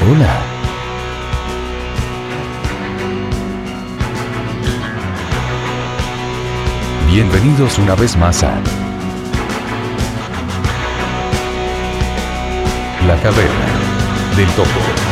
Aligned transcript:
Hola. 0.00 0.42
Bienvenidos 7.06 7.78
una 7.78 7.94
vez 7.94 8.16
más 8.16 8.42
a 8.42 8.54
La 13.06 13.16
Caverna 13.16 13.66
del 14.36 14.48
Topo. 14.50 15.11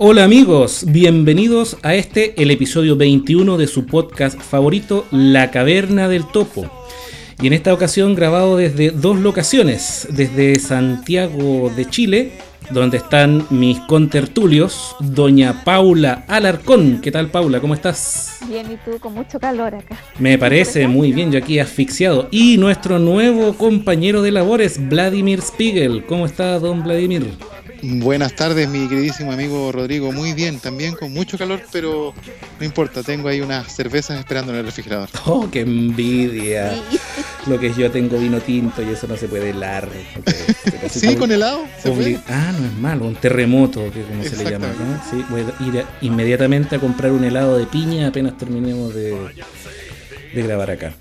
Hola 0.10 0.24
amigos, 0.24 0.86
bienvenidos 0.88 1.76
a 1.84 1.94
este, 1.94 2.42
el 2.42 2.50
episodio 2.50 2.96
21 2.96 3.58
de 3.58 3.68
su 3.68 3.86
podcast 3.86 4.40
favorito, 4.40 5.06
La 5.12 5.52
Caverna 5.52 6.08
del 6.08 6.26
Topo. 6.26 6.72
Y 7.42 7.48
en 7.48 7.52
esta 7.52 7.74
ocasión 7.74 8.16
grabado 8.16 8.56
desde 8.56 8.92
dos 8.92 9.20
locaciones, 9.20 10.08
desde 10.10 10.60
Santiago 10.60 11.70
de 11.76 11.90
Chile, 11.90 12.32
donde 12.70 12.96
están 12.96 13.48
mis 13.50 13.80
contertulios, 13.82 14.96
doña 15.02 15.66
Paula 15.66 16.24
Alarcón. 16.30 17.02
¿Qué 17.02 17.12
tal 17.12 17.30
Paula? 17.30 17.60
¿Cómo 17.60 17.74
estás? 17.74 18.40
Bien, 18.48 18.66
y 18.72 18.78
tú 18.90 18.98
con 19.02 19.14
mucho 19.14 19.42
calor 19.42 19.76
acá. 19.76 19.98
Me 20.20 20.38
parece 20.38 20.88
muy 20.88 21.12
bien, 21.12 21.34
yo 21.34 21.40
aquí 21.40 21.60
asfixiado. 21.60 22.30
Y 22.32 22.58
nuestro 22.58 22.98
nuevo 22.98 23.58
compañero 23.58 24.22
de 24.22 24.32
labores, 24.32 24.88
Vladimir 24.88 25.42
Spiegel. 25.42 26.06
¿Cómo 26.06 26.26
está, 26.26 26.60
don 26.60 26.82
Vladimir? 26.82 27.26
Buenas 27.84 28.34
tardes, 28.34 28.68
mi 28.70 28.88
queridísimo 28.88 29.32
amigo 29.32 29.72
Rodrigo. 29.72 30.12
Muy 30.12 30.34
bien, 30.34 30.60
también 30.60 30.96
con 30.96 31.14
mucho 31.14 31.38
calor, 31.38 31.62
pero 31.72 32.14
no 32.60 32.66
importa, 32.66 33.04
tengo 33.04 33.28
ahí 33.28 33.42
unas 33.42 33.74
cervezas 33.74 34.20
esperando 34.20 34.52
en 34.52 34.60
el 34.60 34.66
refrigerador. 34.66 35.10
¡Oh, 35.26 35.50
qué 35.50 35.62
envidia! 35.62 36.74
Lo 37.46 37.60
que 37.60 37.74
yo 37.74 37.90
tengo 37.92 38.18
vino 38.18 38.40
tinto 38.40 38.82
y 38.82 38.90
eso 38.90 39.08
no 39.08 39.16
se 39.16 39.28
puede 39.28 39.52
helar. 39.52 39.90
¿Sí, 40.90 41.16
con 41.16 41.32
helado? 41.32 41.66
Ah, 42.28 42.54
no 42.58 42.66
es 42.66 42.74
malo, 42.74 43.06
un 43.06 43.16
terremoto, 43.16 43.92
que 43.92 44.02
como 44.02 44.24
se 44.24 44.38
le 44.38 44.52
llama. 44.52 44.68
¿no? 44.68 45.02
Sí, 45.10 45.24
voy 45.30 45.42
a 45.42 45.78
ir 45.78 45.86
inmediatamente 46.02 46.76
a 46.76 46.80
comprar 46.80 47.12
un 47.12 47.24
helado 47.24 47.58
de 47.58 47.66
piña 47.66 48.08
apenas 48.08 48.38
terminemos 48.38 48.94
de, 48.94 49.16
de 50.38 50.44
grabar 50.44 50.72
acá. 50.72 50.94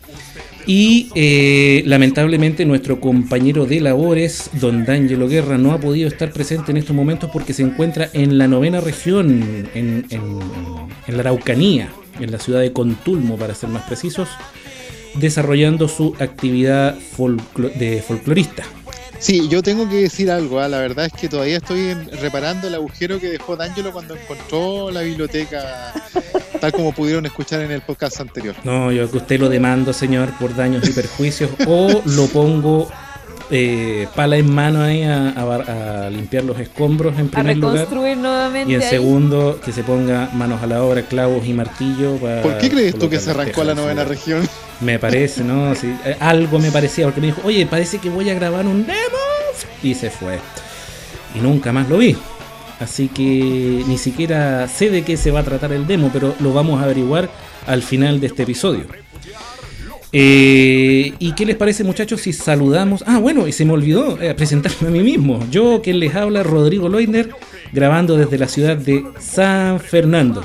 Y 0.66 1.10
eh, 1.14 1.82
lamentablemente 1.86 2.64
nuestro 2.64 3.00
compañero 3.00 3.66
de 3.66 3.80
labores, 3.80 4.50
don 4.54 4.84
D'Angelo 4.84 5.28
Guerra, 5.28 5.58
no 5.58 5.72
ha 5.72 5.78
podido 5.78 6.08
estar 6.08 6.32
presente 6.32 6.72
en 6.72 6.78
estos 6.78 6.96
momentos 6.96 7.30
porque 7.32 7.52
se 7.52 7.62
encuentra 7.62 8.10
en 8.12 8.36
la 8.36 8.48
novena 8.48 8.80
región, 8.80 9.68
en, 9.74 10.04
la 11.06 11.20
Araucanía, 11.20 11.88
en 12.18 12.32
la 12.32 12.40
ciudad 12.40 12.60
de 12.60 12.72
Contulmo, 12.72 13.36
para 13.36 13.54
ser 13.54 13.68
más 13.68 13.84
precisos, 13.84 14.28
desarrollando 15.14 15.86
su 15.86 16.16
actividad 16.18 16.96
de 17.78 18.02
folclorista. 18.02 18.64
Sí, 19.18 19.48
yo 19.48 19.62
tengo 19.62 19.88
que 19.88 20.02
decir 20.02 20.30
algo, 20.30 20.60
¿ah? 20.60 20.68
la 20.68 20.78
verdad 20.78 21.06
es 21.06 21.12
que 21.12 21.28
todavía 21.28 21.56
estoy 21.56 21.94
reparando 22.20 22.68
el 22.68 22.74
agujero 22.74 23.18
que 23.18 23.28
dejó 23.28 23.56
D'Angelo 23.56 23.92
cuando 23.92 24.14
encontró 24.14 24.90
la 24.90 25.00
biblioteca, 25.00 25.94
tal 26.60 26.72
como 26.72 26.92
pudieron 26.92 27.26
escuchar 27.26 27.62
en 27.62 27.70
el 27.70 27.80
podcast 27.80 28.20
anterior. 28.20 28.54
No, 28.64 28.92
yo 28.92 29.10
que 29.10 29.18
usted 29.18 29.40
lo 29.40 29.48
demando, 29.48 29.92
señor, 29.92 30.30
por 30.38 30.54
daños 30.54 30.88
y 30.88 30.92
perjuicios, 30.92 31.50
o 31.66 32.02
lo 32.04 32.26
pongo 32.26 32.88
eh, 33.48 34.08
pala 34.16 34.36
en 34.36 34.52
mano 34.52 34.82
ahí 34.82 35.04
a, 35.04 36.08
limpiar 36.10 36.44
los 36.44 36.58
escombros 36.58 37.16
en 37.18 37.28
primer 37.28 37.56
lugar. 37.56 37.86
Nuevamente 37.90 38.72
y 38.72 38.74
en 38.74 38.82
segundo, 38.82 39.60
que 39.64 39.72
se 39.72 39.84
ponga 39.84 40.30
manos 40.32 40.62
a 40.62 40.66
la 40.66 40.82
obra, 40.82 41.02
clavos 41.02 41.46
y 41.46 41.52
martillo. 41.52 42.16
¿Por 42.16 42.58
qué 42.58 42.70
crees 42.70 42.98
tú 42.98 43.08
que 43.08 43.20
se 43.20 43.30
arrancó 43.30 43.62
a 43.62 43.66
la 43.66 43.74
novena 43.74 44.04
región? 44.04 44.48
Me 44.80 44.98
parece, 44.98 45.44
¿no? 45.44 45.74
Sí, 45.74 45.94
eh, 46.04 46.16
algo 46.20 46.58
me 46.58 46.70
parecía, 46.70 47.04
porque 47.06 47.20
me 47.20 47.28
dijo, 47.28 47.40
oye, 47.44 47.66
parece 47.66 47.98
que 47.98 48.10
voy 48.10 48.28
a 48.30 48.34
grabar 48.34 48.66
un 48.66 48.86
demo. 48.86 48.98
Y 49.82 49.94
se 49.94 50.10
fue. 50.10 50.38
Y 51.34 51.38
nunca 51.38 51.72
más 51.72 51.88
lo 51.88 51.98
vi. 51.98 52.16
Así 52.80 53.08
que 53.08 53.82
ni 53.86 53.96
siquiera 53.96 54.68
sé 54.68 54.90
de 54.90 55.02
qué 55.02 55.16
se 55.16 55.30
va 55.30 55.40
a 55.40 55.44
tratar 55.44 55.72
el 55.72 55.86
demo, 55.86 56.10
pero 56.12 56.34
lo 56.40 56.52
vamos 56.52 56.80
a 56.80 56.84
averiguar 56.84 57.30
al 57.66 57.82
final 57.82 58.20
de 58.20 58.26
este 58.26 58.42
episodio. 58.42 58.84
Eh, 60.12 61.12
¿Y 61.18 61.32
qué 61.32 61.44
les 61.44 61.56
parece 61.56 61.84
muchachos 61.84 62.20
si 62.22 62.32
saludamos? 62.32 63.02
Ah, 63.06 63.18
bueno, 63.18 63.46
y 63.48 63.52
se 63.52 63.64
me 63.64 63.72
olvidó 63.72 64.20
eh, 64.20 64.34
presentarme 64.34 64.88
a 64.88 64.90
mí 64.90 65.00
mismo. 65.00 65.46
Yo, 65.50 65.82
quien 65.82 65.98
les 65.98 66.14
habla, 66.14 66.42
Rodrigo 66.42 66.88
Leutner, 66.88 67.30
grabando 67.72 68.16
desde 68.16 68.38
la 68.38 68.48
ciudad 68.48 68.76
de 68.76 69.04
San 69.18 69.80
Fernando, 69.80 70.44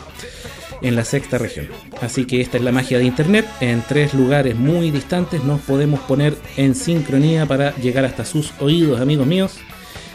en 0.81 0.96
la 0.96 1.06
sexta 1.06 1.38
región. 1.38 1.68
Así 2.02 2.25
que 2.25 2.41
esta 2.41 2.58
es 2.58 2.64
la 2.64 2.72
magia 2.72 2.97
de 2.97 3.05
Internet. 3.05 3.46
En 3.59 3.84
tres 3.88 4.14
lugares 4.14 4.55
muy 4.55 4.90
distantes 4.90 5.44
nos 5.44 5.61
podemos 5.61 6.00
poner 6.02 6.35
en 6.58 6.76
sincronía 6.76 7.46
para 7.46 7.76
llegar 7.78 8.05
hasta 8.05 8.26
sus 8.26 8.53
oídos, 8.59 9.00
amigos 9.00 9.28
míos. 9.28 9.59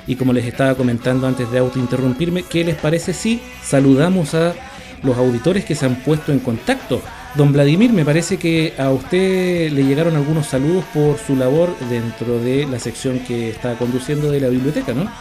Y 0.06 0.16
como 0.16 0.32
les 0.32 0.44
estaba 0.44 0.74
comentando 0.74 1.26
antes 1.26 1.50
de 1.50 1.58
autointerrumpirme, 1.58 2.44
¿qué 2.44 2.64
les 2.64 2.76
parece 2.76 3.12
si 3.12 3.40
saludamos 3.62 4.34
a 4.34 4.54
los 5.02 5.16
auditores 5.16 5.64
que 5.64 5.74
se 5.74 5.86
han 5.86 5.96
puesto 5.96 6.32
en 6.32 6.38
contacto 6.38 7.02
Don 7.36 7.52
Vladimir, 7.52 7.92
me 7.92 8.02
parece 8.02 8.38
que 8.38 8.72
a 8.78 8.88
usted 8.90 9.70
le 9.70 9.84
llegaron 9.84 10.16
algunos 10.16 10.46
saludos 10.46 10.86
por 10.94 11.18
su 11.18 11.36
labor 11.36 11.76
dentro 11.90 12.38
de 12.38 12.66
la 12.66 12.78
sección 12.78 13.18
que 13.18 13.50
está 13.50 13.74
conduciendo 13.74 14.30
de 14.30 14.40
la 14.40 14.48
biblioteca, 14.48 14.94
¿no? 14.94 15.12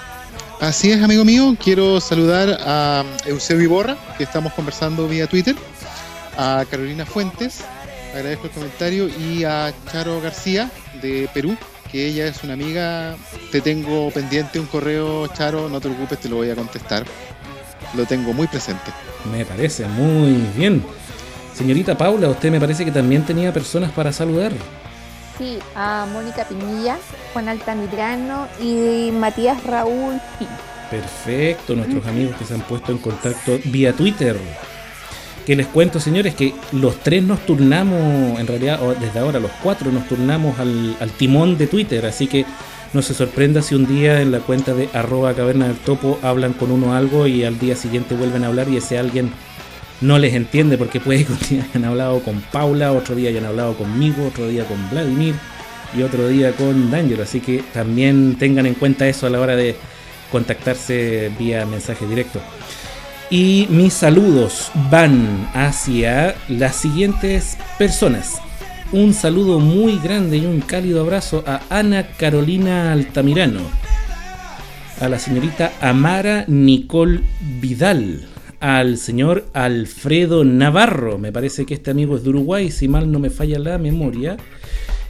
Así 0.62 0.94
es, 0.94 1.04
amigo 1.04 1.26
mío. 1.26 1.58
Quiero 1.62 2.00
saludar 2.00 2.58
a 2.62 3.04
Eusebio 3.26 3.66
Iborra, 3.66 3.98
que 4.18 4.24
estamos 4.24 4.54
conversando 4.54 5.10
vía 5.10 5.28
Twitter, 5.28 5.56
a 6.38 6.64
Carolina 6.72 7.06
Fuentes, 7.06 7.66
agradezco 8.14 8.48
el 8.48 8.54
comentario, 8.54 9.10
y 9.10 9.44
a 9.44 9.74
Charo 9.92 10.22
García, 10.22 10.72
de 11.02 11.30
Perú, 11.34 11.58
que 11.96 12.08
ella 12.08 12.28
es 12.28 12.44
una 12.44 12.56
amiga. 12.56 13.16
Te 13.54 13.62
tengo 13.62 14.12
pendiente 14.12 14.60
un 14.60 14.66
correo, 14.66 15.28
Charo, 15.28 15.70
no 15.70 15.80
te 15.80 15.88
preocupes, 15.88 16.20
te 16.20 16.28
lo 16.28 16.36
voy 16.36 16.50
a 16.50 16.56
contestar. 16.56 17.06
Lo 17.96 18.06
tengo 18.06 18.34
muy 18.34 18.48
presente. 18.48 18.92
Me 19.32 19.46
parece 19.46 19.88
muy 19.88 20.46
bien. 20.58 20.84
Señorita 21.54 21.98
Paula, 21.98 22.28
usted 22.28 22.52
me 22.52 22.60
parece 22.60 22.84
que 22.84 22.92
también 22.92 23.24
tenía 23.24 23.54
personas 23.54 23.94
para 23.94 24.12
saludar. 24.12 24.52
Sí, 25.38 25.58
a 25.74 26.06
Mónica 26.12 26.44
Pinilla, 26.44 26.98
Juan 27.32 27.48
Altamirano 27.48 28.50
y 28.62 29.12
Matías 29.14 29.64
Raúl 29.64 30.20
Pi. 30.38 30.48
Perfecto, 30.92 31.76
nuestros 31.76 32.06
amigos 32.08 32.36
que 32.36 32.44
se 32.44 32.56
han 32.56 32.62
puesto 32.62 32.92
en 32.92 32.98
contacto 32.98 33.58
vía 33.64 33.94
Twitter. 33.94 34.38
Que 35.46 35.56
les 35.56 35.68
cuento, 35.68 36.00
señores, 36.00 36.34
que 36.34 36.56
los 36.72 37.00
tres 37.02 37.24
nos 37.24 37.46
turnamos, 37.46 38.40
en 38.40 38.48
realidad, 38.48 38.82
o 38.82 38.96
desde 38.96 39.20
ahora 39.20 39.40
los 39.40 39.52
cuatro 39.62 39.92
nos 39.92 40.08
turnamos 40.08 40.58
al, 40.60 41.12
timón 41.18 41.58
de 41.58 41.68
Twitter, 41.68 42.06
así 42.06 42.26
que 42.26 42.46
no 42.94 43.02
se 43.02 43.14
sorprenda 43.14 43.62
si 43.62 43.76
un 43.76 43.86
día 43.86 44.22
en 44.22 44.32
la 44.32 44.40
cuenta 44.40 44.74
de 44.74 44.90
arroba 44.94 45.34
caverna 45.34 45.68
del 45.68 45.78
topo 45.78 46.18
hablan 46.24 46.54
con 46.54 46.72
uno 46.72 46.96
algo 46.96 47.28
y 47.28 47.44
al 47.44 47.60
día 47.60 47.76
siguiente 47.76 48.16
vuelven 48.16 48.44
a 48.44 48.48
hablar 48.48 48.70
y 48.70 48.78
ese 48.78 48.98
alguien 48.98 49.32
no 50.02 50.18
les 50.18 50.34
entiende 50.34 50.78
porque 50.78 51.00
puede 51.00 51.26
que 51.26 51.34
un 51.34 51.40
día 51.50 51.66
hayan 51.70 51.86
hablado 51.86 52.20
con 52.22 52.42
Paula, 52.42 52.92
otro 52.92 53.16
día 53.16 53.30
hayan 53.30 53.46
hablado 53.46 53.76
conmigo, 53.76 54.28
otro 54.28 54.48
día 54.48 54.66
con 54.66 54.90
Vladimir 54.90 55.36
y 55.96 56.02
otro 56.02 56.28
día 56.28 56.52
con 56.54 56.92
D'Angelo. 56.92 57.24
Así 57.24 57.40
que 57.40 57.64
también 57.74 58.36
tengan 58.38 58.66
en 58.66 58.74
cuenta 58.74 59.08
eso 59.08 59.28
a 59.28 59.30
la 59.30 59.40
hora 59.40 59.56
de 59.56 59.76
contactarse 60.32 61.32
vía 61.38 61.66
mensaje 61.66 62.06
directo. 62.08 62.42
Y 63.32 63.68
mis 63.70 63.94
saludos 63.94 64.72
van 64.92 65.50
hacia 65.54 66.36
las 66.48 66.76
siguientes 66.76 67.58
personas. 67.80 68.40
Un 68.92 69.14
saludo 69.14 69.60
muy 69.60 69.98
grande 69.98 70.38
y 70.38 70.46
un 70.46 70.62
cálido 70.62 71.02
abrazo 71.02 71.44
a 71.48 71.62
Ana 71.70 72.08
Carolina 72.18 72.92
Altamirano, 72.92 73.62
a 75.02 75.10
la 75.10 75.18
señorita 75.18 75.74
Amara 75.82 76.46
Nicole 76.48 77.22
Vidal, 77.60 78.26
al 78.60 78.98
señor 78.98 79.48
Alfredo 79.54 80.46
Navarro, 80.46 81.18
me 81.18 81.32
parece 81.32 81.66
que 81.66 81.74
este 81.74 81.92
amigo 81.92 82.16
es 82.16 82.24
de 82.24 82.30
Uruguay, 82.30 82.70
si 82.70 82.88
mal 82.88 83.12
no 83.12 83.18
me 83.18 83.32
falla 83.32 83.58
la 83.58 83.80
memoria, 83.80 84.38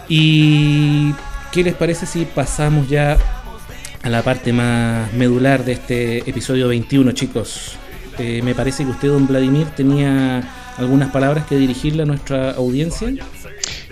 ¿Y 0.08 1.14
qué 1.52 1.62
les 1.62 1.74
parece 1.74 2.06
si 2.06 2.24
pasamos 2.24 2.88
ya 2.88 3.16
a 4.02 4.08
la 4.08 4.22
parte 4.22 4.52
más 4.52 5.12
medular 5.12 5.64
de 5.64 5.72
este 5.72 6.18
episodio 6.28 6.68
21, 6.68 7.12
chicos? 7.12 7.76
Eh, 8.18 8.40
me 8.42 8.54
parece 8.54 8.84
que 8.84 8.90
usted, 8.90 9.08
don 9.08 9.26
Vladimir, 9.26 9.66
tenía 9.76 10.42
algunas 10.78 11.10
palabras 11.10 11.46
que 11.46 11.56
dirigirle 11.56 12.04
a 12.04 12.06
nuestra 12.06 12.52
audiencia. 12.52 13.12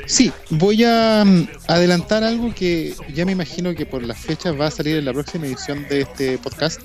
Sí, 0.07 0.33
voy 0.51 0.85
a 0.85 1.25
mm, 1.25 1.49
adelantar 1.69 2.25
algo 2.25 2.55
que 2.55 2.95
ya 3.13 3.25
me 3.25 3.33
imagino 3.33 3.75
que 3.75 3.87
por 3.87 4.03
las 4.03 4.19
fechas 4.19 4.59
va 4.59 4.67
a 4.67 4.71
salir 4.71 4.97
en 4.97 5.05
la 5.05 5.13
próxima 5.13 5.47
edición 5.47 5.87
de 5.89 6.03
este 6.03 6.39
podcast. 6.39 6.81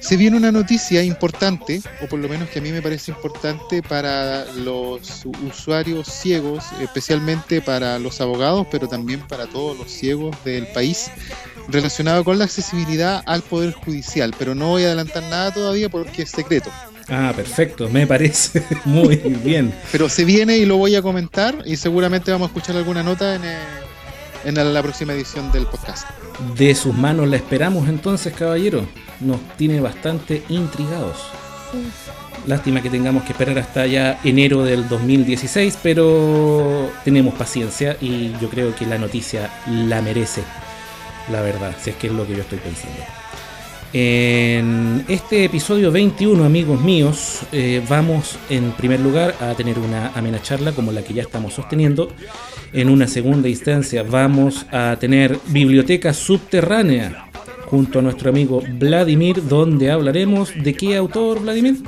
Se 0.00 0.16
viene 0.16 0.36
una 0.36 0.50
noticia 0.50 1.02
importante, 1.02 1.80
o 2.02 2.06
por 2.06 2.18
lo 2.18 2.28
menos 2.28 2.48
que 2.48 2.58
a 2.58 2.62
mí 2.62 2.72
me 2.72 2.82
parece 2.82 3.12
importante 3.12 3.82
para 3.82 4.44
los 4.52 5.24
usuarios 5.46 6.08
ciegos, 6.08 6.64
especialmente 6.80 7.60
para 7.62 7.98
los 7.98 8.20
abogados, 8.20 8.66
pero 8.70 8.88
también 8.88 9.20
para 9.28 9.46
todos 9.46 9.78
los 9.78 9.90
ciegos 9.90 10.36
del 10.44 10.66
país, 10.68 11.10
relacionado 11.68 12.24
con 12.24 12.38
la 12.38 12.44
accesibilidad 12.44 13.22
al 13.26 13.42
Poder 13.42 13.72
Judicial. 13.72 14.34
Pero 14.38 14.54
no 14.54 14.68
voy 14.68 14.84
a 14.84 14.86
adelantar 14.86 15.22
nada 15.24 15.52
todavía 15.52 15.88
porque 15.88 16.22
es 16.22 16.30
secreto. 16.30 16.70
Ah, 17.10 17.32
perfecto, 17.34 17.88
me 17.88 18.06
parece 18.06 18.64
muy 18.84 19.16
bien. 19.16 19.74
Pero 19.90 20.08
se 20.08 20.24
viene 20.24 20.56
y 20.58 20.64
lo 20.64 20.76
voy 20.76 20.94
a 20.94 21.02
comentar 21.02 21.62
y 21.66 21.76
seguramente 21.76 22.30
vamos 22.30 22.46
a 22.46 22.50
escuchar 22.50 22.76
alguna 22.76 23.02
nota 23.02 23.34
en, 23.34 23.44
eh, 23.44 23.58
en 24.44 24.74
la 24.74 24.82
próxima 24.82 25.12
edición 25.12 25.50
del 25.50 25.66
podcast. 25.66 26.08
De 26.56 26.74
sus 26.74 26.94
manos 26.94 27.28
la 27.28 27.36
esperamos 27.36 27.88
entonces, 27.88 28.32
caballero. 28.32 28.86
Nos 29.20 29.40
tiene 29.56 29.80
bastante 29.80 30.42
intrigados. 30.48 31.16
Lástima 32.46 32.80
que 32.80 32.88
tengamos 32.88 33.24
que 33.24 33.32
esperar 33.32 33.58
hasta 33.58 33.86
ya 33.86 34.18
enero 34.24 34.64
del 34.64 34.88
2016, 34.88 35.78
pero 35.82 36.90
tenemos 37.04 37.34
paciencia 37.34 37.96
y 38.00 38.32
yo 38.40 38.48
creo 38.48 38.74
que 38.74 38.86
la 38.86 38.96
noticia 38.96 39.50
la 39.66 40.00
merece, 40.00 40.42
la 41.30 41.42
verdad, 41.42 41.76
si 41.80 41.90
es 41.90 41.96
que 41.96 42.06
es 42.06 42.12
lo 42.12 42.26
que 42.26 42.34
yo 42.34 42.40
estoy 42.40 42.58
pensando. 42.58 43.19
En 43.92 45.04
este 45.08 45.44
episodio 45.44 45.90
21, 45.90 46.44
amigos 46.44 46.80
míos, 46.80 47.40
eh, 47.50 47.84
vamos 47.88 48.38
en 48.48 48.70
primer 48.72 49.00
lugar 49.00 49.34
a 49.40 49.54
tener 49.54 49.80
una 49.80 50.12
amena 50.14 50.40
charla 50.40 50.70
como 50.70 50.92
la 50.92 51.02
que 51.02 51.12
ya 51.12 51.22
estamos 51.22 51.54
sosteniendo. 51.54 52.08
En 52.72 52.88
una 52.88 53.08
segunda 53.08 53.48
instancia 53.48 54.04
vamos 54.04 54.64
a 54.70 54.96
tener 55.00 55.40
biblioteca 55.48 56.14
subterránea 56.14 57.30
junto 57.66 57.98
a 57.98 58.02
nuestro 58.02 58.30
amigo 58.30 58.62
Vladimir, 58.78 59.42
donde 59.48 59.90
hablaremos 59.90 60.52
de 60.54 60.74
qué 60.74 60.96
autor, 60.96 61.40
Vladimir. 61.40 61.78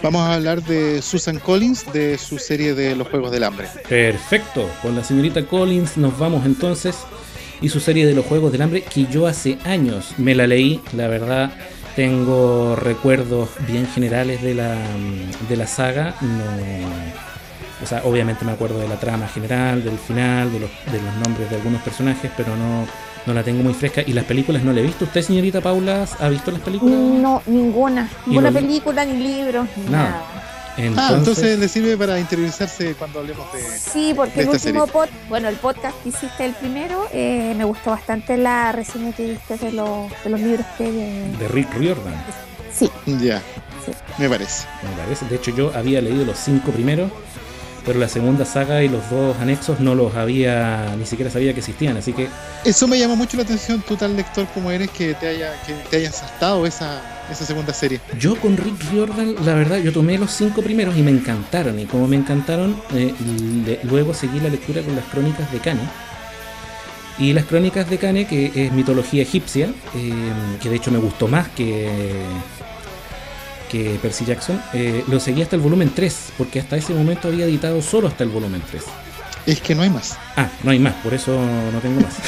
Vamos 0.00 0.22
a 0.22 0.34
hablar 0.34 0.62
de 0.62 1.02
Susan 1.02 1.40
Collins, 1.40 1.92
de 1.92 2.18
su 2.18 2.38
serie 2.38 2.74
de 2.74 2.94
Los 2.94 3.08
Juegos 3.08 3.32
del 3.32 3.42
Hambre. 3.42 3.66
Perfecto, 3.88 4.68
con 4.80 4.94
la 4.94 5.02
señorita 5.02 5.44
Collins 5.46 5.96
nos 5.96 6.16
vamos 6.18 6.46
entonces 6.46 6.98
y 7.62 7.68
su 7.68 7.80
serie 7.80 8.06
de 8.06 8.14
los 8.14 8.26
Juegos 8.26 8.52
del 8.52 8.62
Hambre 8.62 8.82
que 8.82 9.06
yo 9.06 9.26
hace 9.26 9.58
años 9.64 10.14
me 10.18 10.34
la 10.34 10.46
leí, 10.46 10.80
la 10.94 11.08
verdad 11.08 11.52
tengo 11.96 12.74
recuerdos 12.76 13.50
bien 13.66 13.86
generales 13.86 14.42
de 14.42 14.54
la, 14.54 14.76
de 15.48 15.56
la 15.56 15.66
saga, 15.66 16.14
no, 16.20 16.44
o 17.82 17.86
sea, 17.86 18.02
obviamente 18.04 18.44
me 18.44 18.52
acuerdo 18.52 18.78
de 18.78 18.88
la 18.88 18.96
trama 18.96 19.26
general, 19.28 19.82
del 19.82 19.98
final, 19.98 20.52
de 20.52 20.60
los, 20.60 20.70
de 20.90 21.02
los 21.02 21.14
nombres 21.24 21.50
de 21.50 21.56
algunos 21.56 21.82
personajes, 21.82 22.30
pero 22.36 22.56
no, 22.56 22.86
no 23.26 23.34
la 23.34 23.42
tengo 23.42 23.62
muy 23.62 23.74
fresca. 23.74 24.02
¿Y 24.06 24.12
las 24.12 24.24
películas 24.24 24.62
no 24.62 24.72
la 24.72 24.80
he 24.80 24.84
visto? 24.84 25.04
¿Usted, 25.04 25.20
señorita 25.22 25.60
Paula, 25.60 26.06
ha 26.20 26.28
visto 26.28 26.52
las 26.52 26.60
películas? 26.60 26.94
No, 26.94 27.42
ninguna. 27.46 28.08
Ninguna 28.26 28.52
película, 28.52 29.04
ni 29.04 29.16
libros, 29.16 29.66
ni 29.76 29.90
Nada. 29.90 30.10
nada. 30.10 30.24
Entonces, 30.76 31.10
Ah, 31.10 31.14
entonces 31.18 31.58
le 31.58 31.68
sirve 31.68 31.96
para 31.98 32.18
interiorizarse 32.18 32.94
cuando 32.94 33.18
hablemos 33.20 33.52
de... 33.52 33.60
Sí, 33.78 34.12
porque 34.16 34.34
de 34.36 34.42
el 34.42 34.54
esta 34.56 34.68
último 34.68 34.86
pod, 34.86 35.08
bueno, 35.28 35.48
el 35.48 35.56
podcast 35.56 35.94
que 36.02 36.08
hiciste 36.08 36.44
el 36.46 36.54
primero, 36.54 37.06
eh, 37.12 37.54
me 37.56 37.64
gustó 37.64 37.90
bastante 37.90 38.36
la 38.38 38.72
reseña 38.72 39.12
que 39.12 39.28
diste 39.32 39.58
de 39.58 39.72
los, 39.72 40.10
de 40.24 40.30
los 40.30 40.40
libros 40.40 40.66
que... 40.78 40.84
de 40.90 41.48
Rick 41.48 41.72
Riordan, 41.74 42.14
Sí, 42.74 42.90
Ya, 43.20 43.42
Sí. 43.84 43.92
me 44.16 44.28
parece. 44.30 44.66
me 44.82 45.02
parece. 45.02 45.26
De 45.26 45.36
hecho, 45.36 45.50
yo 45.54 45.72
había 45.74 46.00
leído 46.00 46.24
los 46.24 46.38
cinco 46.38 46.70
primeros, 46.70 47.10
pero 47.84 47.98
la 47.98 48.08
segunda 48.08 48.44
saga 48.44 48.82
y 48.82 48.88
los 48.88 49.08
dos 49.10 49.36
anexos 49.40 49.80
no 49.80 49.94
los 49.94 50.14
había, 50.14 50.94
ni 50.98 51.06
siquiera 51.06 51.30
sabía 51.30 51.52
que 51.52 51.60
existían. 51.60 51.96
Así 51.96 52.12
que 52.12 52.28
Eso 52.64 52.86
me 52.88 52.98
llamó 52.98 53.16
mucho 53.16 53.36
la 53.36 53.42
atención, 53.42 53.82
tú 53.86 53.96
tal 53.96 54.16
lector 54.16 54.46
como 54.54 54.70
eres, 54.70 54.90
que 54.90 55.14
te 55.14 55.28
haya, 55.28 55.52
que 55.66 55.72
te 55.90 55.96
haya 55.96 56.12
saltado 56.12 56.64
esa, 56.66 57.00
esa 57.30 57.44
segunda 57.44 57.72
serie. 57.74 58.00
Yo 58.18 58.36
con 58.40 58.56
Rick 58.56 58.90
Riordan, 58.90 59.34
la 59.44 59.54
verdad, 59.54 59.78
yo 59.78 59.92
tomé 59.92 60.18
los 60.18 60.30
cinco 60.30 60.62
primeros 60.62 60.96
y 60.96 61.02
me 61.02 61.10
encantaron. 61.10 61.78
Y 61.78 61.86
como 61.86 62.06
me 62.08 62.16
encantaron, 62.16 62.76
eh, 62.94 63.12
le- 63.66 63.80
luego 63.84 64.14
seguí 64.14 64.40
la 64.40 64.48
lectura 64.48 64.82
con 64.82 64.94
las 64.96 65.04
crónicas 65.06 65.50
de 65.52 65.58
Kane. 65.58 65.80
Y 67.18 67.32
las 67.34 67.44
crónicas 67.44 67.88
de 67.90 67.98
Kane, 67.98 68.26
que 68.26 68.50
es 68.54 68.72
mitología 68.72 69.22
egipcia, 69.22 69.66
eh, 69.94 70.12
que 70.62 70.70
de 70.70 70.76
hecho 70.76 70.90
me 70.90 70.98
gustó 70.98 71.28
más 71.28 71.48
que, 71.48 71.90
que 73.72 73.98
Percy 74.02 74.26
Jackson, 74.26 74.60
eh, 74.74 75.02
lo 75.08 75.18
seguí 75.18 75.40
hasta 75.40 75.56
el 75.56 75.62
volumen 75.62 75.90
3, 75.94 76.34
porque 76.36 76.60
hasta 76.60 76.76
ese 76.76 76.92
momento 76.92 77.28
había 77.28 77.46
editado 77.46 77.80
solo 77.80 78.06
hasta 78.06 78.22
el 78.22 78.28
volumen 78.28 78.60
3. 78.70 78.82
Es 79.46 79.62
que 79.62 79.74
no 79.74 79.80
hay 79.80 79.88
más. 79.88 80.18
Ah, 80.36 80.50
no 80.62 80.70
hay 80.70 80.78
más, 80.78 80.92
por 80.96 81.14
eso 81.14 81.40
no 81.72 81.78
tengo 81.80 82.02
más. 82.02 82.14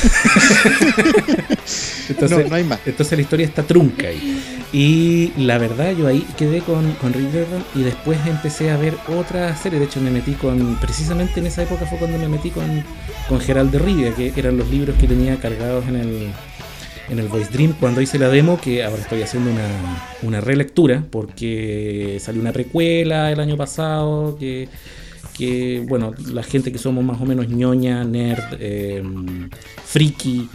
Entonces, 2.09 2.39
no, 2.39 2.49
no 2.49 2.55
hay 2.57 2.65
más. 2.65 2.81
entonces 2.85 3.17
la 3.17 3.23
historia 3.23 3.47
está 3.47 3.63
trunca 3.63 4.09
ahí. 4.09 4.67
Y 4.73 5.33
la 5.39 5.57
verdad, 5.57 5.93
yo 5.93 6.07
ahí 6.07 6.27
quedé 6.37 6.61
con, 6.61 6.93
con 6.95 7.15
Rick 7.15 7.29
y 7.75 7.83
después 7.83 8.19
empecé 8.27 8.71
a 8.71 8.77
ver 8.77 8.95
otra 9.09 9.57
serie. 9.57 9.79
De 9.79 9.87
hecho, 9.87 10.01
me 10.01 10.11
metí 10.11 10.33
con. 10.33 10.77
Precisamente 10.77 11.41
en 11.41 11.47
esa 11.47 11.63
época 11.63 11.87
fue 11.87 11.99
cuando 11.99 12.19
me 12.19 12.29
metí 12.29 12.51
con, 12.51 12.85
con 13.29 13.41
Gerald 13.41 13.71
de 13.71 13.79
Rivia, 13.79 14.15
que 14.15 14.33
eran 14.37 14.59
los 14.59 14.69
libros 14.69 14.97
que 14.99 15.09
tenía 15.09 15.37
cargados 15.37 15.87
en 15.89 15.97
el, 15.97 16.33
en 17.09 17.19
el 17.19 17.29
Voice 17.29 17.51
Dream 17.53 17.75
cuando 17.79 18.01
hice 18.01 18.19
la 18.19 18.29
demo, 18.29 18.61
que 18.61 18.83
ahora 18.85 19.03
estoy 19.03 19.23
haciendo 19.23 19.51
una, 19.51 19.69
una 20.23 20.41
relectura, 20.41 21.05
porque 21.11 22.19
salió 22.21 22.41
una 22.41 22.53
precuela 22.53 23.31
el 23.31 23.41
año 23.41 23.57
pasado, 23.57 24.37
que, 24.39 24.69
que 25.37 25.85
bueno, 25.87 26.13
la 26.33 26.43
gente 26.43 26.73
que 26.73 26.79
somos 26.79 27.05
más 27.05 27.21
o 27.21 27.25
menos 27.27 27.49
ñoña, 27.49 28.05
nerd, 28.05 28.57
eh, 28.59 29.03
friki, 29.85 30.49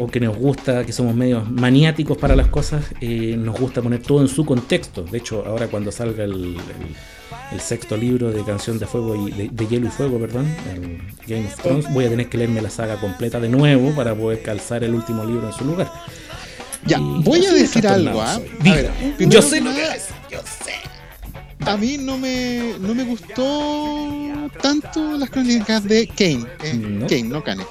o, 0.00 0.08
que 0.08 0.18
nos 0.18 0.36
gusta, 0.36 0.84
que 0.84 0.92
somos 0.92 1.14
medios 1.14 1.48
maniáticos 1.48 2.18
para 2.18 2.34
las 2.34 2.48
cosas, 2.48 2.84
eh, 3.00 3.36
nos 3.38 3.58
gusta 3.58 3.80
poner 3.82 4.02
todo 4.02 4.20
en 4.20 4.28
su 4.28 4.44
contexto. 4.44 5.04
De 5.04 5.18
hecho, 5.18 5.44
ahora 5.46 5.68
cuando 5.68 5.92
salga 5.92 6.24
el- 6.24 6.56
el 7.52 7.60
sexto 7.60 7.96
libro 7.96 8.30
de 8.30 8.42
Canción 8.44 8.78
de 8.78 8.86
Fuego 8.86 9.14
y 9.26 9.30
de, 9.30 9.48
de 9.50 9.66
Hielo 9.66 9.86
y 9.86 9.90
Fuego, 9.90 10.18
perdón, 10.18 10.46
el 10.72 11.00
Game 11.26 11.46
of 11.46 11.56
Thrones, 11.62 11.92
voy 11.92 12.04
a 12.04 12.08
tener 12.10 12.28
que 12.28 12.38
leerme 12.38 12.60
la 12.62 12.70
saga 12.70 12.96
completa 13.00 13.38
de 13.40 13.48
nuevo 13.48 13.92
para 13.94 14.14
poder 14.14 14.42
calzar 14.42 14.82
el 14.84 14.94
último 14.94 15.24
libro 15.24 15.46
en 15.46 15.52
su 15.52 15.64
lugar. 15.64 15.90
Ya, 16.84 16.98
Y 16.98 17.22
voy 17.22 17.44
a 17.46 17.52
decir 17.52 17.86
algo, 17.86 18.20
¿ah? 18.22 18.34
A 18.34 18.38
ver, 18.62 18.90
yo 19.18 19.42
sé 19.42 19.60
lo 19.60 19.72
que 19.74 19.82
es, 19.82 20.08
yo 20.30 20.38
sé. 20.40 20.74
A 21.68 21.76
mí 21.76 21.96
no 21.98 22.16
me, 22.16 22.74
no 22.78 22.94
me 22.94 23.02
gustó 23.04 24.08
tanto 24.62 25.16
las 25.18 25.30
crónicas 25.30 25.82
de 25.84 26.06
Kane. 26.06 26.46
eh, 26.62 26.74
No. 26.74 27.06
Kane, 27.06 27.22
no 27.24 27.42
Kane. 27.42 27.64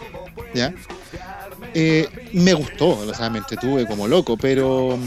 ¿Ya? 0.53 0.74
Eh, 1.74 2.08
me 2.34 2.53
gustó, 2.53 2.89
o 2.89 3.13
sea, 3.13 3.29
me 3.29 3.38
entretuve 3.39 3.86
como 3.88 4.08
loco, 4.08 4.36
pero 4.38 4.98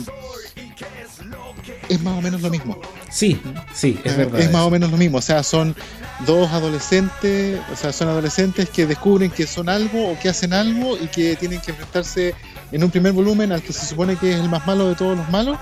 es 1.88 2.02
más 2.02 2.18
o 2.18 2.22
menos 2.22 2.40
lo 2.42 2.50
mismo. 2.50 2.78
Sí, 3.10 3.40
sí, 3.74 3.98
es 4.04 4.16
verdad. 4.16 4.40
es 4.40 4.52
más 4.52 4.62
o 4.62 4.70
menos 4.70 4.90
lo 4.90 4.96
mismo. 4.96 5.18
O 5.18 5.22
sea, 5.22 5.42
son 5.42 5.74
dos 6.26 6.50
adolescentes, 6.50 7.58
o 7.72 7.76
sea, 7.76 7.92
son 7.92 8.08
adolescentes 8.08 8.68
que 8.68 8.86
descubren 8.86 9.30
que 9.30 9.46
son 9.46 9.68
algo 9.68 10.10
o 10.10 10.18
que 10.18 10.28
hacen 10.28 10.52
algo 10.52 10.96
y 10.96 11.06
que 11.06 11.36
tienen 11.36 11.60
que 11.60 11.70
enfrentarse 11.70 12.34
en 12.72 12.84
un 12.84 12.90
primer 12.90 13.12
volumen 13.12 13.52
al 13.52 13.62
que 13.62 13.72
se 13.72 13.86
supone 13.86 14.16
que 14.16 14.32
es 14.32 14.40
el 14.40 14.48
más 14.48 14.66
malo 14.66 14.88
de 14.88 14.94
todos 14.94 15.16
los 15.16 15.28
malos. 15.30 15.58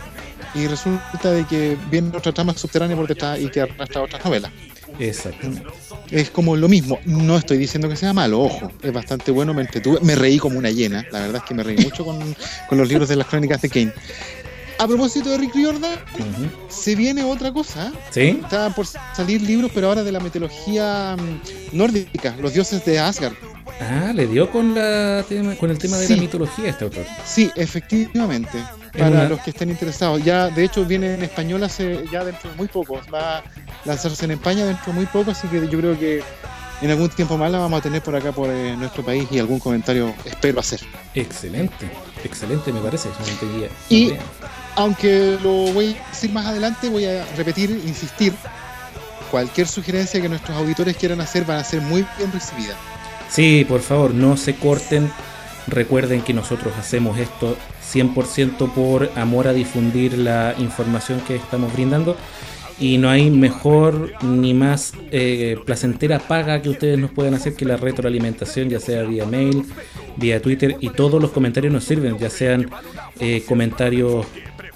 Y 0.55 0.67
resulta 0.67 1.33
de 1.33 1.45
que 1.45 1.77
viene 1.91 2.17
otra 2.17 2.33
trama 2.33 2.55
subterránea 2.55 2.97
por 2.97 3.07
detrás 3.07 3.39
y 3.39 3.49
que 3.51 3.61
arrastra 3.61 4.03
otras 4.03 4.25
novelas. 4.25 4.51
Exactamente. 4.99 5.67
Es 6.11 6.31
como 6.31 6.57
lo 6.57 6.69
mismo. 6.69 6.99
No 7.05 7.37
estoy 7.37 7.59
diciendo 7.59 7.89
que 7.89 7.97
sea 7.97 8.13
malo, 8.13 8.41
ojo. 8.41 8.71
Es 8.83 8.93
bastante 8.93 9.31
bueno, 9.33 9.53
me 9.53 9.63
entretuve. 9.63 9.99
Me 10.03 10.15
reí 10.15 10.39
como 10.39 10.59
una 10.59 10.71
hiena. 10.71 11.05
La 11.11 11.21
verdad 11.21 11.37
es 11.37 11.43
que 11.43 11.55
me 11.55 11.63
reí 11.63 11.77
mucho 11.77 12.05
con, 12.05 12.19
con 12.69 12.79
los 12.79 12.89
libros 12.89 13.09
de 13.09 13.17
las 13.17 13.27
crónicas 13.27 13.61
de 13.61 13.69
Kane. 13.69 13.93
A 14.79 14.87
propósito 14.87 15.31
de 15.31 15.39
Rick 15.39 15.55
Riordan, 15.55 15.99
se 16.69 16.95
viene 16.95 17.25
otra 17.25 17.53
cosa. 17.53 17.93
¿Sí? 18.11 18.41
Estaban 18.43 18.75
por 18.75 18.87
salir 18.87 19.41
libros, 19.41 19.71
pero 19.75 19.89
ahora 19.89 20.03
de 20.05 20.13
la 20.13 20.21
mitología 20.21 21.17
mm, 21.19 21.77
nórdica, 21.77 22.35
los 22.41 22.53
dioses 22.53 22.85
de 22.85 22.99
Asgard. 22.99 23.33
Ah, 23.81 24.13
le 24.15 24.27
dio 24.27 24.51
con, 24.51 24.75
la 24.75 25.25
tema, 25.29 25.55
con 25.57 25.71
el 25.71 25.79
tema 25.79 25.97
de 25.99 26.09
la 26.09 26.17
mitología 26.17 26.69
este 26.71 26.85
autor. 26.85 27.05
Sí, 27.25 27.51
efectivamente. 27.57 28.59
En 28.59 29.01
Para 29.01 29.09
una- 29.11 29.29
los 29.29 29.41
que 29.41 29.51
estén 29.51 29.71
interesados. 29.71 30.23
Ya, 30.25 30.49
de 30.49 30.65
hecho, 30.65 30.85
viene 30.85 31.15
en 31.15 31.23
español 31.23 31.63
hace 31.65 32.05
ya 32.11 32.25
dentro 32.25 32.51
de 32.51 32.57
muy 32.57 32.69
poco. 32.69 33.01
Va 33.13 33.39
a 33.39 33.45
lanzarse 33.85 34.25
en 34.25 34.33
España 34.33 34.65
dentro 34.65 34.87
de 34.87 34.93
muy 34.93 35.07
poco, 35.07 35.31
así 35.33 35.47
que 35.49 35.69
yo 35.69 35.79
creo 35.79 35.99
que 35.99 36.23
en 36.83 36.91
algún 36.91 37.09
tiempo 37.11 37.37
más 37.39 37.51
la 37.51 37.59
vamos 37.59 37.81
a 37.81 37.83
tener 37.83 38.03
por 38.03 38.15
acá, 38.17 38.33
por 38.33 38.49
eh, 38.51 38.75
nuestro 38.77 39.03
país, 39.05 39.27
y 39.31 39.39
algún 39.39 39.59
comentario 39.59 40.15
espero 40.25 40.61
hacer. 40.61 40.81
Excelente, 41.15 41.91
excelente 42.25 42.73
me 42.73 42.81
parece. 42.81 43.09
no 43.09 43.65
Y- 43.91 44.05
idea. 44.09 44.19
Aunque 44.77 45.39
lo 45.43 45.73
voy 45.73 45.97
a 46.01 46.11
decir 46.11 46.31
más 46.33 46.47
adelante, 46.47 46.89
voy 46.89 47.07
a 47.07 47.25
repetir, 47.37 47.71
insistir. 47.71 48.33
Cualquier 49.31 49.67
sugerencia 49.67 50.21
que 50.21 50.29
nuestros 50.29 50.57
auditores 50.57 50.97
quieran 50.97 51.21
hacer 51.21 51.45
van 51.45 51.59
a 51.59 51.65
ser 51.65 51.81
muy 51.81 52.07
bien 52.17 52.31
recibidas. 52.33 52.77
Sí, 53.29 53.67
por 53.69 53.81
favor, 53.81 54.15
no 54.15 54.37
se 54.37 54.55
corten. 54.55 55.11
Recuerden 55.67 56.23
que 56.23 56.33
nosotros 56.33 56.75
hacemos 56.79 57.19
esto 57.19 57.57
100% 57.93 58.73
por 58.73 59.11
amor 59.17 59.49
a 59.49 59.53
difundir 59.53 60.17
la 60.17 60.55
información 60.59 61.21
que 61.27 61.37
estamos 61.37 61.73
brindando. 61.73 62.17
Y 62.79 62.99
no 62.99 63.09
hay 63.09 63.31
mejor 63.31 64.13
ni 64.23 64.53
más 64.53 64.93
eh, 65.11 65.57
placentera 65.65 66.19
paga 66.19 66.61
que 66.61 66.69
ustedes 66.69 66.99
nos 66.99 67.11
puedan 67.11 67.33
hacer 67.33 67.55
que 67.55 67.65
la 67.65 67.79
retroalimentación, 67.79 68.69
ya 68.69 68.79
sea 68.79 69.03
vía 69.03 69.25
mail, 69.25 69.65
vía 70.17 70.43
Twitter. 70.43 70.77
Y 70.81 70.91
todos 70.91 71.21
los 71.21 71.31
comentarios 71.31 71.73
nos 71.73 71.85
sirven, 71.85 72.19
ya 72.19 72.29
sean 72.29 72.71
eh, 73.19 73.43
comentarios 73.49 74.27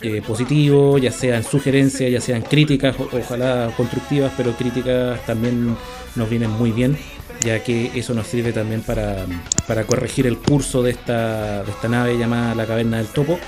eh, 0.02 0.22
positivos, 0.26 1.00
ya 1.00 1.12
sean 1.12 1.44
sugerencias, 1.44 2.10
ya 2.10 2.20
sean 2.20 2.42
críticas, 2.42 2.96
ojalá 2.98 3.72
constructivas, 3.76 4.32
pero 4.36 4.52
críticas 4.52 5.24
también 5.26 5.76
nos 6.16 6.28
vienen 6.28 6.50
muy 6.50 6.72
bien 6.72 6.96
ya 7.42 7.62
que 7.62 7.90
eso 7.94 8.14
nos 8.14 8.26
sirve 8.26 8.52
también 8.52 8.82
para, 8.82 9.24
para 9.66 9.84
corregir 9.84 10.26
el 10.26 10.38
curso 10.38 10.82
de 10.82 10.90
esta, 10.90 11.62
de 11.62 11.70
esta 11.70 11.88
nave 11.88 12.18
llamada 12.18 12.54
la 12.54 12.66
Caverna 12.66 12.98
del 12.98 13.06
Topo 13.06 13.38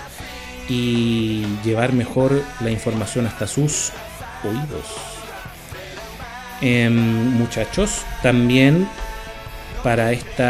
y 0.69 1.45
llevar 1.65 1.93
mejor 1.93 2.43
la 2.61 2.71
información 2.71 3.27
hasta 3.27 3.47
sus 3.47 3.91
oídos. 4.45 4.87
Em, 6.61 6.95
muchachos, 6.95 8.03
también 8.23 8.89
para 9.83 10.13
este 10.13 10.45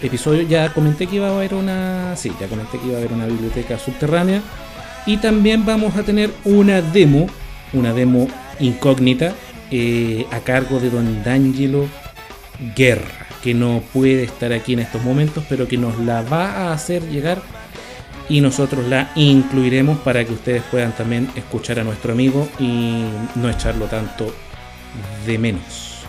episodio 0.00 0.42
ya 0.42 0.72
comenté 0.72 1.06
que 1.06 1.16
iba 1.16 1.28
a 1.28 1.36
haber 1.36 1.54
una. 1.54 2.14
Sí, 2.16 2.32
ya 2.40 2.46
comenté 2.46 2.78
que 2.78 2.86
iba 2.86 2.94
a 2.94 2.98
haber 2.98 3.12
una 3.12 3.26
biblioteca 3.26 3.78
subterránea. 3.78 4.40
Y 5.06 5.18
también 5.18 5.66
vamos 5.66 5.96
a 5.96 6.02
tener 6.02 6.30
una 6.44 6.80
demo, 6.80 7.26
una 7.72 7.92
demo 7.92 8.28
incógnita, 8.58 9.34
eh, 9.70 10.26
a 10.30 10.40
cargo 10.40 10.80
de 10.80 10.90
Don 10.90 11.22
D'Angelo 11.22 11.88
Guerra, 12.76 13.26
que 13.42 13.54
no 13.54 13.82
puede 13.92 14.24
estar 14.24 14.52
aquí 14.52 14.74
en 14.74 14.80
estos 14.80 15.02
momentos, 15.02 15.44
pero 15.48 15.66
que 15.68 15.76
nos 15.76 15.98
la 15.98 16.22
va 16.22 16.50
a 16.50 16.72
hacer 16.72 17.02
llegar 17.10 17.42
y 18.28 18.40
nosotros 18.40 18.86
la 18.86 19.10
incluiremos 19.14 19.98
para 19.98 20.24
que 20.24 20.32
ustedes 20.32 20.62
puedan 20.70 20.92
también 20.92 21.28
escuchar 21.34 21.78
a 21.78 21.84
nuestro 21.84 22.12
amigo 22.12 22.48
y 22.58 23.04
no 23.34 23.50
echarlo 23.50 23.86
tanto 23.86 24.34
de 25.26 25.38
menos. 25.38 26.04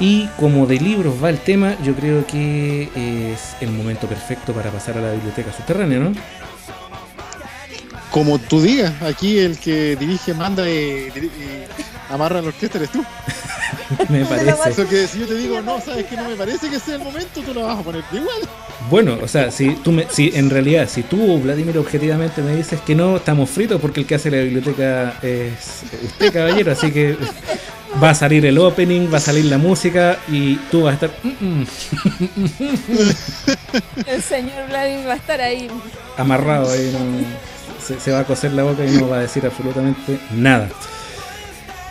Y 0.00 0.26
como 0.38 0.66
de 0.66 0.80
libros 0.80 1.22
va 1.22 1.30
el 1.30 1.38
tema, 1.38 1.76
yo 1.84 1.94
creo 1.94 2.26
que 2.26 2.88
es 3.32 3.56
el 3.60 3.70
momento 3.70 4.08
perfecto 4.08 4.52
para 4.52 4.70
pasar 4.70 4.98
a 4.98 5.00
la 5.00 5.12
biblioteca 5.12 5.52
subterránea, 5.52 6.00
¿no? 6.00 6.12
Como 8.14 8.38
tú 8.38 8.62
digas, 8.62 8.92
aquí 9.02 9.38
el 9.38 9.58
que 9.58 9.96
dirige, 9.96 10.34
manda 10.34 10.70
y, 10.70 11.10
amarra 12.08 12.40
la 12.40 12.46
orquesta 12.46 12.78
eres 12.78 12.90
tú. 12.92 13.04
Me 14.08 14.24
parece. 14.24 14.70
Eso 14.70 14.88
que 14.88 15.08
si 15.08 15.18
yo 15.18 15.26
te 15.26 15.34
digo, 15.34 15.60
no, 15.60 15.80
sabes 15.80 16.06
que 16.06 16.14
no 16.14 16.28
me 16.28 16.36
parece 16.36 16.70
que 16.70 16.78
sea 16.78 16.94
el 16.94 17.02
momento, 17.02 17.40
tú 17.44 17.52
lo 17.52 17.64
vas 17.64 17.80
a 17.80 17.82
poner 17.82 18.04
igual. 18.12 18.38
Bueno, 18.88 19.18
o 19.20 19.26
sea, 19.26 19.50
si 19.50 19.70
tú 19.74 19.90
me, 19.90 20.06
si 20.08 20.30
en 20.32 20.48
realidad, 20.48 20.88
si 20.88 21.02
tú, 21.02 21.40
Vladimir, 21.40 21.76
objetivamente 21.76 22.40
me 22.40 22.54
dices 22.54 22.80
que 22.82 22.94
no, 22.94 23.16
estamos 23.16 23.50
fritos 23.50 23.80
porque 23.80 24.00
el 24.02 24.06
que 24.06 24.14
hace 24.14 24.30
la 24.30 24.36
biblioteca 24.38 25.18
es 25.20 25.82
usted, 26.04 26.32
caballero, 26.32 26.70
así 26.70 26.92
que 26.92 27.16
va 28.00 28.10
a 28.10 28.14
salir 28.14 28.46
el 28.46 28.58
opening, 28.58 29.12
va 29.12 29.16
a 29.18 29.20
salir 29.20 29.46
la 29.46 29.58
música 29.58 30.18
y 30.28 30.54
tú 30.70 30.82
vas 30.84 30.92
a 30.92 31.06
estar 31.06 31.10
mm, 31.24 31.62
mm, 31.62 31.66
El 34.06 34.22
señor 34.22 34.68
Vladimir 34.68 35.08
va 35.08 35.14
a 35.14 35.16
estar 35.16 35.40
ahí. 35.40 35.68
amarrado 36.16 36.70
ahí, 36.70 36.92
no- 36.92 37.53
se, 37.84 38.00
se 38.00 38.10
va 38.12 38.20
a 38.20 38.24
coser 38.24 38.52
la 38.52 38.62
boca 38.64 38.84
y 38.84 38.90
no 38.98 39.08
va 39.08 39.18
a 39.18 39.22
decir 39.22 39.44
absolutamente 39.46 40.18
nada. 40.32 40.68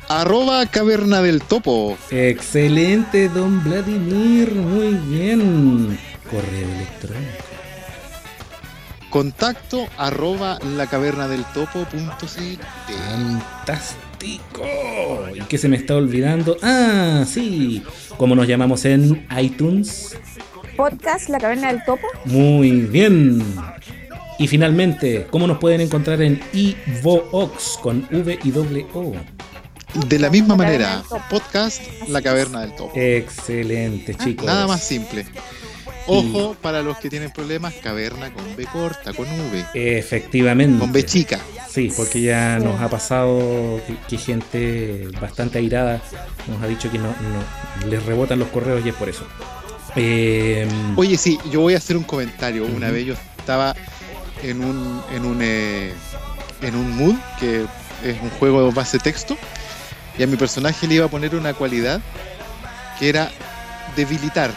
Arroba 0.07 0.65
caverna 0.67 1.21
del 1.21 1.41
topo. 1.41 1.97
Excelente, 2.11 3.27
don 3.29 3.63
Vladimir. 3.63 4.51
Muy 4.53 4.93
bien. 4.93 5.97
Correo 6.29 6.67
electrónico. 6.75 7.44
Contacto 9.15 9.87
arroba 9.97 10.59
la 10.75 10.87
caverna 10.87 11.29
del 11.29 11.45
topo 11.53 11.85
punto 11.85 12.27
cl. 12.27 12.59
Fantástico. 13.09 14.65
¿Y 15.33 15.39
qué 15.43 15.57
se 15.57 15.69
me 15.69 15.77
está 15.77 15.95
olvidando? 15.95 16.57
Ah, 16.61 17.23
sí. 17.25 17.81
¿Cómo 18.17 18.35
nos 18.35 18.45
llamamos 18.45 18.83
en 18.83 19.25
iTunes? 19.39 20.17
Podcast 20.75 21.29
La 21.29 21.39
Caverna 21.39 21.69
del 21.71 21.81
Topo. 21.85 22.05
Muy 22.25 22.71
bien. 22.81 23.41
Y 24.37 24.49
finalmente, 24.49 25.27
¿cómo 25.31 25.47
nos 25.47 25.59
pueden 25.59 25.79
encontrar 25.79 26.21
en 26.21 26.41
Ivoox 26.51 27.77
con 27.81 28.05
V 28.11 28.37
y 28.43 28.51
doble 28.51 28.85
O? 28.93 29.13
De 30.09 30.19
la 30.19 30.29
misma 30.29 30.55
La 30.55 30.57
manera, 30.57 31.03
podcast 31.29 31.81
La 32.09 32.21
Caverna 32.21 32.59
del 32.59 32.75
Topo. 32.75 32.91
Excelente, 32.93 34.13
chicos. 34.15 34.45
Nada 34.45 34.67
más 34.67 34.83
simple. 34.83 35.25
Ojo 36.07 36.55
para 36.61 36.81
los 36.81 36.97
que 36.97 37.09
tienen 37.09 37.31
problemas, 37.31 37.73
caverna 37.81 38.31
con 38.31 38.43
B 38.55 38.65
corta, 38.65 39.13
con 39.13 39.25
V, 39.27 39.65
Efectivamente. 39.73 40.79
con 40.79 40.91
B 40.91 41.05
chica. 41.05 41.39
Sí, 41.69 41.91
porque 41.95 42.21
ya 42.21 42.57
nos 42.59 42.79
ha 42.79 42.89
pasado 42.89 43.81
que, 43.85 43.95
que 44.07 44.17
gente 44.17 45.07
bastante 45.19 45.57
airada 45.57 46.01
nos 46.47 46.61
ha 46.61 46.67
dicho 46.67 46.89
que 46.91 46.97
no, 46.99 47.07
no- 47.09 47.89
les 47.89 48.03
rebotan 48.05 48.39
los 48.39 48.47
correos 48.49 48.85
y 48.85 48.89
es 48.89 48.95
por 48.95 49.09
eso. 49.09 49.25
Eh, 49.95 50.67
Oye, 50.95 51.17
sí, 51.17 51.37
yo 51.51 51.61
voy 51.61 51.73
a 51.73 51.77
hacer 51.77 51.97
un 51.97 52.03
comentario. 52.03 52.65
Una 52.65 52.91
vez 52.91 53.05
yo 53.05 53.13
estaba 53.37 53.75
en 54.43 54.63
un, 54.63 55.01
en 55.13 55.25
un, 55.25 55.39
eh, 55.41 55.91
en 56.61 56.75
un 56.75 56.95
mood, 56.97 57.15
que 57.39 57.65
es 58.03 58.21
un 58.21 58.29
juego 58.31 58.65
de 58.67 58.71
base 58.73 58.99
texto, 58.99 59.37
y 60.17 60.23
a 60.23 60.27
mi 60.27 60.35
personaje 60.37 60.87
le 60.87 60.95
iba 60.95 61.05
a 61.05 61.09
poner 61.09 61.35
una 61.35 61.53
cualidad 61.53 61.99
que 62.99 63.09
era 63.09 63.29
debilitar. 63.95 64.51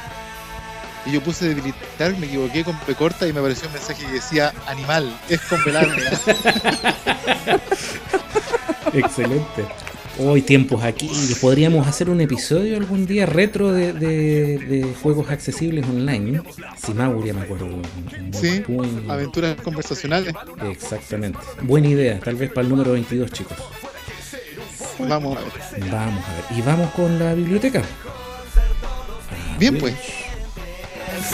Y 1.09 1.12
yo 1.12 1.23
puse 1.23 1.49
debilitar, 1.49 2.15
me 2.19 2.27
equivoqué 2.27 2.65
con 2.65 2.77
P 2.81 2.95
corta 2.95 3.27
y 3.27 3.33
me 3.33 3.41
apareció 3.41 3.67
un 3.69 3.75
mensaje 3.75 4.05
que 4.05 4.12
decía 4.12 4.53
animal, 4.67 5.19
es 5.29 5.41
con 5.41 5.61
larga. 5.73 5.95
excelente. 8.93 9.65
Hoy 10.21 10.43
tiempos 10.43 10.83
aquí. 10.83 11.09
Podríamos 11.41 11.87
hacer 11.87 12.11
un 12.11 12.21
episodio 12.21 12.77
algún 12.77 13.07
día 13.07 13.25
retro 13.25 13.73
de, 13.73 13.93
de- 13.93 14.59
de 14.59 14.95
juegos 15.00 15.31
accesibles 15.31 15.87
online. 15.87 16.43
Si 16.85 16.93
Mauri, 16.93 17.33
me 17.33 17.43
acuerdo. 17.43 17.67
un- 17.67 17.75
un 18.19 18.31
buen 18.33 18.43
Sí, 18.43 18.62
aventuras 19.09 19.57
conversacionales. 19.62 20.35
Exactamente. 20.71 21.38
Buena 21.62 21.87
idea. 21.88 22.19
Tal 22.19 22.35
vez 22.35 22.50
para 22.50 22.62
el 22.62 22.69
número 22.69 22.93
22, 22.93 23.31
chicos. 23.31 23.57
Vamos 24.99 25.38
a 25.38 25.41
ver. 25.41 25.88
Vamos 25.91 26.25
a 26.25 26.33
ver. 26.35 26.59
Y 26.59 26.62
vamos 26.62 26.91
con 26.91 27.17
la 27.19 27.33
biblioteca. 27.35 27.83
Bien, 29.59 29.79
pues. 29.79 29.95
Es 31.19 31.33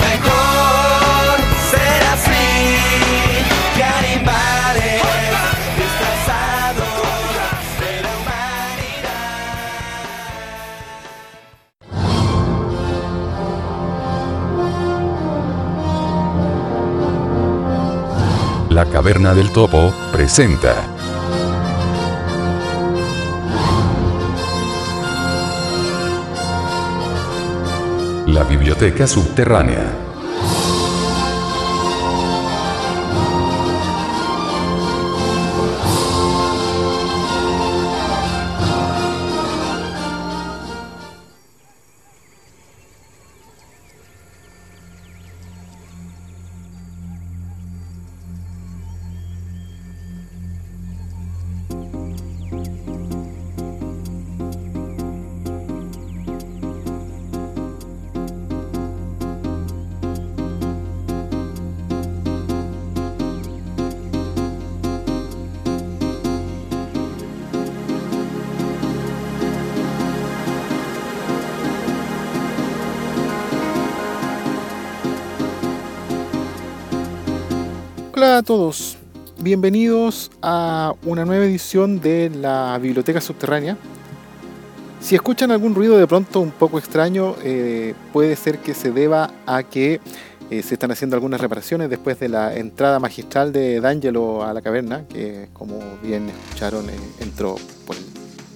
mejor 0.00 1.38
ser 1.70 2.02
así 2.12 2.46
que 3.76 3.84
animales 3.84 5.02
disfrazados 5.76 6.94
de 7.78 7.92
la 8.02 8.12
humanidad. 8.18 9.14
La 18.70 18.84
Caverna 18.86 19.34
del 19.34 19.52
Topo, 19.52 19.94
presenta. 20.10 20.97
La 28.28 28.44
Biblioteca 28.44 29.06
Subterránea. 29.06 30.07
Hola 78.20 78.38
a 78.38 78.42
todos, 78.42 78.96
bienvenidos 79.38 80.32
a 80.42 80.92
una 81.04 81.24
nueva 81.24 81.44
edición 81.44 82.00
de 82.00 82.30
la 82.30 82.76
Biblioteca 82.82 83.20
Subterránea. 83.20 83.76
Si 85.00 85.14
escuchan 85.14 85.52
algún 85.52 85.72
ruido 85.72 85.96
de 85.96 86.04
pronto 86.08 86.40
un 86.40 86.50
poco 86.50 86.80
extraño, 86.80 87.36
eh, 87.44 87.94
puede 88.12 88.34
ser 88.34 88.58
que 88.58 88.74
se 88.74 88.90
deba 88.90 89.30
a 89.46 89.62
que 89.62 90.00
eh, 90.50 90.62
se 90.64 90.74
están 90.74 90.90
haciendo 90.90 91.14
algunas 91.14 91.40
reparaciones 91.40 91.90
después 91.90 92.18
de 92.18 92.28
la 92.28 92.56
entrada 92.56 92.98
magistral 92.98 93.52
de 93.52 93.80
D'Angelo 93.80 94.42
a 94.42 94.52
la 94.52 94.62
caverna, 94.62 95.04
que 95.06 95.48
como 95.52 95.78
bien 96.02 96.28
escucharon 96.28 96.90
eh, 96.90 96.94
entró 97.20 97.54
por 97.86 97.94
el 97.94 98.02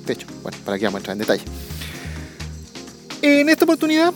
techo. 0.04 0.26
Bueno, 0.42 0.58
para 0.64 0.76
que 0.76 0.86
vamos 0.86 0.96
a 0.96 0.98
entrar 0.98 1.14
en 1.14 1.18
detalle. 1.20 1.44
En 3.22 3.48
esta 3.48 3.64
oportunidad 3.64 4.12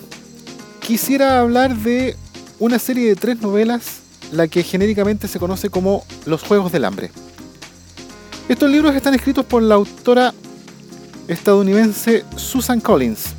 quisiera 0.80 1.38
hablar 1.38 1.76
de 1.76 2.16
una 2.58 2.80
serie 2.80 3.10
de 3.10 3.14
tres 3.14 3.40
novelas 3.40 4.05
la 4.32 4.48
que 4.48 4.62
genéricamente 4.62 5.28
se 5.28 5.38
conoce 5.38 5.70
como 5.70 6.04
Los 6.24 6.42
Juegos 6.42 6.72
del 6.72 6.84
Hambre. 6.84 7.10
Estos 8.48 8.70
libros 8.70 8.94
están 8.94 9.14
escritos 9.14 9.44
por 9.44 9.62
la 9.62 9.74
autora 9.74 10.32
estadounidense 11.28 12.24
Susan 12.36 12.80
Collins. 12.80 13.34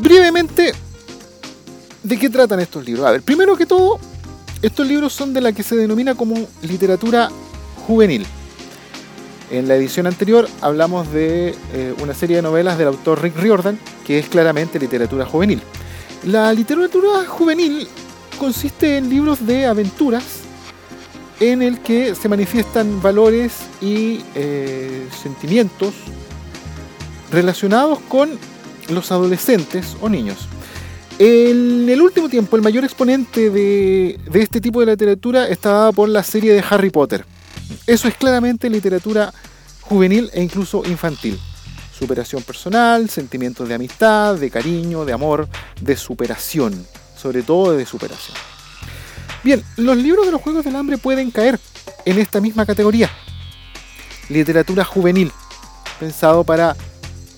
Brevemente, 0.00 0.72
¿de 2.02 2.18
qué 2.18 2.28
tratan 2.28 2.60
estos 2.60 2.84
libros? 2.84 3.06
A 3.06 3.12
ver, 3.12 3.22
primero 3.22 3.56
que 3.56 3.66
todo, 3.66 3.98
estos 4.62 4.86
libros 4.86 5.12
son 5.12 5.32
de 5.32 5.40
la 5.40 5.52
que 5.52 5.62
se 5.62 5.76
denomina 5.76 6.14
como 6.14 6.34
literatura 6.62 7.28
juvenil. 7.86 8.26
En 9.50 9.66
la 9.66 9.76
edición 9.76 10.06
anterior 10.06 10.48
hablamos 10.60 11.10
de 11.12 11.54
eh, 11.72 11.94
una 12.02 12.14
serie 12.14 12.36
de 12.36 12.42
novelas 12.42 12.76
del 12.78 12.88
autor 12.88 13.22
Rick 13.22 13.36
Riordan, 13.36 13.78
que 14.06 14.18
es 14.18 14.28
claramente 14.28 14.78
literatura 14.78 15.24
juvenil. 15.24 15.62
La 16.24 16.52
literatura 16.52 17.24
juvenil 17.26 17.86
consiste 18.38 18.96
en 18.96 19.08
libros 19.08 19.46
de 19.46 19.66
aventuras 19.66 20.24
en 21.40 21.62
el 21.62 21.78
que 21.80 22.14
se 22.14 22.28
manifiestan 22.28 23.00
valores 23.00 23.52
y 23.80 24.20
eh, 24.34 25.06
sentimientos 25.22 25.94
relacionados 27.30 28.00
con 28.08 28.30
los 28.88 29.12
adolescentes 29.12 29.96
o 30.00 30.08
niños. 30.08 30.48
En 31.20 31.88
el 31.88 32.00
último 32.00 32.28
tiempo, 32.28 32.56
el 32.56 32.62
mayor 32.62 32.84
exponente 32.84 33.50
de, 33.50 34.18
de 34.30 34.42
este 34.42 34.60
tipo 34.60 34.80
de 34.80 34.86
literatura 34.86 35.46
está 35.48 35.70
dada 35.70 35.92
por 35.92 36.08
la 36.08 36.22
serie 36.22 36.52
de 36.52 36.64
Harry 36.68 36.90
Potter. 36.90 37.24
Eso 37.86 38.08
es 38.08 38.14
claramente 38.14 38.68
literatura 38.68 39.32
juvenil 39.82 40.30
e 40.32 40.42
incluso 40.42 40.82
infantil 40.84 41.38
superación 41.98 42.42
personal, 42.42 43.10
sentimientos 43.10 43.68
de 43.68 43.74
amistad, 43.74 44.36
de 44.36 44.50
cariño, 44.50 45.04
de 45.04 45.12
amor, 45.12 45.48
de 45.80 45.96
superación, 45.96 46.86
sobre 47.16 47.42
todo 47.42 47.72
de 47.72 47.84
superación. 47.84 48.36
Bien, 49.42 49.64
los 49.76 49.96
libros 49.96 50.26
de 50.26 50.32
los 50.32 50.40
Juegos 50.40 50.64
del 50.64 50.76
Hambre 50.76 50.98
pueden 50.98 51.30
caer 51.30 51.58
en 52.04 52.18
esta 52.18 52.40
misma 52.40 52.66
categoría. 52.66 53.10
Literatura 54.28 54.84
juvenil, 54.84 55.32
pensado 55.98 56.44
para 56.44 56.76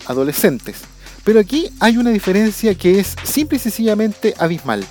adolescentes. 0.06 0.78
Pero 1.24 1.40
aquí 1.40 1.70
hay 1.80 1.96
una 1.96 2.10
diferencia 2.10 2.74
que 2.74 2.98
es 3.00 3.14
simple 3.22 3.56
y 3.56 3.60
sencillamente 3.60 4.34
abismal. 4.38 4.84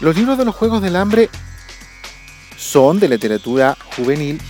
Los 0.00 0.16
libros 0.16 0.38
de 0.38 0.44
los 0.44 0.54
Juegos 0.54 0.82
del 0.82 0.96
Hambre 0.96 1.30
son 2.56 3.00
de 3.00 3.08
literatura 3.08 3.76
juvenil, 3.96 4.40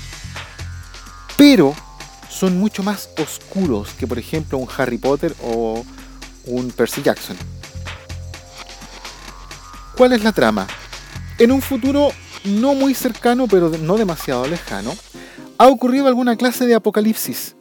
pero 1.37 1.75
son 2.39 2.57
mucho 2.57 2.85
más 2.85 3.11
oscuros 3.19 3.95
que 3.95 4.07
por 4.07 4.17
ejemplo 4.17 4.59
un 4.59 4.69
Harry 4.77 4.97
Potter 4.97 5.35
o 5.43 5.85
un 6.47 6.71
Percy 6.71 7.03
Jackson. 7.03 7.37
¿Cuál 9.97 10.13
es 10.13 10.23
la 10.23 10.31
trama? 10.31 10.69
En 11.39 11.51
un 11.51 11.61
futuro 11.61 12.11
no 12.45 12.75
muy 12.75 12.95
cercano, 12.95 13.49
pero 13.49 13.71
no 13.71 13.97
demasiado 13.97 14.47
lejano, 14.47 14.95
ha 15.59 15.67
ocurrido 15.67 16.07
alguna 16.07 16.37
clase 16.37 16.65
de 16.67 16.77
apocalipsis. 16.77 17.57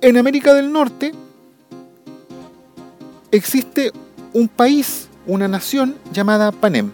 En 0.00 0.16
América 0.16 0.52
del 0.52 0.72
Norte 0.72 1.12
existe 3.30 3.92
un 4.32 4.48
país, 4.48 5.08
una 5.24 5.46
nación 5.46 5.96
llamada 6.12 6.50
Panem. 6.50 6.90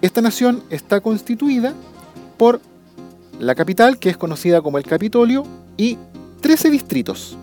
Esta 0.00 0.22
nación 0.22 0.62
está 0.70 1.00
constituida 1.00 1.74
por 2.36 2.60
la 3.38 3.54
capital, 3.54 3.98
que 3.98 4.10
es 4.10 4.16
conocida 4.16 4.60
como 4.62 4.78
el 4.78 4.84
Capitolio, 4.84 5.44
y 5.76 5.98
13 6.40 6.70
distritos. 6.70 7.36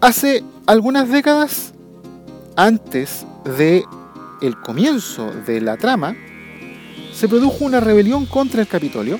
Hace 0.00 0.44
Algunas 0.66 1.08
décadas 1.08 1.72
antes 2.56 3.24
de 3.56 3.84
el 4.42 4.60
comienzo 4.60 5.30
de 5.46 5.60
la 5.60 5.76
trama, 5.76 6.16
se 7.12 7.28
produjo 7.28 7.64
una 7.64 7.80
rebelión 7.80 8.26
contra 8.26 8.60
el 8.60 8.68
Capitolio, 8.68 9.18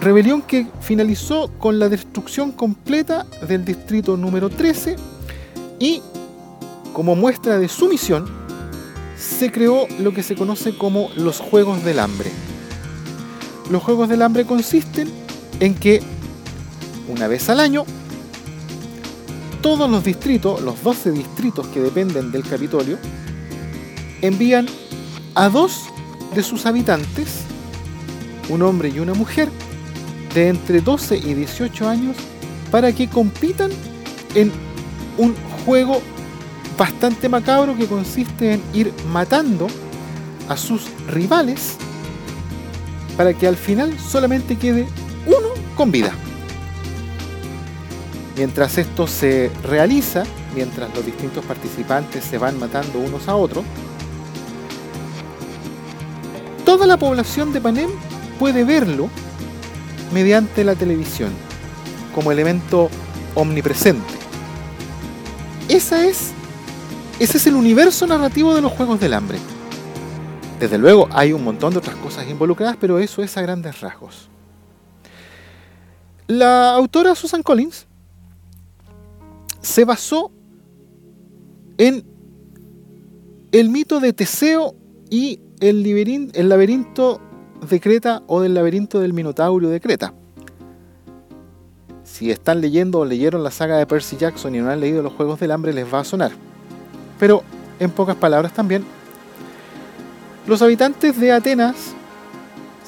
rebelión 0.00 0.42
que 0.42 0.66
finalizó 0.80 1.50
con 1.58 1.78
la 1.78 1.88
destrucción 1.88 2.52
completa 2.52 3.26
del 3.46 3.64
distrito 3.64 4.16
número 4.16 4.48
13 4.48 4.96
y 5.80 6.02
como 6.92 7.16
muestra 7.16 7.58
de 7.58 7.68
sumisión 7.68 8.26
se 9.18 9.50
creó 9.50 9.86
lo 9.98 10.12
que 10.12 10.22
se 10.22 10.36
conoce 10.36 10.76
como 10.76 11.10
los 11.16 11.40
Juegos 11.40 11.84
del 11.84 11.98
Hambre. 11.98 12.30
Los 13.70 13.82
Juegos 13.82 14.08
del 14.08 14.22
Hambre 14.22 14.44
consisten 14.44 15.10
en 15.60 15.74
que 15.74 16.02
una 17.08 17.28
vez 17.28 17.48
al 17.48 17.60
año 17.60 17.84
todos 19.62 19.90
los 19.90 20.04
distritos, 20.04 20.60
los 20.60 20.82
12 20.82 21.12
distritos 21.12 21.66
que 21.68 21.80
dependen 21.80 22.30
del 22.30 22.42
Capitolio, 22.42 22.98
envían 24.20 24.66
a 25.34 25.48
dos 25.48 25.84
de 26.34 26.42
sus 26.42 26.66
habitantes, 26.66 27.44
un 28.50 28.60
hombre 28.60 28.90
y 28.90 29.00
una 29.00 29.14
mujer, 29.14 29.48
de 30.34 30.48
entre 30.48 30.82
12 30.82 31.16
y 31.16 31.32
18 31.32 31.88
años, 31.88 32.16
para 32.70 32.92
que 32.92 33.08
compitan 33.08 33.70
en 34.34 34.52
un 35.16 35.34
juego 35.64 36.02
bastante 36.76 37.28
macabro 37.28 37.74
que 37.76 37.86
consiste 37.86 38.54
en 38.54 38.62
ir 38.74 38.92
matando 39.10 39.68
a 40.48 40.56
sus 40.58 40.82
rivales 41.08 41.78
para 43.16 43.34
que 43.34 43.46
al 43.46 43.56
final 43.56 43.98
solamente 43.98 44.56
quede 44.56 44.86
uno 45.26 45.48
con 45.76 45.90
vida. 45.90 46.12
Mientras 48.36 48.78
esto 48.78 49.06
se 49.06 49.50
realiza, 49.62 50.24
mientras 50.54 50.94
los 50.94 51.06
distintos 51.06 51.44
participantes 51.44 52.24
se 52.24 52.38
van 52.38 52.58
matando 52.58 52.98
unos 52.98 53.28
a 53.28 53.36
otros, 53.36 53.64
toda 56.64 56.86
la 56.86 56.96
población 56.96 57.52
de 57.52 57.60
Panem 57.60 57.90
puede 58.38 58.64
verlo 58.64 59.08
mediante 60.12 60.64
la 60.64 60.74
televisión 60.74 61.30
como 62.14 62.32
elemento 62.32 62.90
omnipresente. 63.34 64.14
Esa 65.68 66.04
es, 66.06 66.32
ese 67.18 67.38
es 67.38 67.46
el 67.46 67.54
universo 67.54 68.06
narrativo 68.06 68.54
de 68.54 68.60
los 68.60 68.72
Juegos 68.72 69.00
del 69.00 69.14
Hambre. 69.14 69.38
Desde 70.64 70.78
luego 70.78 71.10
hay 71.12 71.34
un 71.34 71.44
montón 71.44 71.74
de 71.74 71.78
otras 71.78 71.94
cosas 71.96 72.26
involucradas, 72.26 72.78
pero 72.80 72.98
eso 72.98 73.22
es 73.22 73.36
a 73.36 73.42
grandes 73.42 73.82
rasgos. 73.82 74.30
La 76.26 76.72
autora 76.72 77.14
Susan 77.14 77.42
Collins 77.42 77.86
se 79.60 79.84
basó 79.84 80.32
en 81.76 82.02
el 83.52 83.68
mito 83.68 84.00
de 84.00 84.14
Teseo 84.14 84.74
y 85.10 85.38
el, 85.60 85.82
laberinto 86.48 87.20
de 87.68 87.78
Creta 87.78 88.22
o 88.26 88.40
del 88.40 88.54
laberinto 88.54 89.00
del 89.00 89.12
Minotauro 89.12 89.68
de 89.68 89.82
Creta. 89.82 90.14
Si 92.04 92.30
están 92.30 92.62
leyendo 92.62 93.00
o 93.00 93.04
leyeron 93.04 93.44
la 93.44 93.50
saga 93.50 93.76
de 93.76 93.84
Percy 93.86 94.16
Jackson 94.16 94.54
y 94.54 94.60
no 94.60 94.70
han 94.70 94.80
leído 94.80 95.02
los 95.02 95.12
Juegos 95.12 95.40
del 95.40 95.50
Hambre 95.50 95.74
les 95.74 95.92
va 95.92 96.00
a 96.00 96.04
sonar. 96.04 96.32
Pero 97.18 97.42
en 97.78 97.90
pocas 97.90 98.16
palabras 98.16 98.54
también, 98.54 98.82
los 100.46 100.60
habitantes 100.60 101.18
de 101.18 101.32
Atenas, 101.32 101.74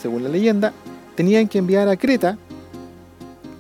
según 0.01 0.23
la 0.23 0.29
leyenda, 0.29 0.73
tenían 1.15 1.49
que 1.49 1.59
enviar 1.59 1.89
a 1.89 1.97
Creta 1.97 2.37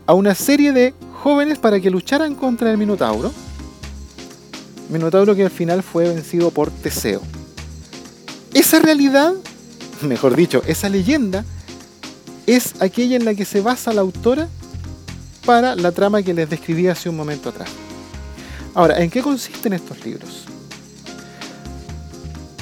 a 0.06 0.14
una 0.14 0.34
serie 0.34 0.72
de 0.72 0.94
jóvenes 1.22 1.58
para 1.58 1.80
que 1.80 1.90
lucharan 1.90 2.34
contra 2.34 2.70
el 2.70 2.78
Minotauro. 2.78 3.32
Minotauro 4.90 5.34
que 5.34 5.44
al 5.44 5.50
final 5.50 5.82
fue 5.82 6.08
vencido 6.08 6.50
por 6.50 6.70
Teseo. 6.70 7.22
Esa 8.54 8.78
realidad, 8.78 9.34
mejor 10.02 10.36
dicho, 10.36 10.62
esa 10.66 10.88
leyenda, 10.88 11.44
es 12.46 12.74
aquella 12.80 13.16
en 13.16 13.24
la 13.24 13.34
que 13.34 13.44
se 13.44 13.60
basa 13.60 13.92
la 13.92 14.02
autora 14.02 14.48
para 15.44 15.74
la 15.74 15.92
trama 15.92 16.22
que 16.22 16.34
les 16.34 16.48
describí 16.48 16.86
hace 16.88 17.08
un 17.08 17.16
momento 17.16 17.48
atrás. 17.48 17.70
Ahora, 18.74 19.02
¿en 19.02 19.10
qué 19.10 19.22
consisten 19.22 19.72
estos 19.72 20.04
libros? 20.04 20.45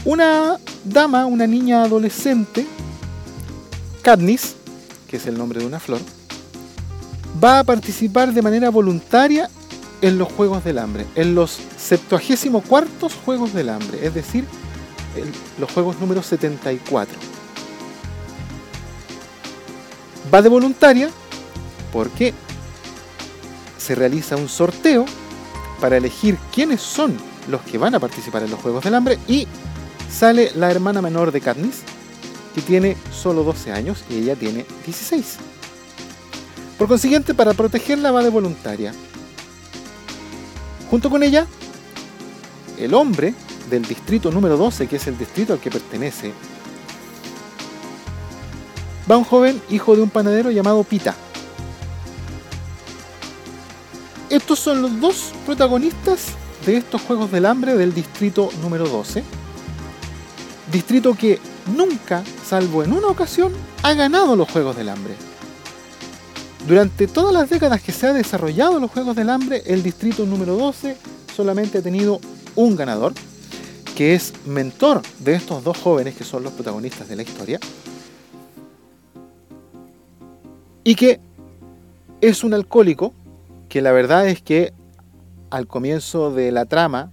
Una 0.04 0.58
dama, 0.84 1.24
una 1.24 1.46
niña 1.46 1.82
adolescente, 1.82 2.66
Katniss, 4.02 4.54
que 5.08 5.16
es 5.16 5.26
el 5.26 5.38
nombre 5.38 5.60
de 5.60 5.66
una 5.66 5.80
flor, 5.80 6.00
va 7.42 7.60
a 7.60 7.64
participar 7.64 8.32
de 8.32 8.42
manera 8.42 8.68
voluntaria 8.68 9.48
en 10.02 10.18
los 10.18 10.30
Juegos 10.30 10.62
del 10.62 10.78
Hambre, 10.78 11.06
en 11.14 11.34
los 11.34 11.58
74 11.78 13.08
Juegos 13.24 13.54
del 13.54 13.70
Hambre, 13.70 14.06
es 14.06 14.14
decir, 14.14 14.44
los 15.58 15.72
Juegos 15.72 15.98
número 15.98 16.22
74. 16.22 17.18
Va 20.32 20.42
de 20.42 20.48
voluntaria 20.50 21.08
porque 21.92 22.34
se 23.78 23.94
realiza 23.94 24.36
un 24.36 24.50
sorteo 24.50 25.06
para 25.80 25.96
elegir 25.96 26.36
quiénes 26.52 26.82
son 26.82 27.16
los 27.48 27.62
que 27.62 27.78
van 27.78 27.94
a 27.94 28.00
participar 28.00 28.42
en 28.42 28.50
los 28.50 28.60
Juegos 28.60 28.84
del 28.84 28.94
Hambre 28.94 29.18
y 29.28 29.46
sale 30.14 30.52
la 30.54 30.70
hermana 30.70 31.02
menor 31.02 31.32
de 31.32 31.40
Katniss, 31.40 31.82
que 32.54 32.62
tiene 32.62 32.96
solo 33.12 33.42
12 33.42 33.72
años 33.72 34.04
y 34.08 34.18
ella 34.18 34.36
tiene 34.36 34.64
16. 34.86 35.36
Por 36.78 36.88
consiguiente, 36.88 37.34
para 37.34 37.52
protegerla 37.52 38.12
va 38.12 38.22
de 38.22 38.30
voluntaria. 38.30 38.94
Junto 40.90 41.10
con 41.10 41.22
ella, 41.22 41.46
el 42.78 42.94
hombre 42.94 43.34
del 43.68 43.84
distrito 43.84 44.30
número 44.30 44.56
12, 44.56 44.86
que 44.86 44.96
es 44.96 45.06
el 45.08 45.18
distrito 45.18 45.52
al 45.52 45.58
que 45.58 45.70
pertenece, 45.70 46.32
va 49.10 49.16
un 49.16 49.24
joven 49.24 49.60
hijo 49.70 49.96
de 49.96 50.02
un 50.02 50.10
panadero 50.10 50.50
llamado 50.50 50.84
Pita. 50.84 51.14
Estos 54.30 54.58
son 54.58 54.80
los 54.80 55.00
dos 55.00 55.32
protagonistas 55.44 56.28
de 56.66 56.76
estos 56.76 57.02
Juegos 57.02 57.30
del 57.30 57.46
Hambre 57.46 57.76
del 57.76 57.92
distrito 57.92 58.50
número 58.62 58.88
12. 58.88 59.43
Distrito 60.74 61.14
que 61.14 61.38
nunca, 61.72 62.24
salvo 62.44 62.82
en 62.82 62.92
una 62.92 63.06
ocasión, 63.06 63.52
ha 63.84 63.94
ganado 63.94 64.34
los 64.34 64.50
Juegos 64.50 64.74
del 64.74 64.88
Hambre. 64.88 65.14
Durante 66.66 67.06
todas 67.06 67.32
las 67.32 67.48
décadas 67.48 67.80
que 67.80 67.92
se 67.92 68.08
ha 68.08 68.12
desarrollado 68.12 68.80
los 68.80 68.90
Juegos 68.90 69.14
del 69.14 69.30
Hambre, 69.30 69.62
el 69.66 69.84
distrito 69.84 70.26
número 70.26 70.56
12 70.56 70.96
solamente 71.32 71.78
ha 71.78 71.82
tenido 71.82 72.18
un 72.56 72.74
ganador, 72.74 73.12
que 73.94 74.16
es 74.16 74.32
mentor 74.46 75.02
de 75.20 75.36
estos 75.36 75.62
dos 75.62 75.78
jóvenes 75.78 76.16
que 76.16 76.24
son 76.24 76.42
los 76.42 76.52
protagonistas 76.52 77.08
de 77.08 77.14
la 77.14 77.22
historia, 77.22 77.60
y 80.82 80.96
que 80.96 81.20
es 82.20 82.42
un 82.42 82.52
alcohólico, 82.52 83.14
que 83.68 83.80
la 83.80 83.92
verdad 83.92 84.26
es 84.26 84.42
que 84.42 84.72
al 85.50 85.68
comienzo 85.68 86.32
de 86.32 86.50
la 86.50 86.64
trama 86.64 87.12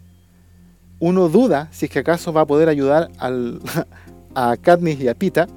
uno 1.01 1.27
duda 1.27 1.67
si 1.71 1.87
es 1.87 1.91
que 1.91 1.99
acaso 1.99 2.31
va 2.31 2.41
a 2.41 2.45
poder 2.45 2.69
ayudar 2.69 3.09
al, 3.17 3.59
a 4.35 4.55
Katniss 4.55 5.01
y 5.01 5.09
a 5.09 5.15
Pita 5.15 5.47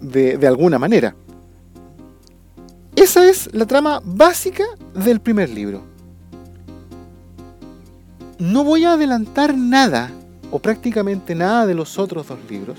de, 0.00 0.38
de 0.38 0.46
alguna 0.46 0.78
manera. 0.78 1.14
Esa 2.96 3.28
es 3.28 3.52
la 3.52 3.66
trama 3.66 4.00
básica 4.02 4.64
del 4.94 5.20
primer 5.20 5.50
libro. 5.50 5.82
No 8.38 8.64
voy 8.64 8.84
a 8.84 8.92
adelantar 8.92 9.56
nada, 9.56 10.10
o 10.50 10.58
prácticamente 10.58 11.34
nada 11.34 11.66
de 11.66 11.74
los 11.74 11.98
otros 11.98 12.28
dos 12.28 12.38
libros, 12.48 12.78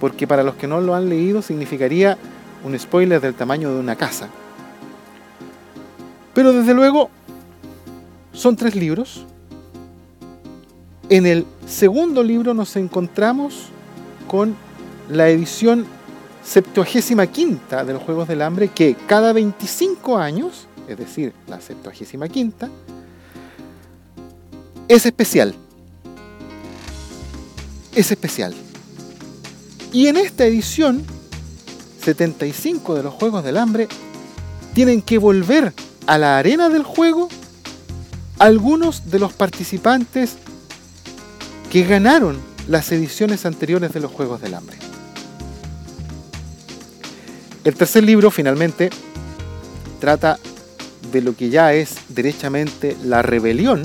porque 0.00 0.26
para 0.26 0.42
los 0.42 0.54
que 0.54 0.66
no 0.66 0.80
lo 0.80 0.94
han 0.94 1.08
leído 1.08 1.42
significaría 1.42 2.16
un 2.64 2.78
spoiler 2.78 3.20
del 3.20 3.34
tamaño 3.34 3.72
de 3.72 3.80
una 3.80 3.96
casa. 3.96 4.28
Pero 6.34 6.52
desde 6.52 6.72
luego, 6.72 7.10
son 8.32 8.56
tres 8.56 8.74
libros. 8.74 9.26
En 11.10 11.24
el 11.24 11.46
segundo 11.66 12.22
libro 12.22 12.52
nos 12.52 12.76
encontramos 12.76 13.68
con 14.26 14.54
la 15.08 15.30
edición 15.30 15.86
75 16.44 17.84
de 17.84 17.92
los 17.94 18.02
Juegos 18.02 18.28
del 18.28 18.42
Hambre 18.42 18.68
que 18.68 18.94
cada 19.06 19.32
25 19.32 20.18
años, 20.18 20.66
es 20.86 20.98
decir, 20.98 21.32
la 21.46 21.62
75 21.62 22.26
es 24.86 25.06
especial. 25.06 25.54
Es 27.94 28.10
especial. 28.10 28.54
Y 29.92 30.08
en 30.08 30.18
esta 30.18 30.44
edición 30.44 31.02
75 32.02 32.94
de 32.94 33.02
los 33.02 33.14
Juegos 33.14 33.44
del 33.44 33.56
Hambre 33.56 33.88
tienen 34.74 35.00
que 35.00 35.16
volver 35.16 35.72
a 36.06 36.18
la 36.18 36.36
arena 36.38 36.68
del 36.68 36.82
juego 36.82 37.30
algunos 38.38 39.10
de 39.10 39.18
los 39.18 39.32
participantes 39.32 40.36
que 41.70 41.84
ganaron 41.84 42.40
las 42.66 42.90
ediciones 42.92 43.46
anteriores 43.46 43.92
de 43.92 44.00
los 44.00 44.12
Juegos 44.12 44.40
del 44.40 44.54
Hambre. 44.54 44.76
El 47.64 47.74
tercer 47.74 48.04
libro 48.04 48.30
finalmente 48.30 48.90
trata 50.00 50.38
de 51.12 51.20
lo 51.20 51.36
que 51.36 51.50
ya 51.50 51.72
es 51.72 51.96
derechamente 52.08 52.96
la 53.04 53.22
rebelión 53.22 53.82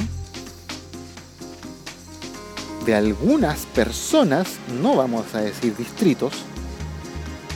de 2.85 2.95
algunas 2.95 3.65
personas, 3.67 4.47
no 4.81 4.95
vamos 4.95 5.33
a 5.33 5.41
decir 5.41 5.75
distritos, 5.75 6.33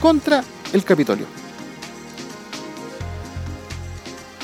contra 0.00 0.42
el 0.72 0.84
Capitolio. 0.84 1.26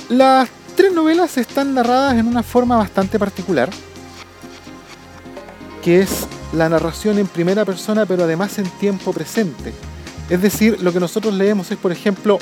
Las 0.08 0.48
tres 0.76 0.92
novelas 0.92 1.38
están 1.38 1.74
narradas 1.74 2.14
en 2.14 2.26
una 2.26 2.42
forma 2.42 2.76
bastante 2.76 3.18
particular, 3.18 3.70
que 5.84 6.00
es 6.00 6.26
la 6.54 6.70
narración 6.70 7.18
en 7.18 7.26
primera 7.26 7.66
persona, 7.66 8.06
pero 8.06 8.24
además 8.24 8.58
en 8.58 8.64
tiempo 8.78 9.12
presente. 9.12 9.74
Es 10.30 10.40
decir, 10.40 10.80
lo 10.80 10.94
que 10.94 10.98
nosotros 10.98 11.34
leemos 11.34 11.70
es, 11.70 11.76
por 11.76 11.92
ejemplo, 11.92 12.38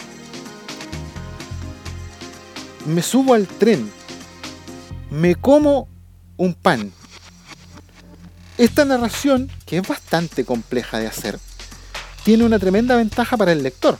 me 2.87 3.03
subo 3.03 3.35
al 3.35 3.49
tren, 3.49 3.91
me 5.11 5.35
como 5.35 5.89
un 6.37 6.55
pan. 6.55 6.93
Esta 8.59 8.85
narración, 8.85 9.51
que 9.67 9.79
es 9.79 9.89
bastante 9.89 10.45
compleja 10.45 11.01
de 11.01 11.09
hacer, 11.09 11.41
tiene 12.23 12.45
una 12.45 12.61
tremenda 12.61 12.95
ventaja 12.95 13.37
para 13.37 13.51
el 13.51 13.65
lector. 13.65 13.99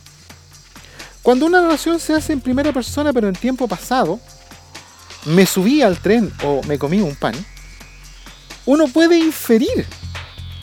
Cuando 1.21 1.47
una 1.47 1.63
narración 1.63 1.99
se 1.99 2.15
hace 2.15 2.33
en 2.33 2.41
primera 2.41 2.73
persona 2.73 3.13
pero 3.13 3.27
en 3.27 3.35
tiempo 3.35 3.67
pasado, 3.67 4.21
me 5.25 5.47
subí 5.47 5.83
al 5.83 5.99
tren 5.99 6.33
o 6.45 6.61
me 6.69 6.79
comí 6.79 7.01
un 7.01 7.17
pan, 7.17 7.35
uno 8.67 8.89
puede 8.89 9.19
inferir 9.19 9.87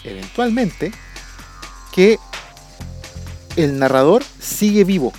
eventualmente 0.03 0.91
que 1.93 2.17
el 3.55 3.77
narrador 3.79 4.23
sigue 4.39 4.83
vivo. 4.83 5.11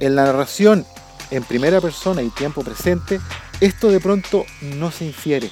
En 0.00 0.16
la 0.16 0.24
narración 0.24 0.84
en 1.30 1.44
primera 1.44 1.80
persona 1.80 2.22
y 2.22 2.28
tiempo 2.28 2.62
presente, 2.62 3.20
esto 3.60 3.88
de 3.88 4.00
pronto 4.00 4.44
no 4.60 4.90
se 4.90 5.06
infiere. 5.06 5.50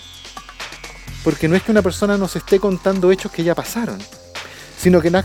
Porque 1.24 1.48
no 1.48 1.56
es 1.56 1.62
que 1.62 1.70
una 1.70 1.82
persona 1.82 2.18
nos 2.18 2.36
esté 2.36 2.60
contando 2.60 3.10
hechos 3.10 3.32
que 3.32 3.44
ya 3.44 3.54
pasaron, 3.54 3.98
sino 4.78 5.00
que 5.00 5.10
nos 5.10 5.24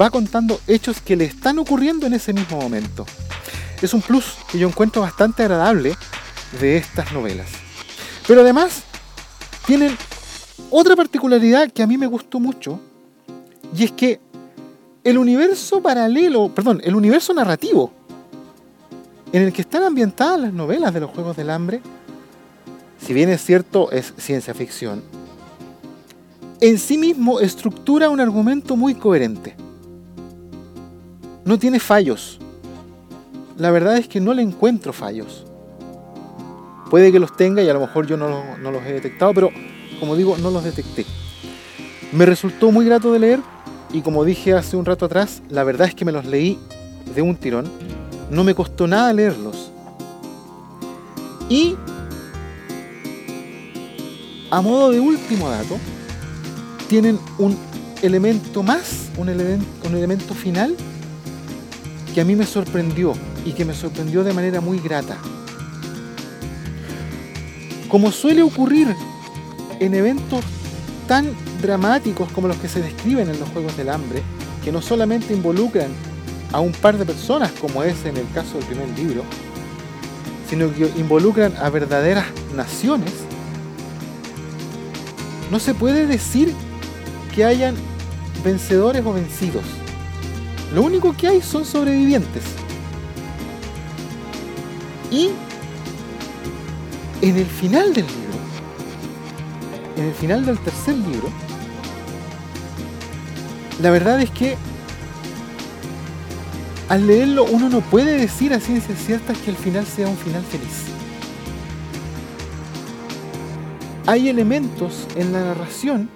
va 0.00 0.10
contando 0.10 0.60
hechos 0.66 1.00
que 1.00 1.16
le 1.16 1.24
están 1.24 1.58
ocurriendo 1.58 2.06
en 2.06 2.14
ese 2.14 2.32
mismo 2.32 2.60
momento. 2.60 3.06
Es 3.82 3.94
un 3.94 4.02
plus 4.02 4.36
que 4.50 4.58
yo 4.58 4.68
encuentro 4.68 5.02
bastante 5.02 5.42
agradable 5.42 5.96
de 6.60 6.76
estas 6.76 7.12
novelas. 7.12 7.48
Pero 8.26 8.40
además, 8.40 8.82
tienen 9.66 9.96
otra 10.70 10.96
particularidad 10.96 11.70
que 11.70 11.82
a 11.82 11.86
mí 11.86 11.98
me 11.98 12.06
gustó 12.06 12.40
mucho, 12.40 12.80
y 13.76 13.84
es 13.84 13.92
que 13.92 14.20
el 15.04 15.18
universo 15.18 15.82
paralelo, 15.82 16.48
perdón, 16.54 16.80
el 16.84 16.94
universo 16.94 17.34
narrativo 17.34 17.92
en 19.32 19.42
el 19.42 19.52
que 19.52 19.62
están 19.62 19.82
ambientadas 19.82 20.40
las 20.40 20.52
novelas 20.52 20.94
de 20.94 21.00
los 21.00 21.10
Juegos 21.10 21.36
del 21.36 21.50
Hambre, 21.50 21.80
si 22.98 23.12
bien 23.12 23.28
es 23.28 23.44
cierto, 23.44 23.90
es 23.90 24.14
ciencia 24.16 24.54
ficción, 24.54 25.02
en 26.60 26.78
sí 26.78 26.96
mismo 26.96 27.40
estructura 27.40 28.08
un 28.08 28.20
argumento 28.20 28.76
muy 28.76 28.94
coherente. 28.94 29.54
No 31.44 31.58
tiene 31.58 31.78
fallos. 31.78 32.38
La 33.58 33.70
verdad 33.70 33.98
es 33.98 34.08
que 34.08 34.20
no 34.20 34.32
le 34.32 34.42
encuentro 34.42 34.92
fallos. 34.92 35.44
Puede 36.90 37.10
que 37.12 37.18
los 37.18 37.36
tenga 37.36 37.62
y 37.62 37.68
a 37.68 37.74
lo 37.74 37.80
mejor 37.80 38.06
yo 38.06 38.16
no, 38.16 38.28
lo- 38.28 38.58
no 38.58 38.70
los 38.70 38.84
he 38.84 38.92
detectado, 38.92 39.34
pero 39.34 39.50
como 40.00 40.14
digo, 40.16 40.36
no 40.38 40.50
los 40.50 40.62
detecté. 40.64 41.04
Me 42.12 42.26
resultó 42.26 42.70
muy 42.70 42.84
grato 42.86 43.12
de 43.12 43.18
leer 43.18 43.40
y 43.92 44.00
como 44.02 44.24
dije 44.24 44.52
hace 44.54 44.76
un 44.76 44.84
rato 44.84 45.06
atrás, 45.06 45.42
la 45.48 45.64
verdad 45.64 45.88
es 45.88 45.94
que 45.94 46.04
me 46.04 46.12
los 46.12 46.24
leí 46.26 46.58
de 47.14 47.22
un 47.22 47.36
tirón. 47.36 47.66
No 48.30 48.44
me 48.44 48.54
costó 48.54 48.86
nada 48.86 49.12
leerlos. 49.12 49.70
Y 51.48 51.74
a 54.50 54.60
modo 54.60 54.90
de 54.92 55.00
último 55.00 55.48
dato, 55.48 55.76
tienen 56.88 57.18
un 57.38 57.56
elemento 58.02 58.62
más, 58.62 59.08
un 59.16 59.28
elemento 59.28 60.34
final 60.34 60.76
que 62.14 62.20
a 62.20 62.24
mí 62.24 62.36
me 62.36 62.46
sorprendió 62.46 63.12
y 63.44 63.52
que 63.52 63.64
me 63.64 63.74
sorprendió 63.74 64.22
de 64.24 64.32
manera 64.32 64.60
muy 64.60 64.78
grata. 64.78 65.16
Como 67.88 68.10
suele 68.10 68.42
ocurrir 68.42 68.94
en 69.78 69.94
eventos 69.94 70.44
tan 71.06 71.30
dramáticos 71.62 72.30
como 72.32 72.48
los 72.48 72.56
que 72.56 72.68
se 72.68 72.80
describen 72.80 73.28
en 73.28 73.38
los 73.38 73.48
Juegos 73.50 73.76
del 73.76 73.90
Hambre, 73.90 74.22
que 74.64 74.72
no 74.72 74.82
solamente 74.82 75.32
involucran 75.32 75.90
a 76.52 76.60
un 76.60 76.72
par 76.72 76.98
de 76.98 77.04
personas, 77.04 77.52
como 77.52 77.82
es 77.82 78.04
en 78.04 78.16
el 78.16 78.28
caso 78.32 78.58
del 78.58 78.66
primer 78.66 78.88
libro, 78.98 79.22
sino 80.48 80.72
que 80.72 80.90
involucran 80.98 81.54
a 81.56 81.70
verdaderas 81.70 82.26
naciones, 82.54 83.12
no 85.50 85.60
se 85.60 85.74
puede 85.74 86.06
decir 86.06 86.52
que 87.34 87.44
hayan 87.44 87.74
vencedores 88.44 89.04
o 89.04 89.12
vencidos. 89.12 89.64
Lo 90.74 90.82
único 90.82 91.16
que 91.16 91.28
hay 91.28 91.42
son 91.42 91.64
sobrevivientes. 91.64 92.42
Y 95.10 95.30
en 97.22 97.36
el 97.36 97.46
final 97.46 97.94
del 97.94 98.06
libro, 98.06 98.38
en 99.96 100.04
el 100.04 100.14
final 100.14 100.44
del 100.44 100.58
tercer 100.58 100.96
libro, 100.96 101.30
la 103.80 103.90
verdad 103.90 104.20
es 104.20 104.30
que 104.30 104.56
al 106.88 107.06
leerlo 107.06 107.44
uno 107.44 107.68
no 107.68 107.80
puede 107.80 108.16
decir 108.16 108.52
a 108.54 108.60
ciencias 108.60 108.98
ciertas 108.98 109.36
que 109.38 109.50
el 109.50 109.56
final 109.56 109.86
sea 109.86 110.08
un 110.08 110.16
final 110.16 110.42
feliz. 110.42 110.84
Hay 114.06 114.28
elementos 114.28 115.06
en 115.16 115.32
la 115.32 115.40
narración 115.40 116.08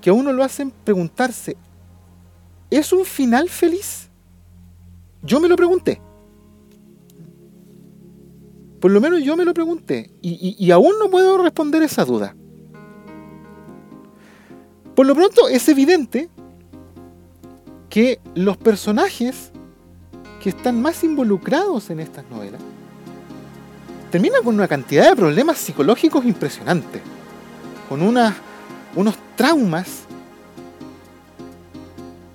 que 0.00 0.10
a 0.10 0.12
uno 0.14 0.32
lo 0.32 0.42
hacen 0.42 0.70
preguntarse, 0.84 1.56
¿es 2.70 2.92
un 2.92 3.04
final 3.04 3.48
feliz? 3.48 4.10
Yo 5.22 5.40
me 5.40 5.48
lo 5.48 5.56
pregunté. 5.56 6.00
Por 8.84 8.90
lo 8.90 9.00
menos 9.00 9.22
yo 9.22 9.34
me 9.34 9.46
lo 9.46 9.54
pregunté 9.54 10.10
y, 10.20 10.70
aún 10.70 10.92
no 10.98 11.08
puedo 11.08 11.38
responder 11.38 11.82
esa 11.82 12.04
duda. 12.04 12.36
Por 14.94 15.06
lo 15.06 15.14
pronto 15.14 15.48
es 15.48 15.66
evidente 15.70 16.28
que 17.88 18.20
los 18.34 18.58
personajes 18.58 19.52
que 20.38 20.50
están 20.50 20.82
más 20.82 21.02
involucrados 21.02 21.88
en 21.88 21.98
estas 21.98 22.26
novelas 22.30 22.60
terminan 24.10 24.42
con 24.44 24.54
una 24.54 24.68
cantidad 24.68 25.08
de 25.08 25.16
problemas 25.16 25.56
psicológicos 25.56 26.22
impresionantes, 26.26 27.00
con 27.88 28.02
unos 28.02 29.14
traumas 29.34 30.00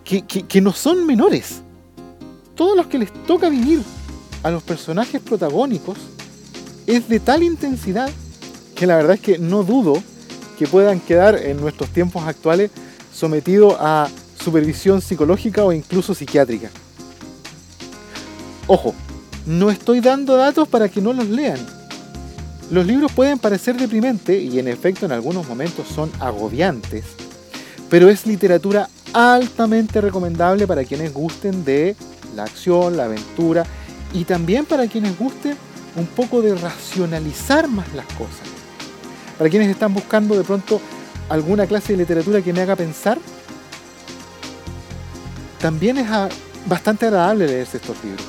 que, 0.04 0.24
que- 0.24 0.48
que 0.48 0.62
no 0.62 0.74
son 0.74 1.06
menores. 1.06 1.62
Todos 2.56 2.76
los 2.76 2.88
que 2.88 2.98
les 2.98 3.14
toca 3.28 3.50
vivir 3.50 3.84
a 4.42 4.50
los 4.50 4.64
personajes 4.64 5.22
protagónicos 5.22 6.00
es 6.90 7.08
de 7.08 7.20
tal 7.20 7.44
intensidad 7.44 8.10
que 8.74 8.88
la 8.88 8.96
verdad 8.96 9.14
es 9.14 9.22
que 9.22 9.38
no 9.38 9.64
dudo 9.64 10.02
que 10.58 10.68
puedan 10.68 11.00
quedar 11.00 11.36
en 11.36 11.62
nuestros 11.62 11.92
tiempos 11.92 12.24
actuales 12.28 12.72
sometidos 13.14 13.76
a 13.80 14.10
supervisión 14.44 15.00
psicológica 15.00 15.64
o 15.64 15.72
incluso 15.72 16.16
psiquiátrica. 16.16 16.72
Ojo, 18.66 18.96
no 19.46 19.70
estoy 19.70 20.00
dando 20.00 20.36
datos 20.36 20.68
para 20.68 20.90
que 20.90 21.00
no 21.00 21.14
los 21.14 21.28
lean. 21.28 21.60
Los 22.72 22.88
libros 22.88 23.12
pueden 23.12 23.38
parecer 23.38 23.78
deprimentes 23.78 24.42
y 24.42 24.58
en 24.58 24.68
efecto 24.68 25.06
en 25.06 25.12
algunos 25.12 25.48
momentos 25.48 25.88
son 25.88 26.12
agobiantes, 26.20 27.06
pero 27.88 28.10
es 28.10 28.26
literatura 28.26 28.90
altamente 29.14 30.02
recomendable 30.02 30.66
para 30.66 30.84
quienes 30.84 31.14
gusten 31.14 31.64
de 31.64 31.96
la 32.36 32.44
acción, 32.46 32.98
la 32.98 33.06
aventura 33.06 33.64
y 34.12 34.24
también 34.24 34.66
para 34.66 34.88
quienes 34.88 35.18
gusten 35.20 35.56
un 36.00 36.08
poco 36.08 36.42
de 36.42 36.56
racionalizar 36.56 37.68
más 37.68 37.94
las 37.94 38.06
cosas. 38.08 38.48
Para 39.38 39.50
quienes 39.50 39.70
están 39.70 39.94
buscando 39.94 40.36
de 40.36 40.44
pronto 40.44 40.82
alguna 41.30 41.68
clase 41.68 41.94
de 41.94 42.00
literatura 42.00 42.42
que 42.42 42.52
me 42.52 42.62
haga 42.62 42.76
pensar, 42.76 43.20
también 45.60 45.98
es 45.98 46.08
bastante 46.66 47.06
agradable 47.06 47.48
leerse 47.48 47.78
estos 47.78 47.98
libros. 48.04 48.26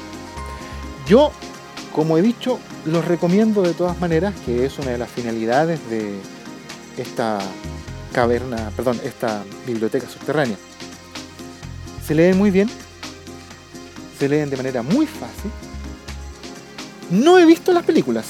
Yo, 1.07 1.33
como 1.95 2.19
he 2.19 2.23
dicho, 2.23 2.59
los 2.85 3.05
recomiendo 3.05 3.63
de 3.63 3.75
todas 3.75 3.99
maneras, 4.01 4.35
que 4.45 4.67
es 4.67 4.79
una 4.79 4.91
de 4.91 4.99
las 4.99 5.11
finalidades 5.11 5.81
de 5.89 6.19
esta 6.97 7.39
caverna, 8.13 8.71
perdón, 8.77 9.01
esta 9.05 9.43
biblioteca 9.67 10.09
subterránea. 10.09 10.57
Se 12.07 12.15
leen 12.15 12.37
muy 12.37 12.51
bien, 12.51 12.69
se 14.19 14.29
leen 14.29 14.51
de 14.51 14.57
manera 14.57 14.83
muy 14.83 15.07
fácil. 15.07 15.51
No 17.11 17.39
he 17.39 17.45
visto 17.45 17.73
las 17.73 17.85
películas. 17.85 18.27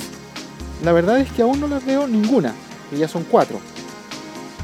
La 0.82 0.92
verdad 0.92 1.20
es 1.20 1.30
que 1.30 1.42
aún 1.42 1.60
no 1.60 1.68
las 1.68 1.84
veo 1.84 2.08
ninguna, 2.08 2.54
que 2.88 2.96
ya 2.96 3.08
son 3.08 3.24
cuatro. 3.24 3.60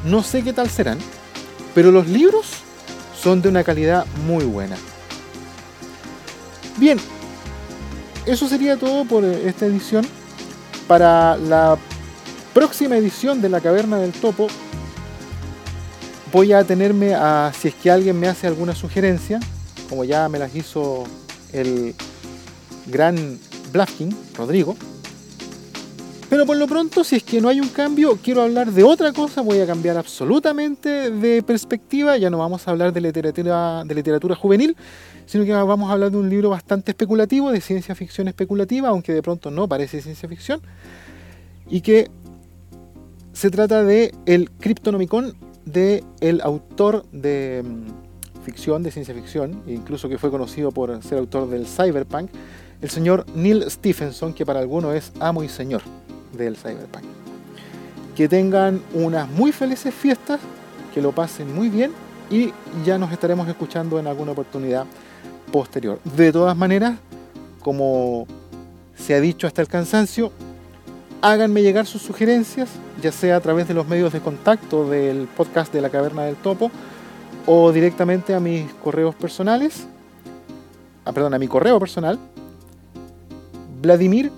No 0.05 0.23
sé 0.23 0.43
qué 0.43 0.53
tal 0.53 0.71
serán, 0.71 0.99
pero 1.75 1.93
los 1.93 2.09
libros 2.09 2.47
son 3.21 3.43
de 3.43 3.49
una 3.49 3.65
calidad 3.65 4.07
muy 4.27 4.45
buena. 4.45 4.77
Bien, 6.79 6.99
eso 8.25 8.49
sería 8.49 8.77
todo 8.77 9.05
por 9.05 9.25
eh, 9.25 9.49
esta 9.49 9.67
edición. 9.67 10.07
Para 10.89 11.37
la 11.37 11.77
próxima 12.55 12.97
edición 12.97 13.43
de 13.43 13.49
La 13.49 13.61
Caverna 13.61 13.99
del 13.99 14.13
Topo, 14.13 14.47
voy 16.33 16.53
a 16.53 16.65
tenerme 16.65 17.15
a, 17.15 17.53
si 17.59 17.69
es 17.69 17.75
que 17.75 17.91
alguien 17.91 18.19
me 18.19 18.29
hace 18.29 18.47
alguna 18.47 18.75
sugerencia, 18.75 19.41
como 19.89 20.05
ya 20.05 20.29
me 20.29 20.39
las 20.39 20.55
hizo 20.55 21.05
el 21.53 21.95
gran 22.87 23.39
Rodrigo. 24.37 24.77
Pero 26.29 26.45
por 26.45 26.57
lo 26.57 26.67
pronto, 26.67 27.05
si 27.05 27.17
es 27.17 27.23
que 27.23 27.41
no 27.41 27.49
hay 27.49 27.61
un 27.61 27.69
cambio, 27.69 28.19
quiero 28.21 28.43
hablar 28.43 28.73
de 28.73 28.83
otra 28.83 29.13
cosa, 29.13 29.43
voy 29.43 29.61
a 29.61 29.67
cambiar 29.67 29.97
absolutamente 29.97 31.11
de 31.11 31.43
perspectiva, 31.43 32.17
ya 32.17 32.31
no 32.31 32.39
vamos 32.39 32.67
a 32.67 32.73
hablar 32.73 32.93
de 32.93 33.01
literatura, 33.01 33.85
de 33.85 33.95
literatura 33.95 34.35
juvenil, 34.35 34.77
sino 35.27 35.45
que 35.45 35.53
vamos 35.53 35.89
a 35.89 35.93
hablar 35.93 36.11
de 36.11 36.17
un 36.17 36.29
libro 36.29 36.51
bastante 36.51 36.91
especulativo, 36.91 37.53
de 37.53 37.61
ciencia 37.61 37.95
ficción 37.95 38.27
especulativa, 38.27 38.89
aunque 38.89 39.13
de 39.13 39.23
pronto 39.23 39.53
no 39.53 39.69
parece 39.69 40.03
ciencia 40.03 40.29
ficción, 40.29 40.61
y 41.71 41.81
que 41.81 42.11
se 43.33 43.51
trata 43.51 43.85
de 43.85 44.13
el 44.25 44.51
Cryptonomicon 44.51 45.37
de 45.65 46.03
el 46.21 46.41
autor 46.41 47.05
de 47.13 47.63
mm, 47.65 48.43
ficción, 48.43 48.83
de 48.83 48.91
ciencia 48.91 49.15
ficción, 49.15 49.63
incluso 49.67 50.09
que 50.09 50.19
fue 50.19 50.31
conocido 50.31 50.73
por 50.73 51.03
ser 51.05 51.19
autor 51.19 51.51
del 51.51 51.67
cyberpunk, 51.67 52.31
el 52.81 52.91
señor 52.91 53.27
Neil 53.35 53.65
Stephenson, 53.71 54.33
que 54.33 54.45
para 54.45 54.61
algunos 54.61 54.95
es 54.95 55.13
amo 55.21 55.43
y 55.43 55.49
señor 55.49 55.83
del 56.33 56.57
cyberpunk. 56.57 57.05
Que 58.15 58.29
tengan 58.29 58.83
unas 58.93 59.29
muy 59.29 59.53
felices 59.53 59.95
fiestas, 59.95 60.41
que 60.95 61.03
lo 61.03 61.13
pasen 61.13 61.55
muy 61.55 61.69
bien 61.69 61.93
y 62.31 62.53
ya 62.85 62.99
nos 62.99 63.13
estaremos 63.13 63.49
escuchando 63.49 63.99
en 63.99 64.07
alguna 64.07 64.33
oportunidad 64.33 64.87
posterior. 65.53 66.01
De 66.17 66.33
todas 66.33 66.57
maneras, 66.57 66.95
como 67.61 68.27
se 68.97 69.15
ha 69.15 69.21
dicho 69.21 69.47
hasta 69.47 69.63
el 69.63 69.69
cansancio, 69.69 70.33
háganme 71.21 71.63
llegar 71.63 71.87
sus 71.87 72.03
sugerencias, 72.03 72.69
ya 73.03 73.13
sea 73.13 73.37
a 73.37 73.41
través 73.41 73.69
de 73.69 73.75
los 73.75 73.87
medios 73.87 74.13
de 74.13 74.21
contacto 74.21 74.89
del 74.89 75.29
podcast 75.37 75.73
de 75.73 75.81
la 75.81 75.91
Caverna 75.91 76.23
del 76.25 76.37
Topo 76.37 76.71
o 77.47 77.73
directamente 77.73 78.35
a 78.35 78.41
mis 78.41 78.73
correos 78.75 79.15
personales, 79.15 79.87
ah, 81.05 81.13
perdón, 81.13 81.35
a 81.35 81.39
mi 81.39 81.47
correo 81.47 81.79
personal, 81.79 82.19
Vladimir 83.87 84.33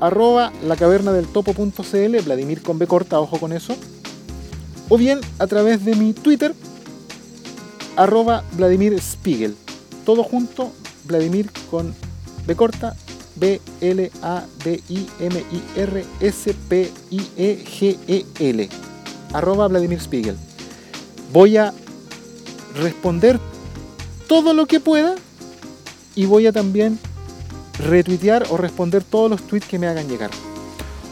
arroba 0.00 0.52
lacavernadeltopo.cl, 0.64 2.20
Vladimir 2.24 2.62
con 2.62 2.80
B 2.80 2.88
corta, 2.88 3.20
ojo 3.20 3.38
con 3.38 3.52
eso, 3.52 3.76
o 4.88 4.98
bien 4.98 5.20
a 5.38 5.46
través 5.46 5.84
de 5.84 5.94
mi 5.94 6.12
Twitter, 6.14 6.52
arroba 7.94 8.42
Vladimir 8.56 9.00
Spiegel, 9.00 9.54
todo 10.04 10.24
junto, 10.24 10.72
Vladimir 11.04 11.48
con 11.70 11.94
B 12.44 12.56
corta, 12.56 12.96
B 13.36 13.60
L 13.80 14.10
A 14.20 14.44
D 14.64 14.82
I 14.88 15.06
M 15.20 15.38
I 15.38 15.80
R 15.80 16.04
S 16.18 16.54
P 16.68 16.90
I 17.10 17.22
E 17.36 17.96
E 18.40 18.68
arroba 19.32 19.68
Vladimir 19.68 20.00
Spiegel. 20.00 20.36
Voy 21.32 21.56
a 21.56 21.72
responder 22.74 23.38
todo 24.26 24.54
lo 24.54 24.66
que 24.66 24.80
pueda 24.80 25.14
y 26.16 26.26
voy 26.26 26.48
a 26.48 26.52
también 26.52 26.98
retuitear 27.78 28.46
o 28.50 28.56
responder 28.56 29.02
todos 29.04 29.30
los 29.30 29.42
tweets 29.42 29.66
que 29.66 29.78
me 29.78 29.86
hagan 29.86 30.08
llegar. 30.08 30.30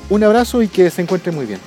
Un 0.08 0.22
abrazo 0.24 0.62
y 0.62 0.68
que 0.68 0.90
se 0.90 1.02
encuentren 1.02 1.34
muy 1.34 1.46
bien. 1.46 1.60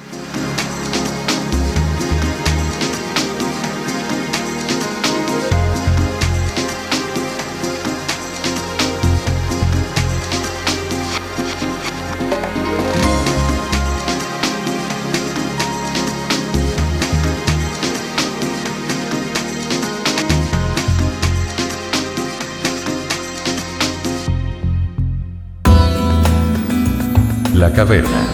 La 27.59 27.73
caverna 27.73 28.25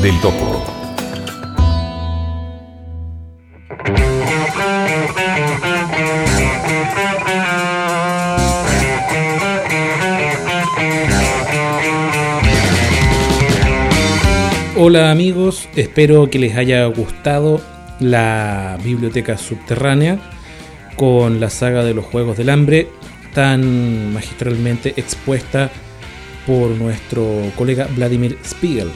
del 0.00 0.18
topo. 0.22 0.64
Hola 14.78 15.10
amigos, 15.10 15.68
espero 15.76 16.30
que 16.30 16.38
les 16.38 16.56
haya 16.56 16.86
gustado 16.86 17.60
la 18.00 18.78
biblioteca 18.82 19.36
subterránea 19.36 20.18
con 20.96 21.40
la 21.40 21.50
saga 21.50 21.84
de 21.84 21.92
los 21.92 22.06
Juegos 22.06 22.38
del 22.38 22.48
Hambre 22.48 22.88
tan 23.34 24.14
magistralmente 24.14 24.94
expuesta 24.96 25.70
por 26.46 26.70
nuestro 26.70 27.52
colega 27.56 27.88
Vladimir 27.94 28.38
Spiegel. 28.44 28.90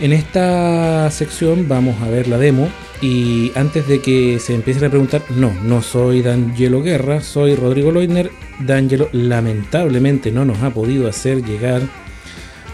En 0.00 0.12
esta 0.12 1.10
sección 1.10 1.68
vamos 1.68 2.00
a 2.02 2.08
ver 2.08 2.28
la 2.28 2.38
demo 2.38 2.68
y 3.00 3.52
antes 3.54 3.86
de 3.88 4.00
que 4.00 4.38
se 4.38 4.54
empiecen 4.54 4.84
a 4.84 4.90
preguntar, 4.90 5.22
no, 5.30 5.52
no 5.62 5.82
soy 5.82 6.22
D'Angelo 6.22 6.82
Guerra, 6.82 7.20
soy 7.20 7.54
Rodrigo 7.54 7.90
Leutner. 7.90 8.30
D'Angelo 8.60 9.08
lamentablemente 9.12 10.30
no 10.30 10.44
nos 10.44 10.62
ha 10.62 10.70
podido 10.70 11.08
hacer 11.08 11.44
llegar 11.44 11.82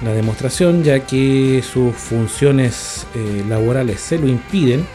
la 0.03 0.13
demostración 0.13 0.83
ya 0.83 1.01
que 1.01 1.63
sus 1.63 1.95
funciones 1.95 3.07
eh, 3.15 3.45
laborales 3.49 4.01
se 4.01 4.19
lo 4.19 4.29
impiden 4.29 4.87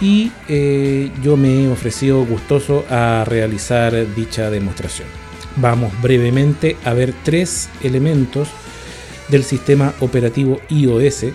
y 0.00 0.30
eh, 0.48 1.10
yo 1.22 1.36
me 1.36 1.64
he 1.64 1.68
ofrecido 1.68 2.24
gustoso 2.24 2.84
a 2.88 3.24
realizar 3.26 4.14
dicha 4.14 4.50
demostración. 4.50 5.27
Vamos 5.56 5.92
brevemente 6.00 6.76
a 6.84 6.92
ver 6.94 7.14
tres 7.24 7.68
elementos 7.82 8.48
del 9.28 9.44
sistema 9.44 9.92
operativo 10.00 10.60
iOS 10.68 11.26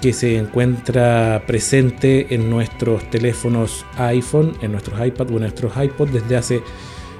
que 0.00 0.12
se 0.12 0.36
encuentra 0.36 1.44
presente 1.46 2.34
en 2.34 2.50
nuestros 2.50 3.08
teléfonos 3.08 3.86
iPhone, 3.96 4.52
en 4.60 4.72
nuestros 4.72 5.06
iPad 5.06 5.30
o 5.30 5.34
en 5.34 5.40
nuestros 5.42 5.72
iPod 5.76 6.08
desde 6.08 6.36
hace 6.36 6.62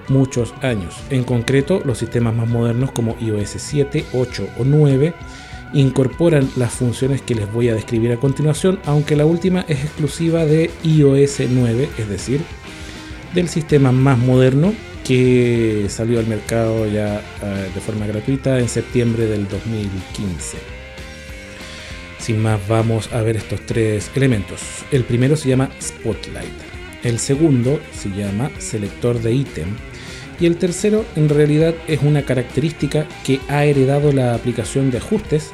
muchos 0.09 0.53
años. 0.63 0.97
En 1.09 1.23
concreto, 1.23 1.81
los 1.85 1.99
sistemas 1.99 2.35
más 2.35 2.49
modernos 2.49 2.91
como 2.91 3.17
iOS 3.21 3.51
7, 3.57 4.05
8 4.13 4.49
o 4.59 4.65
9 4.65 5.15
incorporan 5.75 6.51
las 6.57 6.73
funciones 6.73 7.23
que 7.23 7.37
les 7.37 7.51
voy 7.53 7.69
a 7.69 7.75
describir 7.75 8.13
a 8.13 8.17
continuación, 8.17 8.81
aunque 8.85 9.17
la 9.17 9.27
última 9.27 9.65
es 9.69 9.85
exclusiva 9.85 10.45
de 10.45 10.71
iOS 10.83 11.41
9, 11.49 11.89
es 11.99 12.09
decir, 12.09 12.41
del 13.33 13.49
sistema 13.49 13.93
más 13.93 14.19
moderno 14.19 14.75
que 15.05 15.87
salió 15.89 16.19
al 16.19 16.27
mercado 16.27 16.87
ya 16.87 17.19
eh, 17.43 17.71
de 17.75 17.81
forma 17.81 18.07
gratuita 18.07 18.59
en 18.59 18.69
septiembre 18.69 19.27
del 19.27 19.49
2015. 19.49 20.59
Sin 22.19 22.41
más, 22.41 22.61
vamos 22.69 23.13
a 23.13 23.21
ver 23.23 23.37
estos 23.37 23.61
tres 23.67 24.11
elementos. 24.15 24.61
El 24.93 25.03
primero 25.03 25.37
se 25.37 25.49
llama 25.49 25.71
Spotlight. 25.81 26.53
El 27.03 27.19
segundo 27.19 27.81
se 27.93 28.11
llama 28.11 28.51
selector 28.59 29.21
de 29.21 29.35
ítem. 29.35 29.77
Y 30.39 30.47
el 30.47 30.57
tercero 30.57 31.05
en 31.17 31.29
realidad 31.29 31.75
es 31.89 32.01
una 32.03 32.23
característica 32.23 33.07
que 33.25 33.41
ha 33.49 33.65
heredado 33.65 34.13
la 34.13 34.35
aplicación 34.35 34.91
de 34.91 34.99
ajustes 34.99 35.51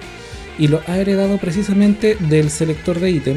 y 0.59 0.69
lo 0.69 0.83
ha 0.87 0.99
heredado 0.99 1.39
precisamente 1.39 2.17
del 2.21 2.51
selector 2.51 3.01
de 3.01 3.11
ítem. 3.13 3.37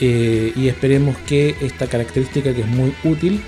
Eh, 0.00 0.52
y 0.56 0.68
esperemos 0.68 1.16
que 1.26 1.54
esta 1.60 1.86
característica 1.86 2.54
que 2.54 2.62
es 2.62 2.66
muy 2.66 2.94
útil 3.04 3.42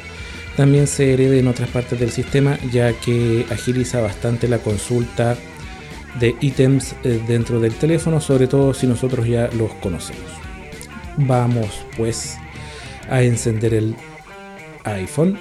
también 0.57 0.87
se 0.87 1.13
herede 1.13 1.39
en 1.39 1.49
otras 1.49 1.69
partes 1.69 1.99
del 1.99 2.11
sistema 2.11 2.59
ya 2.71 2.93
que 2.93 3.47
agiliza 3.51 4.01
bastante 4.01 4.49
la 4.49 4.59
consulta 4.59 5.37
de 6.21 6.37
ítems 6.41 6.95
eh, 7.03 7.21
dentro 7.27 7.61
del 7.61 7.75
teléfono, 7.75 8.21
sobre 8.21 8.47
todo 8.47 8.73
si 8.73 8.87
nosotros 8.87 9.27
ya 9.27 9.49
los 9.59 9.73
conocemos. 9.75 10.31
Vamos 11.17 11.85
pues 11.97 12.37
a 13.09 13.23
encender 13.23 13.75
el 13.75 13.97
iPhone. 14.85 15.39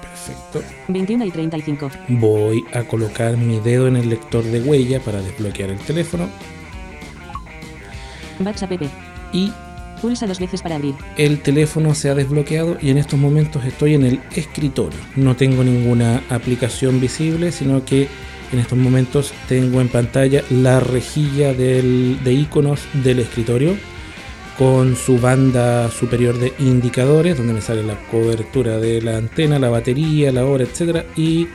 Perfecto. 0.00 0.62
21 0.88 1.24
y 1.26 1.30
35. 1.30 1.90
Voy 2.08 2.64
a 2.72 2.84
colocar 2.84 3.36
mi 3.36 3.60
dedo 3.60 3.86
en 3.86 3.96
el 3.96 4.08
lector 4.08 4.44
de 4.44 4.60
huella 4.60 5.00
para 5.00 5.20
desbloquear 5.20 5.70
el 5.70 5.78
teléfono 5.78 6.28
y 9.32 9.52
Pulsa 10.02 10.26
dos 10.26 10.40
veces 10.40 10.60
para 10.60 10.74
abrir. 10.76 10.94
el 11.16 11.40
teléfono 11.40 11.94
se 11.94 12.10
ha 12.10 12.14
desbloqueado 12.14 12.76
y 12.82 12.90
en 12.90 12.98
estos 12.98 13.18
momentos 13.18 13.64
estoy 13.64 13.94
en 13.94 14.04
el 14.04 14.20
escritorio. 14.34 14.98
No 15.16 15.36
tengo 15.36 15.62
ninguna 15.64 16.22
aplicación 16.28 17.00
visible, 17.00 17.52
sino 17.52 17.84
que 17.84 18.08
en 18.52 18.58
estos 18.58 18.76
momentos 18.76 19.32
tengo 19.48 19.80
en 19.80 19.88
pantalla 19.88 20.42
la 20.50 20.80
rejilla 20.80 21.54
del- 21.54 22.18
de 22.24 22.32
iconos 22.34 22.80
del 23.04 23.20
escritorio 23.20 23.76
con 24.58 24.96
su 24.96 25.18
banda 25.18 25.90
superior 25.90 26.36
de 26.38 26.52
indicadores, 26.58 27.38
donde 27.38 27.54
me 27.54 27.60
sale 27.62 27.82
la 27.82 27.94
cobertura 28.10 28.78
de 28.78 29.00
la 29.00 29.16
antena, 29.16 29.58
la 29.58 29.70
batería, 29.70 30.30
la 30.32 30.44
hora, 30.44 30.64
etcétera, 30.64 31.06
y 31.16 31.48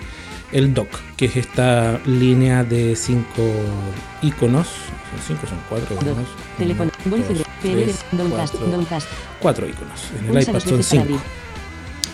el 0.52 0.74
dock, 0.74 0.90
que 1.18 1.26
es 1.26 1.36
esta 1.36 2.00
línea 2.06 2.64
de 2.64 2.96
cinco 2.96 3.44
iconos. 4.24 4.68
¿Son 4.68 5.20
cinco? 5.28 5.48
¿Son 5.48 5.58
cuatro 5.70 5.94
iconos? 5.96 6.28
Teléfono. 6.58 6.92
Voice 7.10 7.34
tres, 7.62 8.06
cuatro, 8.30 8.68
cuatro 9.40 9.68
iconos. 9.68 10.02
En 10.20 10.26
el 10.38 10.44
iPad 10.44 10.60
son 10.60 10.84
cinco. 10.84 11.22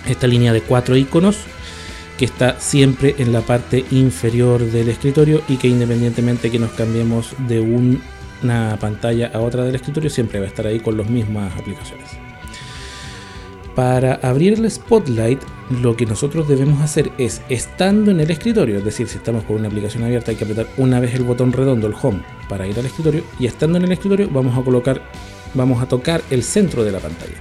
Esta 0.08 0.28
línea 0.28 0.52
de 0.54 0.62
cuatro 0.62 0.96
iconos 0.98 1.38
que 2.18 2.26
está 2.26 2.60
siempre 2.60 3.16
en 3.18 3.32
la 3.34 3.41
parte 3.41 3.86
inferior 3.91 4.60
del 4.62 4.89
escritorio 4.89 5.41
y 5.48 5.58
que 5.58 5.68
independientemente 5.68 6.52
que 6.52 6.60
nos 6.60 6.72
cambiemos 6.72 7.34
de 7.48 7.60
un- 7.60 8.02
una 8.44 8.78
pantalla 8.80 9.32
a 9.34 9.39
otra 9.39 9.64
del 9.64 9.76
escritorio 9.76 10.10
siempre 10.10 10.39
va 10.39 10.46
a 10.46 10.50
estar 10.50 10.68
ahí 10.68 10.80
con 10.80 10.98
las 10.98 11.10
mismas 11.10 11.52
aplicaciones. 11.58 12.10
Para 13.76 14.16
abrir 14.16 14.54
el 14.54 14.70
Spotlight, 14.70 15.42
lo 15.82 15.96
que 15.96 16.06
nosotros 16.06 16.48
debemos 16.48 16.80
hacer 16.82 17.12
es, 17.18 17.42
estando 17.50 18.12
en 18.12 18.20
el 18.20 18.30
escritorio, 18.30 18.78
es 18.78 18.86
decir, 18.86 19.08
si 19.08 19.18
estamos 19.18 19.44
con 19.46 19.56
una 19.56 19.68
aplicación 19.68 20.04
abierta, 20.04 20.30
hay 20.30 20.38
que 20.38 20.44
apretar 20.44 20.68
una 20.78 21.00
vez 21.00 21.16
el 21.16 21.24
botón 21.24 21.52
redondo, 21.52 21.88
el 21.88 21.96
Home, 22.00 22.22
para 22.48 22.68
ir 22.68 22.78
al 22.78 22.86
escritorio, 22.86 23.24
y 23.40 23.48
estando 23.48 23.80
en 23.80 23.86
el 23.86 23.92
escritorio 23.92 24.30
vamos 24.30 24.56
a 24.56 24.62
colocar, 24.62 25.02
vamos 25.56 25.82
a 25.82 25.88
tocar 25.88 26.22
el 26.30 26.44
centro 26.44 26.84
de 26.84 26.92
la 26.92 27.00
pantalla. 27.00 27.34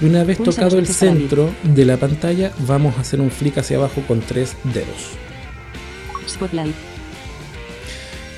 Y 0.00 0.04
una 0.04 0.24
vez 0.24 0.38
tocado 0.38 0.78
el 0.78 0.84
abrir. 0.84 0.94
centro 0.94 1.50
de 1.62 1.84
la 1.84 1.96
pantalla, 1.96 2.52
vamos 2.66 2.96
a 2.96 3.02
hacer 3.02 3.20
un 3.20 3.30
flick 3.30 3.58
hacia 3.58 3.76
abajo 3.76 4.02
con 4.08 4.20
tres 4.20 4.56
dedos. 4.72 5.10
Spotlight. 6.28 6.74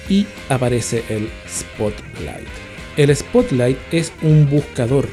Y 0.09 0.27
aparece 0.49 1.05
el 1.09 1.31
Spotlight. 1.49 2.49
El 2.97 3.15
Spotlight 3.15 3.79
es 3.93 4.13
un 4.23 4.49
buscador. 4.51 5.09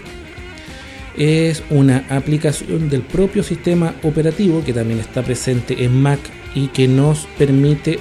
Es 1.17 1.63
una 1.71 2.05
aplicación 2.09 2.89
del 2.89 3.01
propio 3.01 3.41
sistema 3.41 3.95
operativo 4.03 4.63
que 4.63 4.71
también 4.71 4.99
está 4.99 5.23
presente 5.23 5.83
en 5.83 5.99
Mac 5.99 6.19
y 6.53 6.67
que 6.67 6.87
nos 6.87 7.27
permite 7.39 7.97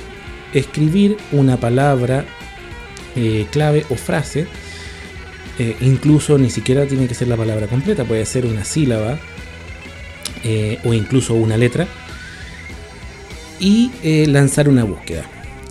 escribir 0.53 1.17
una 1.33 1.57
palabra 1.57 2.27
eh, 3.15 3.47
clave 3.51 3.87
o 3.89 3.95
frase. 3.95 4.47
Eh, 5.59 5.77
incluso 5.81 6.37
ni 6.37 6.51
siquiera 6.51 6.87
tiene 6.87 7.09
que 7.09 7.15
ser 7.15 7.29
la 7.29 7.37
palabra 7.39 7.67
completa, 7.69 8.05
puede 8.05 8.27
ser 8.27 8.45
una 8.45 8.65
sílaba 8.65 9.19
eh, 10.45 10.79
o 10.85 10.93
incluso 10.93 11.35
una 11.35 11.57
letra. 11.57 11.87
Y 13.59 13.91
lanzar 14.27 14.69
una 14.69 14.85
búsqueda. 14.85 15.25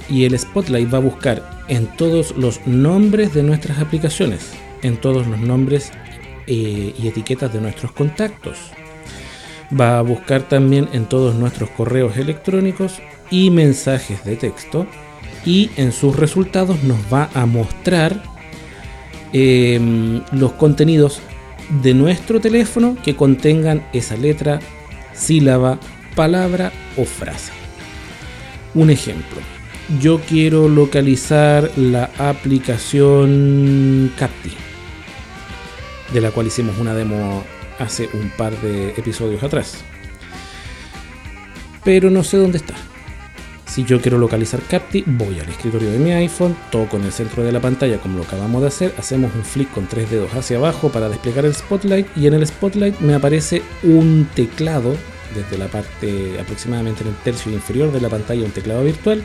Y 0.10 0.26
el 0.26 0.38
Spotlight 0.40 0.92
va 0.92 0.98
a 0.98 1.02
buscar 1.02 1.64
en 1.68 1.86
todos 1.86 2.36
los 2.36 2.66
nombres 2.66 3.36
de 3.36 3.44
nuestras 3.44 3.78
aplicaciones, 3.78 4.50
en 4.82 4.98
todos 4.98 5.28
los 5.28 5.40
nombres 5.40 5.92
eh, 6.48 6.94
y 6.98 7.08
etiquetas 7.08 7.54
de 7.54 7.62
nuestros 7.62 7.92
contactos. 7.92 8.58
Va 9.80 9.98
a 9.98 10.02
buscar 10.02 10.44
también 10.44 10.88
en 10.94 11.06
todos 11.06 11.36
nuestros 11.36 11.70
correos 11.72 12.18
electrónicos 12.18 13.02
y 13.32 13.50
mensajes 13.50 14.24
de 14.24 14.36
texto. 14.36 14.86
Y 15.46 15.70
en 15.78 15.92
sus 15.92 16.16
resultados 16.16 16.84
nos 16.84 16.98
va 17.12 17.30
a 17.34 17.46
mostrar 17.46 18.22
em, 19.34 20.22
los 20.32 20.54
contenidos 20.54 21.20
de 21.84 21.94
nuestro 21.94 22.40
teléfono 22.40 22.98
que 23.04 23.16
contengan 23.16 23.86
esa 23.94 24.16
letra, 24.16 24.60
sílaba, 25.14 25.80
palabra 26.16 26.72
o 26.98 27.06
frase. 27.06 27.52
Un 28.74 28.90
ejemplo. 28.90 29.38
Yo 30.02 30.20
quiero 30.20 30.68
localizar 30.68 31.70
la 31.78 32.10
aplicación 32.18 34.12
Capti, 34.18 34.52
de 36.16 36.22
la 36.22 36.32
cual 36.32 36.48
hicimos 36.48 36.78
una 36.78 36.94
demo 36.94 37.44
hace 37.78 38.10
un 38.14 38.30
par 38.30 38.56
de 38.62 38.92
episodios 38.92 39.44
atrás. 39.44 39.84
Pero 41.84 42.10
no 42.10 42.24
sé 42.24 42.38
dónde 42.38 42.58
está. 42.58 42.74
Si 43.68 43.84
yo 43.84 44.00
quiero 44.00 44.18
localizar 44.18 44.62
Capti, 44.62 45.04
voy 45.06 45.42
al 45.42 45.50
escritorio 45.50 45.92
de 45.92 46.00
mi 46.00 46.14
iPhone, 46.14 46.56
toco 46.72 46.96
en 46.96 47.04
el 47.04 47.12
centro 47.12 47.44
de 47.44 47.52
la 47.52 47.60
pantalla 47.60 47.98
como 47.98 48.18
lo 48.18 48.24
acabamos 48.24 48.62
de 48.62 48.70
hacer, 48.70 48.96
hacemos 48.98 49.36
un 49.36 49.44
flick 49.44 49.70
con 49.74 49.88
tres 49.88 50.10
dedos 50.10 50.34
hacia 50.34 50.56
abajo 50.56 50.88
para 50.88 51.10
desplegar 51.10 51.44
el 51.44 51.54
Spotlight 51.54 52.08
y 52.16 52.28
en 52.28 52.36
el 52.36 52.48
Spotlight 52.48 52.98
me 53.02 53.14
aparece 53.14 53.62
un 53.84 54.30
teclado 54.34 54.96
desde 55.36 55.58
la 55.58 55.68
parte 55.68 56.40
aproximadamente 56.40 57.04
en 57.04 57.10
el 57.10 57.16
tercio 57.16 57.52
inferior 57.52 57.92
de 57.92 58.00
la 58.00 58.08
pantalla, 58.08 58.46
un 58.46 58.52
teclado 58.52 58.86
virtual 58.86 59.22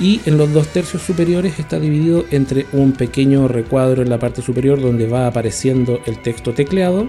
y 0.00 0.20
en 0.24 0.38
los 0.38 0.52
dos 0.52 0.68
tercios 0.68 1.02
superiores 1.02 1.58
está 1.58 1.78
dividido 1.78 2.24
entre 2.30 2.66
un 2.72 2.92
pequeño 2.92 3.46
recuadro 3.48 4.02
en 4.02 4.08
la 4.08 4.18
parte 4.18 4.40
superior 4.40 4.80
donde 4.80 5.06
va 5.06 5.26
apareciendo 5.26 6.00
el 6.06 6.20
texto 6.22 6.54
tecleado 6.54 7.08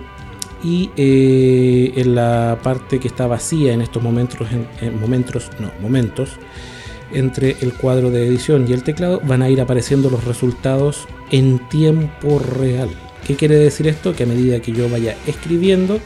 y 0.63 0.91
eh, 0.97 1.93
en 1.95 2.13
la 2.13 2.59
parte 2.61 2.99
que 2.99 3.07
está 3.07 3.25
vacía 3.27 3.73
en 3.73 3.81
estos 3.81 4.03
momentos, 4.03 4.47
en, 4.51 4.67
en 4.85 4.99
momentos, 4.99 5.49
no, 5.59 5.71
momentos, 5.81 6.37
entre 7.13 7.55
el 7.61 7.73
cuadro 7.73 8.11
de 8.11 8.27
edición 8.27 8.65
y 8.67 8.73
el 8.73 8.83
teclado 8.83 9.21
van 9.23 9.41
a 9.41 9.49
ir 9.49 9.61
apareciendo 9.61 10.09
los 10.09 10.25
resultados 10.25 11.07
en 11.31 11.59
tiempo 11.69 12.39
real. 12.39 12.89
¿Qué 13.25 13.35
quiere 13.35 13.55
decir 13.55 13.87
esto? 13.87 14.13
Que 14.13 14.23
a 14.23 14.27
medida 14.27 14.59
que 14.61 14.71
yo 14.71 14.89
vaya 14.89 15.15
escribiendo, 15.25 15.99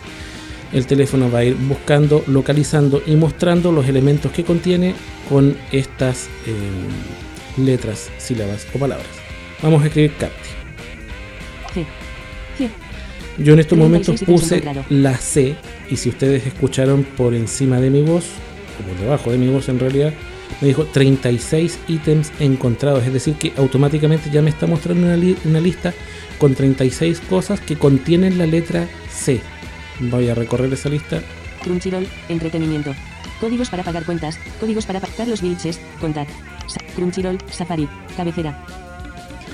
el 0.73 0.85
teléfono 0.85 1.29
va 1.31 1.39
a 1.39 1.43
ir 1.45 1.55
buscando, 1.55 2.23
localizando 2.27 3.01
y 3.05 3.15
mostrando 3.15 3.71
los 3.71 3.87
elementos 3.87 4.31
que 4.31 4.43
contiene 4.43 4.93
con 5.29 5.55
estas 5.71 6.27
eh, 6.45 7.61
letras, 7.61 8.09
sílabas 8.17 8.67
o 8.73 8.79
palabras. 8.79 9.07
Vamos 9.61 9.83
a 9.83 9.87
escribir 9.87 10.11
Capti. 10.19 10.49
C. 11.73 11.85
C. 12.57 12.69
Yo 13.37 13.53
en 13.53 13.59
estos 13.59 13.77
36 13.77 13.79
momentos 13.79 14.23
puse 14.23 14.63
la 14.89 15.17
C 15.17 15.55
y 15.89 15.97
si 15.97 16.09
ustedes 16.09 16.45
escucharon 16.47 17.03
por 17.03 17.33
encima 17.33 17.79
de 17.79 17.89
mi 17.89 18.01
voz, 18.01 18.25
o 18.79 18.87
por 18.87 18.97
debajo 18.99 19.31
de 19.31 19.37
mi 19.37 19.47
voz 19.47 19.67
en 19.69 19.79
realidad, 19.79 20.13
me 20.61 20.67
dijo 20.69 20.85
36 20.85 21.79
ítems 21.87 22.31
encontrados. 22.39 23.03
Es 23.05 23.11
decir, 23.13 23.35
que 23.35 23.51
automáticamente 23.57 24.29
ya 24.29 24.41
me 24.41 24.49
está 24.49 24.67
mostrando 24.67 25.05
una, 25.07 25.17
li- 25.17 25.37
una 25.43 25.59
lista 25.59 25.93
con 26.37 26.53
36 26.55 27.21
cosas 27.29 27.59
que 27.59 27.75
contienen 27.75 28.37
la 28.37 28.45
letra 28.45 28.87
C. 29.11 29.41
Voy 29.99 30.29
a 30.29 30.35
recorrer 30.35 30.71
esa 30.73 30.89
lista. 30.89 31.21
Crunchyroll. 31.63 32.07
Entretenimiento. 32.29 32.93
Códigos 33.39 33.69
para 33.69 33.83
pagar 33.83 34.05
cuentas. 34.05 34.37
Códigos 34.59 34.85
para 34.85 34.99
pagar 34.99 35.27
los 35.27 35.41
Vilches. 35.41 35.79
Contact. 35.99 36.29
Sa- 36.67 36.81
Crunchyroll. 36.95 37.37
Safari. 37.49 37.87
Cabecera. 38.15 38.63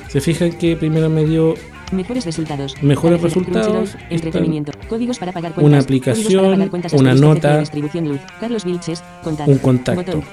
Se 0.08 0.20
fijan 0.22 0.52
que 0.54 0.76
primero 0.76 1.10
me 1.10 1.26
dio 1.26 1.56
Mejores 1.92 2.24
resultados. 2.26 2.82
Mejores 2.82 3.22
resultados, 3.22 3.98
Entretenimiento. 4.10 4.72
Códigos 4.88 5.20
para 5.20 5.34
pagar 5.34 5.54
cuentas. 5.54 5.70
Una 5.70 5.80
aplicación, 5.82 6.42
para 6.44 6.54
pagar 6.54 6.70
cuentas 6.70 6.94
una 6.94 7.14
nota, 7.14 7.60
Distribución 7.60 8.08
luz. 8.08 8.22
Carlos 8.39 8.64
Vilches. 8.64 9.04
Contact. 9.24 9.50
un 9.50 9.58
contacto. 9.58 10.02
Botón. 10.18 10.24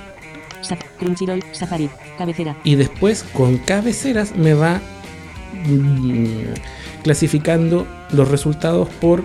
Crunchyroll. 1.00 1.42
Safari. 1.52 1.88
Cabecera. 2.16 2.56
y 2.64 2.74
después 2.76 3.24
con 3.32 3.58
cabeceras 3.58 4.36
me 4.36 4.54
va 4.54 4.80
mm, 5.66 7.02
clasificando 7.02 7.86
los 8.12 8.28
resultados 8.28 8.88
por 9.00 9.24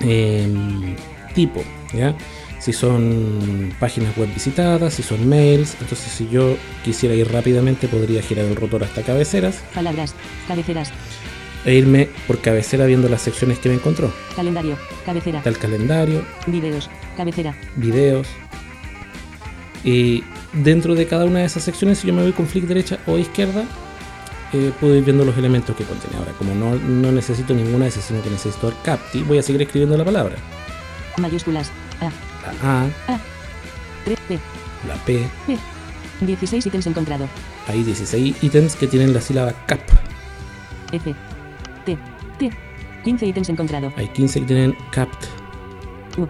em, 0.00 0.96
tipo, 1.34 1.62
¿ya? 1.92 2.14
Si 2.58 2.72
son 2.72 3.74
páginas 3.78 4.16
web 4.16 4.32
visitadas, 4.32 4.94
si 4.94 5.02
son 5.02 5.28
mails, 5.28 5.76
entonces 5.80 6.10
si 6.10 6.28
yo 6.30 6.56
quisiera 6.82 7.14
ir 7.14 7.30
rápidamente 7.30 7.88
podría 7.88 8.22
girar 8.22 8.46
el 8.46 8.56
rotor 8.56 8.84
hasta 8.84 9.02
cabeceras 9.02 9.56
Palabras. 9.74 10.14
Cabeceras. 10.48 10.90
e 11.66 11.74
irme 11.74 12.08
por 12.26 12.40
cabecera 12.40 12.86
viendo 12.86 13.08
las 13.10 13.20
secciones 13.22 13.58
que 13.58 13.68
me 13.68 13.74
encontró. 13.74 14.10
Calendario. 14.34 14.78
Cabecera. 15.04 15.38
Está 15.38 15.50
el 15.50 15.58
calendario, 15.58 16.24
Videos. 16.46 16.88
Cabecera. 17.16 17.54
videos. 17.76 18.26
Y 19.84 20.24
dentro 20.54 20.94
de 20.94 21.06
cada 21.06 21.26
una 21.26 21.40
de 21.40 21.44
esas 21.44 21.62
secciones, 21.64 21.98
si 21.98 22.06
yo 22.06 22.14
me 22.14 22.22
voy 22.22 22.32
con 22.32 22.46
flick 22.46 22.64
derecha 22.64 22.98
o 23.06 23.18
izquierda, 23.18 23.64
eh, 24.54 24.72
puedo 24.78 24.94
ir 24.94 25.04
viendo 25.04 25.24
los 25.24 25.36
elementos 25.36 25.74
que 25.74 25.84
contiene. 25.84 26.16
Ahora, 26.16 26.32
como 26.32 26.54
no, 26.54 26.76
no 26.76 27.10
necesito 27.10 27.52
ninguna 27.54 27.84
de 27.84 27.88
esas, 27.90 28.04
sino 28.04 28.22
que 28.22 28.30
necesito 28.30 28.68
el 28.68 28.74
capti, 28.82 29.22
voy 29.22 29.38
a 29.38 29.42
seguir 29.42 29.62
escribiendo 29.62 29.96
la 29.96 30.04
palabra. 30.04 30.36
Mayúsculas. 31.18 31.70
A. 32.00 32.10
La 32.62 32.82
A, 32.82 33.20
3. 34.04 34.18
P. 34.28 34.38
la 34.86 34.94
P, 35.04 35.26
P. 35.46 35.58
16 36.20 36.66
ítems 36.66 36.86
encontrado. 36.86 37.26
hay 37.66 37.82
16 37.82 38.42
ítems 38.42 38.76
que 38.76 38.86
tienen 38.86 39.12
la 39.12 39.20
sílaba 39.20 39.52
cap. 39.66 39.80
F. 40.92 41.14
T. 41.84 41.98
T. 42.38 42.50
15 43.04 43.26
ítems 43.26 43.48
encontrado. 43.48 43.92
Hay 43.96 44.08
15 44.08 44.40
que 44.40 44.46
tienen 44.46 44.76
capt. 44.90 45.24
U. 46.16 46.28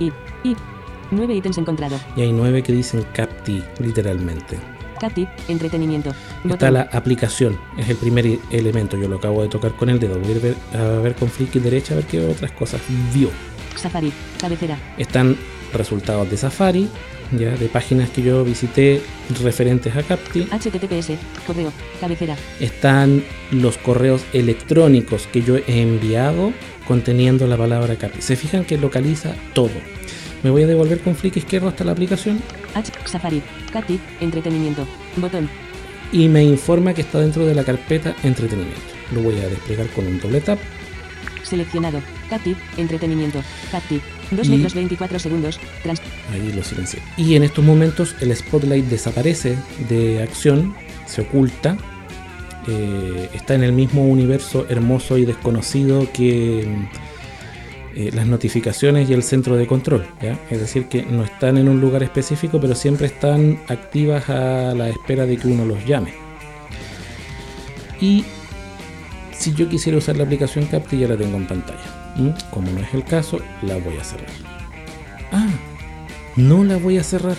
I. 0.00 0.12
I. 0.44 0.56
9 1.10 1.34
ítems 1.34 1.58
encontrado. 1.58 1.98
Y 2.16 2.22
hay 2.22 2.32
9 2.32 2.62
que 2.62 2.72
dicen 2.72 3.04
capti, 3.12 3.62
literalmente. 3.78 4.58
Capti. 4.96 5.28
Entretenimiento. 5.48 6.14
Está 6.48 6.70
la 6.70 6.82
aplicación, 6.92 7.58
es 7.76 7.88
el 7.88 7.96
primer 7.96 8.38
elemento. 8.50 8.96
Yo 8.96 9.08
lo 9.08 9.16
acabo 9.16 9.42
de 9.42 9.48
tocar 9.48 9.72
con 9.72 9.90
el 9.90 9.98
dedo. 9.98 10.18
Voy 10.18 10.32
a 10.32 10.38
ver, 10.38 10.54
a 10.74 11.00
ver 11.00 11.14
con 11.14 11.28
flick 11.28 11.52
derecha 11.52 11.94
a 11.94 11.96
ver 11.96 12.06
qué 12.06 12.24
otras 12.26 12.52
cosas 12.52 12.80
vio. 13.14 13.30
Safari. 13.76 14.12
Cabecera. 14.40 14.78
están 14.96 15.36
resultados 15.72 16.30
de 16.30 16.36
Safari, 16.36 16.88
ya 17.32 17.50
de 17.50 17.68
páginas 17.68 18.10
que 18.10 18.22
yo 18.22 18.44
visité 18.44 19.02
referentes 19.42 19.94
a 19.96 20.02
Capti. 20.02 20.42
HTTPS. 20.42 21.12
Correo. 21.46 21.72
Cabecera. 22.00 22.36
Están 22.60 23.24
los 23.50 23.78
correos 23.78 24.24
electrónicos 24.32 25.26
que 25.32 25.42
yo 25.42 25.56
he 25.56 25.82
enviado 25.82 26.52
conteniendo 26.86 27.46
la 27.46 27.56
palabra 27.56 27.96
Capti. 27.96 28.22
Se 28.22 28.36
fijan 28.36 28.64
que 28.64 28.78
localiza 28.78 29.34
todo. 29.54 29.70
Me 30.42 30.50
voy 30.50 30.62
a 30.62 30.66
devolver 30.66 31.00
con 31.00 31.14
flick 31.16 31.36
izquierdo 31.36 31.68
hasta 31.68 31.84
la 31.84 31.92
aplicación 31.92 32.40
H. 32.74 32.92
Safari. 33.04 33.42
Captive. 33.72 34.00
Entretenimiento. 34.20 34.86
Botón. 35.16 35.48
y 36.12 36.28
me 36.28 36.44
informa 36.44 36.94
que 36.94 37.00
está 37.02 37.18
dentro 37.20 37.44
de 37.46 37.54
la 37.54 37.64
carpeta 37.64 38.14
entretenimiento. 38.22 38.80
Lo 39.12 39.22
voy 39.22 39.34
a 39.40 39.48
desplegar 39.48 39.88
con 39.88 40.06
un 40.06 40.20
doble 40.20 40.40
tap. 40.40 40.58
Seleccionado. 41.42 42.00
Captive. 42.30 42.56
Entretenimiento. 42.76 43.40
Captive. 43.70 44.00
2 44.30 44.46
Y- 44.46 44.50
metros 44.50 44.74
24 44.74 45.18
segundos. 45.18 45.58
Trans. 45.82 46.00
Ahí 46.32 46.52
lo 46.52 46.62
silencié. 46.62 47.00
Y 47.16 47.34
en 47.34 47.42
estos 47.44 47.64
momentos 47.64 48.14
el 48.20 48.34
spotlight 48.36 48.84
desaparece 48.86 49.56
de 49.88 50.22
acción, 50.22 50.74
se 51.06 51.22
oculta. 51.22 51.76
eh, 52.68 53.28
está 53.32 53.54
en 53.54 53.62
el 53.62 53.72
mismo 53.72 54.04
universo 54.06 54.66
hermoso 54.68 55.18
y 55.18 55.24
desconocido 55.24 56.08
que 56.12 56.66
eh, 57.98 58.10
las 58.12 58.26
notificaciones 58.26 59.08
y 59.08 59.14
el 59.14 59.22
centro 59.22 59.56
de 59.56 59.66
control. 59.66 60.06
Es 60.50 60.60
decir, 60.60 60.86
que 60.86 61.02
no 61.02 61.24
están 61.24 61.56
en 61.56 61.66
un 61.66 61.80
lugar 61.80 62.02
específico, 62.02 62.60
pero 62.60 62.74
siempre 62.74 63.06
están 63.06 63.58
activas 63.68 64.28
a 64.28 64.74
la 64.74 64.90
espera 64.90 65.24
de 65.24 65.38
que 65.38 65.48
uno 65.48 65.64
los 65.64 65.82
llame. 65.86 66.12
Y 67.98 68.26
si 69.32 69.54
yo 69.54 69.66
quisiera 69.70 69.96
usar 69.96 70.18
la 70.18 70.24
aplicación 70.24 70.66
Capti, 70.66 70.98
ya 70.98 71.08
la 71.08 71.16
tengo 71.16 71.38
en 71.38 71.46
pantalla. 71.46 72.12
¿m? 72.18 72.34
Como 72.50 72.70
no 72.70 72.80
es 72.80 72.92
el 72.92 73.02
caso, 73.02 73.40
la 73.62 73.78
voy 73.78 73.96
a 73.96 74.04
cerrar. 74.04 74.28
Ah, 75.32 75.48
no 76.36 76.64
la 76.64 76.76
voy 76.76 76.98
a 76.98 77.02
cerrar. 77.02 77.36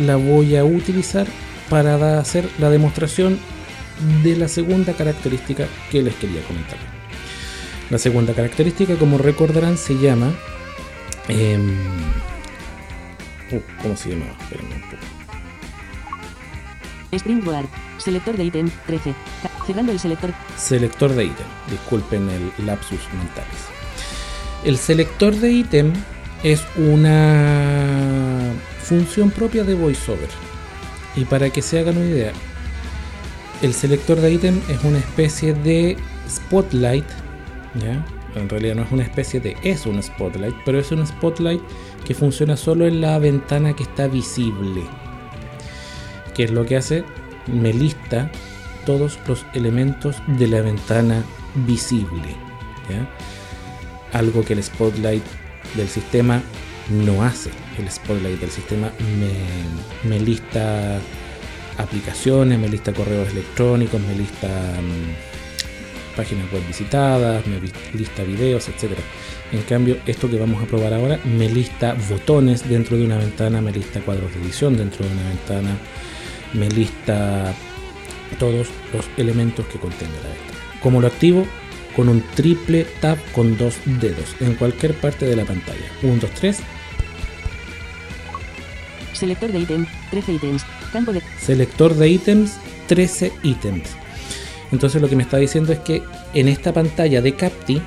La 0.00 0.16
voy 0.16 0.56
a 0.56 0.64
utilizar 0.64 1.28
para 1.70 2.18
hacer 2.18 2.50
la 2.58 2.68
demostración 2.68 3.38
de 4.24 4.34
la 4.34 4.48
segunda 4.48 4.92
característica 4.94 5.68
que 5.92 6.02
les 6.02 6.16
quería 6.16 6.42
comentar. 6.42 6.93
La 7.90 7.98
segunda 7.98 8.32
característica, 8.34 8.96
como 8.96 9.18
recordarán, 9.18 9.76
se 9.78 9.94
llama... 9.98 10.32
uh, 11.28 11.60
¿Cómo 13.82 13.96
se 13.96 14.10
llama? 14.10 14.24
Espérenme 14.40 14.74
un 14.76 14.82
poco. 14.82 15.02
Springboard. 17.12 17.66
Selector 17.98 18.36
de 18.36 18.44
ítem. 18.44 18.70
13. 18.86 19.14
Ca- 19.42 19.50
Cerrando 19.66 19.92
el 19.92 20.00
selector. 20.00 20.32
Selector 20.56 21.12
de 21.14 21.24
ítem. 21.26 21.46
Disculpen 21.70 22.28
el 22.30 22.50
lapsus 22.66 23.00
mentales. 23.16 23.54
El 24.64 24.76
selector 24.78 25.34
de 25.36 25.52
ítem 25.52 25.92
es 26.42 26.62
una 26.76 28.50
función 28.82 29.30
propia 29.30 29.62
de 29.64 29.74
VoiceOver. 29.74 30.28
Y 31.16 31.24
para 31.26 31.50
que 31.50 31.62
se 31.62 31.78
hagan 31.78 31.96
una 31.98 32.06
idea, 32.06 32.32
el 33.62 33.72
selector 33.74 34.20
de 34.20 34.32
ítem 34.32 34.60
es 34.68 34.82
una 34.82 34.98
especie 34.98 35.54
de 35.54 35.96
spotlight. 36.28 37.04
En 37.74 38.48
realidad 38.48 38.76
no 38.76 38.82
es 38.82 38.92
una 38.92 39.02
especie 39.02 39.40
de, 39.40 39.56
es 39.62 39.86
un 39.86 40.02
spotlight, 40.02 40.54
pero 40.64 40.78
es 40.78 40.90
un 40.92 41.06
spotlight 41.06 41.60
que 42.04 42.14
funciona 42.14 42.56
solo 42.56 42.86
en 42.86 43.00
la 43.00 43.18
ventana 43.18 43.74
que 43.74 43.82
está 43.84 44.06
visible. 44.06 44.82
¿Qué 46.34 46.44
es 46.44 46.50
lo 46.50 46.66
que 46.66 46.76
hace? 46.76 47.04
Me 47.46 47.72
lista 47.72 48.30
todos 48.86 49.18
los 49.26 49.44
elementos 49.54 50.16
de 50.26 50.48
la 50.48 50.60
ventana 50.60 51.24
visible. 51.66 52.36
Algo 54.12 54.44
que 54.44 54.52
el 54.52 54.62
spotlight 54.62 55.24
del 55.76 55.88
sistema 55.88 56.42
no 56.90 57.22
hace. 57.22 57.50
El 57.78 57.90
spotlight 57.90 58.40
del 58.40 58.50
sistema 58.50 58.90
me, 59.18 60.08
me 60.08 60.20
lista 60.20 61.00
aplicaciones, 61.78 62.58
me 62.58 62.68
lista 62.68 62.92
correos 62.92 63.30
electrónicos, 63.30 64.00
me 64.00 64.14
lista 64.14 64.48
mm, 64.48 65.33
páginas 66.14 66.50
web 66.52 66.66
visitadas, 66.66 67.46
me 67.46 67.60
lista 67.60 68.22
videos, 68.22 68.68
etc. 68.68 68.92
En 69.52 69.62
cambio, 69.62 69.98
esto 70.06 70.30
que 70.30 70.38
vamos 70.38 70.62
a 70.62 70.66
probar 70.66 70.94
ahora 70.94 71.18
me 71.24 71.48
lista 71.48 71.94
botones 72.08 72.68
dentro 72.68 72.96
de 72.96 73.04
una 73.04 73.18
ventana, 73.18 73.60
me 73.60 73.72
lista 73.72 74.00
cuadros 74.00 74.32
de 74.34 74.40
edición 74.40 74.76
dentro 74.76 75.06
de 75.06 75.12
una 75.12 75.28
ventana, 75.28 75.76
me 76.52 76.68
lista 76.68 77.54
todos 78.38 78.68
los 78.92 79.06
elementos 79.16 79.66
que 79.66 79.78
contenga 79.78 80.14
la 80.22 80.28
ventana. 80.28 80.80
¿Cómo 80.80 81.00
lo 81.00 81.06
activo? 81.06 81.46
Con 81.94 82.08
un 82.08 82.22
triple 82.34 82.86
tap 83.00 83.18
con 83.32 83.56
dos 83.56 83.76
dedos 83.84 84.34
en 84.40 84.54
cualquier 84.54 84.94
parte 84.94 85.26
de 85.26 85.36
la 85.36 85.44
pantalla. 85.44 85.86
1, 86.02 86.16
2, 86.20 86.30
3. 86.32 86.58
Selector 89.12 89.52
de 89.52 89.60
ítem. 89.60 89.86
13 90.10 90.32
ítems. 90.32 90.64
Campo 90.92 91.12
de. 91.12 91.22
Selector 91.38 91.94
de 91.94 92.08
ítems, 92.08 92.58
13 92.88 93.32
ítems. 93.42 94.03
Entonces 94.72 95.00
lo 95.00 95.08
que 95.08 95.16
me 95.16 95.22
está 95.22 95.36
diciendo 95.36 95.72
es 95.72 95.78
que 95.80 96.02
en 96.32 96.48
esta 96.48 96.72
pantalla 96.72 97.20
de 97.20 97.34
Capti 97.34 97.80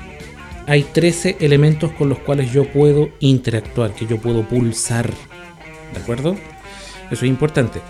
hay 0.66 0.82
13 0.82 1.38
elementos 1.40 1.92
con 1.92 2.08
los 2.08 2.18
cuales 2.18 2.52
yo 2.52 2.70
puedo 2.70 3.10
interactuar, 3.20 3.94
que 3.94 4.06
yo 4.06 4.18
puedo 4.18 4.46
pulsar. 4.46 5.10
¿De 5.94 6.00
acuerdo? 6.00 6.36
Eso 7.10 7.24
es 7.24 7.30
importante. 7.30 7.80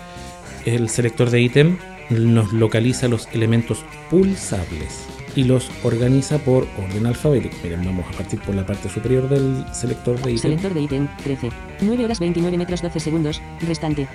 El 0.65 0.89
selector 0.89 1.29
de 1.29 1.41
ítem 1.41 1.77
nos 2.09 2.53
localiza 2.53 3.07
los 3.07 3.27
elementos 3.33 3.83
pulsables 4.09 5.05
y 5.35 5.43
los 5.43 5.69
organiza 5.83 6.37
por 6.39 6.67
orden 6.77 7.05
alfabético. 7.05 7.55
Miren, 7.63 7.85
vamos 7.85 8.05
a 8.07 8.17
partir 8.17 8.39
por 8.39 8.55
la 8.55 8.65
parte 8.65 8.89
superior 8.89 9.29
del 9.29 9.65
selector 9.73 10.15
de 10.21 10.31
ítem. 10.31 10.41
Selector 10.41 10.73
de 10.73 10.81
ítem. 10.81 11.07
13. 11.23 11.49
9 11.81 12.05
horas 12.05 12.19
29 12.19 12.57
metros 12.57 12.81
12 12.81 12.99
segundos. 12.99 13.41
Restante. 13.61 14.07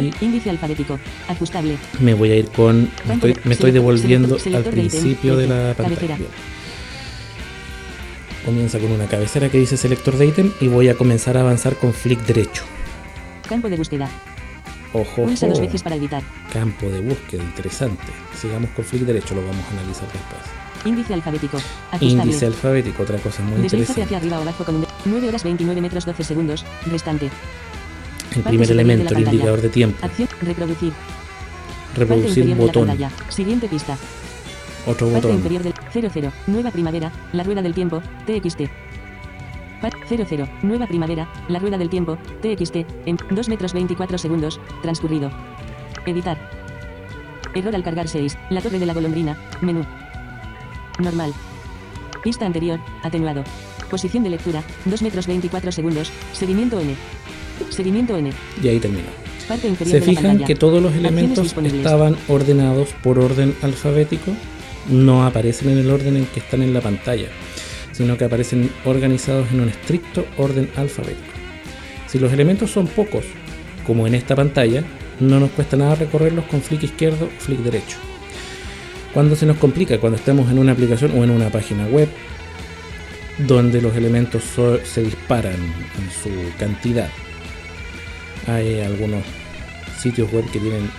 Y- 0.00 0.12
Índice 0.20 0.50
alfabético. 0.50 0.98
Ajustable. 1.28 1.76
me 2.00 2.14
voy 2.14 2.30
a 2.30 2.36
ir 2.36 2.48
con. 2.50 2.90
Me 3.06 3.14
estoy, 3.14 3.36
me 3.44 3.52
estoy 3.54 3.70
devolviendo 3.72 4.36
al 4.54 4.64
principio 4.64 5.36
de 5.36 5.46
la 5.48 5.74
pantalla. 5.74 6.16
Comienza 8.44 8.78
con 8.80 8.90
una 8.90 9.06
cabecera 9.06 9.48
que 9.48 9.58
dice 9.58 9.76
selector 9.76 10.16
de 10.16 10.26
ítem 10.26 10.50
y 10.60 10.66
voy 10.68 10.88
a 10.88 10.94
comenzar 10.96 11.36
a 11.36 11.40
avanzar 11.40 11.76
con 11.76 11.92
flick 11.92 12.20
derecho. 12.26 12.64
Campo 13.48 13.68
de 13.68 13.76
búsqueda. 13.76 14.08
Ojo, 14.94 15.22
Pulsa 15.24 15.46
dos 15.46 15.60
veces 15.60 15.82
para 15.82 15.96
editar. 15.96 16.22
campo 16.52 16.86
de 16.90 17.00
búsqueda, 17.00 17.42
interesante. 17.42 18.02
Sigamos 18.38 18.70
con 18.70 18.84
flick 18.84 19.02
derecho, 19.02 19.34
lo 19.34 19.40
vamos 19.46 19.64
a 19.70 19.72
analizar 19.80 20.06
después. 20.06 20.42
Índice 20.84 21.14
alfabético. 21.14 21.56
Ajustable. 21.92 22.06
Índice 22.24 22.46
alfabético, 22.46 23.02
otra 23.04 23.16
cosa 23.18 23.42
muy 23.42 23.52
Deslízate 23.62 23.76
interesante. 23.76 24.02
hacia 24.02 24.16
arriba 24.18 24.38
o 24.38 24.42
abajo 24.42 24.64
con 24.64 24.74
un 24.76 24.86
9 25.04 25.28
horas 25.28 25.44
29 25.44 25.80
metros 25.80 26.04
12 26.04 26.24
segundos. 26.24 26.64
Restante. 26.90 27.30
El 28.36 28.42
primer 28.42 28.70
elemento, 28.70 29.14
el 29.14 29.20
indicador 29.24 29.60
de 29.60 29.68
tiempo. 29.68 30.04
Acción. 30.04 30.28
Reproducir. 30.40 30.92
Reproducir 31.94 32.54
botón. 32.56 32.88
Siguiente 33.28 33.68
pista. 33.68 33.96
Otro 34.86 35.08
Parte 35.08 35.28
botón. 35.28 35.36
inferior 35.36 35.62
del 35.62 35.74
00. 35.92 36.32
Nueva 36.46 36.70
primavera. 36.70 37.12
La 37.32 37.42
rueda 37.44 37.62
del 37.62 37.74
tiempo. 37.74 38.02
TXT. 38.26 38.62
Pat 39.80 39.94
00. 40.08 40.48
Nueva 40.62 40.86
primavera. 40.86 41.28
La 41.48 41.58
rueda 41.58 41.78
del 41.78 41.90
tiempo. 41.90 42.16
TXT. 42.40 42.76
En 43.06 43.18
2 43.30 43.48
metros 43.48 43.72
24 43.72 44.18
segundos. 44.18 44.60
Transcurrido. 44.82 45.30
Editar. 46.06 46.38
Error 47.54 47.74
al 47.74 47.82
cargar 47.82 48.08
6. 48.08 48.38
La 48.50 48.60
torre 48.60 48.78
de 48.78 48.86
la 48.86 48.94
golondrina. 48.94 49.36
Menú. 49.60 49.84
Normal. 50.98 51.32
Pista 52.22 52.46
anterior. 52.46 52.80
Atenuado. 53.02 53.44
Posición 53.90 54.24
de 54.24 54.30
lectura. 54.30 54.62
2 54.86 55.02
metros 55.02 55.26
24 55.26 55.70
segundos. 55.70 56.10
Seguimiento 56.32 56.80
N. 56.80 56.96
Seguimiento 57.70 58.16
N. 58.16 58.32
Y 58.62 58.68
ahí. 58.68 58.80
Parte 59.48 59.68
inferior 59.68 60.00
Se 60.00 60.00
de 60.00 60.06
fijan 60.06 60.44
que 60.44 60.54
todos 60.54 60.82
los 60.82 60.94
elementos 60.94 61.54
estaban 61.64 62.16
ordenados 62.28 62.90
por 63.02 63.18
orden 63.18 63.54
alfabético, 63.62 64.32
no 64.88 65.24
aparecen 65.26 65.70
en 65.70 65.78
el 65.78 65.90
orden 65.90 66.16
en 66.16 66.26
que 66.26 66.40
están 66.40 66.62
en 66.62 66.72
la 66.72 66.80
pantalla, 66.80 67.28
sino 67.92 68.16
que 68.16 68.24
aparecen 68.24 68.70
organizados 68.84 69.50
en 69.52 69.60
un 69.60 69.68
estricto 69.68 70.24
orden 70.38 70.70
alfabético. 70.76 71.32
Si 72.06 72.18
los 72.18 72.32
elementos 72.32 72.70
son 72.70 72.86
pocos, 72.86 73.24
como 73.86 74.06
en 74.06 74.14
esta 74.14 74.36
pantalla, 74.36 74.84
no 75.20 75.40
nos 75.40 75.50
cuesta 75.50 75.76
nada 75.76 75.96
recorrerlos 75.96 76.44
con 76.46 76.62
flick 76.62 76.84
izquierdo 76.84 77.26
o 77.26 77.40
flick 77.40 77.60
derecho. 77.60 77.96
Cuando 79.12 79.36
se 79.36 79.44
nos 79.46 79.56
complica, 79.58 79.98
cuando 79.98 80.16
estamos 80.18 80.50
en 80.50 80.58
una 80.58 80.72
aplicación 80.72 81.12
o 81.18 81.24
en 81.24 81.30
una 81.30 81.50
página 81.50 81.86
web, 81.86 82.08
donde 83.38 83.80
los 83.82 83.94
elementos 83.96 84.42
so- 84.44 84.78
se 84.84 85.02
disparan 85.02 85.54
en 85.54 86.10
su 86.22 86.30
cantidad. 86.58 87.08
Hay 88.46 88.80
algunos 88.80 89.22
sitios 89.98 90.32
web 90.32 90.44
que 90.50 90.58
tienen 90.58 90.90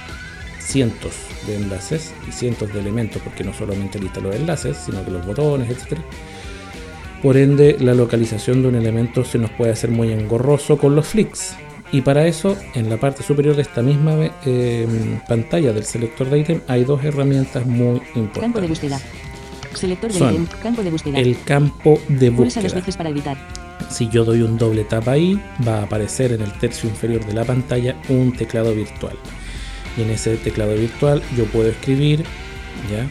cientos 0.60 1.14
de 1.46 1.58
enlaces 1.58 2.14
y 2.28 2.32
cientos 2.32 2.74
de 2.74 2.80
elementos, 2.80 3.22
porque 3.22 3.44
no 3.44 3.54
solamente 3.54 4.00
lista 4.00 4.22
los 4.22 4.34
enlaces, 4.36 4.78
sino 4.78 5.04
que 5.04 5.12
los 5.12 5.26
botones, 5.26 5.70
etc. 5.70 6.00
Por 7.22 7.38
ende, 7.38 7.78
la 7.80 7.94
localización 7.94 8.62
de 8.62 8.70
un 8.70 8.76
elemento 8.76 9.24
se 9.24 9.38
nos 9.38 9.50
puede 9.52 9.72
hacer 9.72 9.90
muy 9.90 10.12
engorroso 10.12 10.78
con 10.78 10.96
los 10.96 11.08
flicks. 11.08 11.56
Y 11.92 12.02
para 12.02 12.26
eso, 12.26 12.58
en 12.74 12.90
la 12.90 12.98
parte 12.98 13.24
superior 13.24 13.56
de 13.56 13.62
esta 13.62 13.82
misma 13.82 14.16
eh, 14.46 14.88
pantalla 15.28 15.72
del 15.74 15.84
selector 15.84 16.30
de 16.30 16.40
ítem, 16.40 16.62
hay 16.68 16.84
dos 16.86 17.04
herramientas 17.04 17.66
muy 17.66 18.00
Campo 18.00 18.14
de 18.14 18.20
importantes. 18.20 18.70
búsqueda. 18.70 19.00
Selector 19.76 20.12
de 20.12 20.18
ítem. 20.20 20.46
Campo 20.62 20.84
de 20.84 20.90
búsqueda. 20.92 21.20
El 21.20 21.38
campo 21.44 22.00
de 22.08 22.32
Pulsa 22.32 22.62
dos 22.62 22.74
búsqueda. 22.74 22.74
veces 22.80 22.98
para 22.98 23.10
editar. 23.10 23.38
Si 23.90 24.10
yo 24.10 24.24
doy 24.24 24.42
un 24.42 24.58
doble 24.58 24.84
tap 24.84 25.08
ahí, 25.08 25.40
va 25.68 25.80
a 25.80 25.84
aparecer 25.84 26.32
en 26.32 26.42
el 26.42 26.52
tercio 26.54 26.90
inferior 26.90 27.26
de 27.26 27.34
la 27.34 27.46
pantalla 27.46 27.96
un 28.10 28.34
teclado 28.34 28.74
virtual. 28.74 29.16
Y 29.98 30.02
en 30.02 30.10
ese 30.10 30.36
teclado 30.38 30.74
virtual 30.76 31.22
yo 31.38 31.46
puedo 31.46 31.70
escribir, 31.70 32.24
¿ya? 32.92 33.08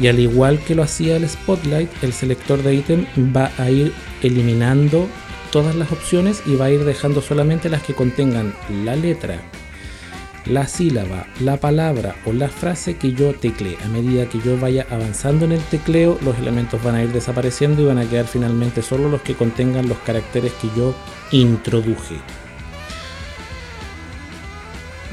Y 0.00 0.06
al 0.06 0.18
igual 0.18 0.58
que 0.60 0.74
lo 0.74 0.82
hacía 0.82 1.16
el 1.16 1.28
Spotlight, 1.28 1.90
el 2.02 2.12
selector 2.12 2.62
de 2.62 2.74
ítem 2.76 3.06
va 3.34 3.50
a 3.58 3.70
ir 3.70 3.92
eliminando 4.22 5.08
todas 5.50 5.74
las 5.74 5.90
opciones 5.90 6.42
y 6.46 6.54
va 6.54 6.66
a 6.66 6.70
ir 6.70 6.84
dejando 6.84 7.20
solamente 7.20 7.68
las 7.68 7.82
que 7.82 7.94
contengan 7.94 8.54
la 8.84 8.94
letra, 8.96 9.40
la 10.46 10.66
sílaba, 10.66 11.26
la 11.40 11.58
palabra 11.58 12.16
o 12.24 12.32
la 12.32 12.48
frase 12.48 12.96
que 12.96 13.12
yo 13.12 13.34
teclee. 13.34 13.76
A 13.84 13.88
medida 13.88 14.28
que 14.28 14.40
yo 14.40 14.58
vaya 14.58 14.86
avanzando 14.90 15.44
en 15.44 15.52
el 15.52 15.60
tecleo, 15.60 16.18
los 16.22 16.38
elementos 16.38 16.82
van 16.82 16.94
a 16.94 17.02
ir 17.02 17.12
desapareciendo 17.12 17.82
y 17.82 17.86
van 17.86 17.98
a 17.98 18.08
quedar 18.08 18.26
finalmente 18.26 18.82
solo 18.82 19.08
los 19.08 19.22
que 19.22 19.34
contengan 19.34 19.88
los 19.88 19.98
caracteres 19.98 20.52
que 20.54 20.68
yo 20.76 20.94
introduje. 21.30 22.16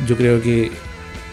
Yo 0.07 0.15
creo 0.15 0.41
que 0.41 0.71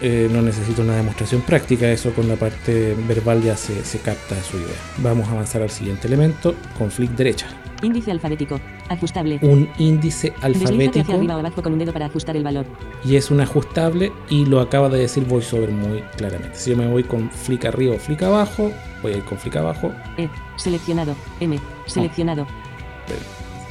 eh, 0.01 0.28
no 0.30 0.42
necesito 0.42 0.82
una 0.82 0.97
demostración 0.97 1.42
práctica, 1.42 1.90
eso 1.90 2.12
con 2.12 2.28
la 2.28 2.36
parte 2.36 2.97
verbal 3.07 3.42
ya 3.42 3.57
se, 3.57 3.84
se 3.84 3.99
capta 3.99 4.42
su 4.42 4.57
idea. 4.57 4.76
Vamos 4.99 5.28
a 5.28 5.32
avanzar 5.32 5.62
al 5.62 5.70
siguiente 5.70 6.09
elemento, 6.09 6.55
con 6.76 6.90
flick 6.90 7.12
derecha. 7.12 7.64
Índice 7.85 8.11
alfabético. 8.11 8.61
Ajustable. 8.89 9.39
Un 9.43 9.68
índice 9.78 10.28
Deslízate 10.30 10.47
hacia 10.47 10.68
alfabético 10.68 11.12
arriba 11.12 11.37
o 11.37 11.39
abajo 11.41 11.62
con 11.62 11.72
un 11.74 11.78
dedo 11.78 11.93
para 11.93 12.07
ajustar 12.07 12.37
el 12.37 12.43
valor. 12.43 12.66
y 13.05 13.16
es 13.16 13.30
un 13.30 13.41
ajustable 13.41 14.12
y 14.28 14.47
lo 14.47 14.61
acaba 14.61 14.89
de 14.89 15.01
decir 15.01 15.24
VoiceOver 15.24 15.70
muy 15.70 16.03
claramente. 16.16 16.57
Si 16.59 16.70
yo 16.70 16.76
me 16.76 16.87
voy 16.87 17.05
con 17.05 17.30
flick 17.30 17.64
arriba 17.66 17.95
o 17.95 17.99
flick 17.99 18.22
abajo, 18.22 18.72
voy 19.03 19.12
a 19.12 19.16
ir 19.18 19.24
con 19.24 19.39
flick 19.39 19.57
abajo. 19.57 19.93
E. 20.16 20.28
Seleccionado. 20.57 21.14
M. 21.41 21.59
Seleccionado. 21.87 22.47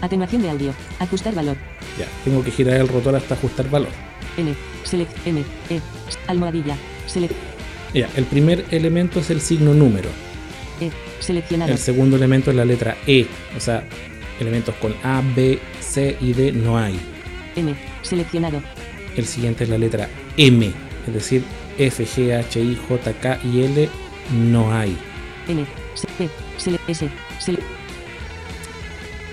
Atenuación 0.02 0.42
de 0.42 0.50
audio. 0.50 0.74
Ajustar 1.00 1.34
valor. 1.34 1.58
Ya, 1.98 2.06
tengo 2.24 2.44
que 2.44 2.52
girar 2.52 2.76
el 2.80 2.88
rotor 2.88 3.16
hasta 3.16 3.36
ajustar 3.36 3.70
valor. 3.70 3.90
N. 4.38 4.54
Select. 4.84 5.12
M. 5.26 5.44
E. 5.70 5.80
Almohadilla. 6.28 6.76
Select. 7.08 7.34
Ya, 7.94 8.10
el 8.16 8.26
primer 8.26 8.66
elemento 8.72 9.20
es 9.20 9.30
el 9.30 9.40
signo 9.42 9.74
número. 9.74 10.10
E. 10.82 10.92
Seleccionado. 11.24 11.72
El 11.72 11.78
segundo 11.78 12.18
elemento 12.18 12.50
es 12.52 12.56
la 12.58 12.66
letra 12.66 12.98
E. 13.08 13.26
O 13.56 13.60
sea, 13.60 13.84
elementos 14.40 14.76
con 14.76 14.94
A, 15.04 15.22
B, 15.36 15.60
C 15.80 16.18
y 16.20 16.34
D 16.34 16.52
no 16.52 16.78
hay. 16.78 17.00
M. 17.56 17.74
Seleccionado. 18.02 18.62
El 19.16 19.26
siguiente 19.26 19.64
es 19.64 19.70
la 19.70 19.78
letra 19.78 20.10
M. 20.38 20.72
Es 21.08 21.14
decir, 21.14 21.44
F, 21.78 22.06
G, 22.06 22.38
H, 22.38 22.60
I, 22.60 22.78
J, 22.88 23.14
K 23.14 23.40
y 23.44 23.62
L 23.64 23.90
no 24.52 24.74
hay. 24.74 24.98
N. 25.48 25.66
Se- 25.96 26.08
P. 26.18 26.30
Select. 26.58 26.90
S. 26.90 27.10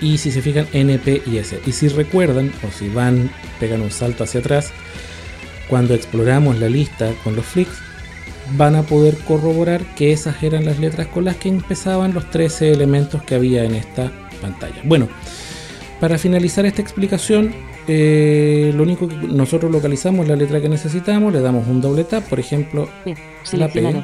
Y 0.01 0.17
si 0.17 0.31
se 0.31 0.41
fijan, 0.41 0.67
N, 0.73 0.97
P 0.97 1.21
y 1.25 1.37
S. 1.37 1.59
Y 1.65 1.71
si 1.71 1.87
recuerdan, 1.87 2.51
o 2.67 2.71
si 2.71 2.89
van, 2.89 3.29
pegan 3.59 3.81
un 3.81 3.91
salto 3.91 4.23
hacia 4.23 4.39
atrás, 4.39 4.71
cuando 5.67 5.93
exploramos 5.93 6.57
la 6.59 6.69
lista 6.69 7.11
con 7.23 7.35
los 7.35 7.45
flicks, 7.45 7.77
van 8.57 8.75
a 8.75 8.83
poder 8.83 9.17
corroborar 9.19 9.81
que 9.95 10.11
esas 10.11 10.41
eran 10.43 10.65
las 10.65 10.79
letras 10.79 11.07
con 11.07 11.25
las 11.25 11.35
que 11.37 11.49
empezaban 11.49 12.13
los 12.13 12.29
13 12.29 12.71
elementos 12.71 13.23
que 13.23 13.35
había 13.35 13.63
en 13.63 13.75
esta 13.75 14.11
pantalla. 14.41 14.81
Bueno, 14.83 15.07
para 15.99 16.17
finalizar 16.17 16.65
esta 16.65 16.81
explicación, 16.81 17.53
eh, 17.87 18.71
lo 18.75 18.83
único 18.83 19.07
que 19.07 19.15
nosotros 19.15 19.71
localizamos 19.71 20.27
la 20.27 20.35
letra 20.35 20.59
que 20.61 20.69
necesitamos, 20.69 21.31
le 21.33 21.39
damos 21.41 21.67
un 21.67 21.81
doble 21.81 22.03
tap, 22.03 22.23
por 22.27 22.39
ejemplo, 22.39 22.89
P. 23.03 23.15
Seleccionado. 23.43 24.03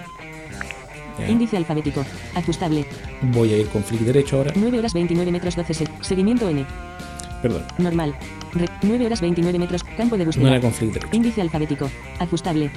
ya, 1.20 1.28
Índice 1.30 1.58
alfabético. 1.58 2.06
Ajustable. 2.36 2.86
voy 3.34 3.52
a 3.54 3.58
ir 3.58 3.68
con 3.68 3.84
flick 3.84 4.02
derecho 4.02 4.38
ahora, 4.38 4.52
9 4.56 4.80
horas 4.80 4.94
29 4.94 5.32
metros 5.32 5.56
12 5.56 5.74
se- 5.74 5.88
Seguimiento 6.02 6.48
N. 6.50 6.66
perdón, 7.42 7.64
Normal. 7.80 8.16
Re- 8.54 8.70
9 8.84 9.06
horas 9.08 9.22
29 9.22 9.58
metros. 9.60 9.84
Campo 9.98 10.16
de 10.18 10.24
no 10.26 10.30
búsqueda. 10.30 10.50
era 10.52 10.62
con 10.62 10.72
flick 10.72 10.94
derecho, 10.94 11.10
Índice 11.16 11.42
alfabético. 11.42 11.90
Ajustable. 12.20 12.70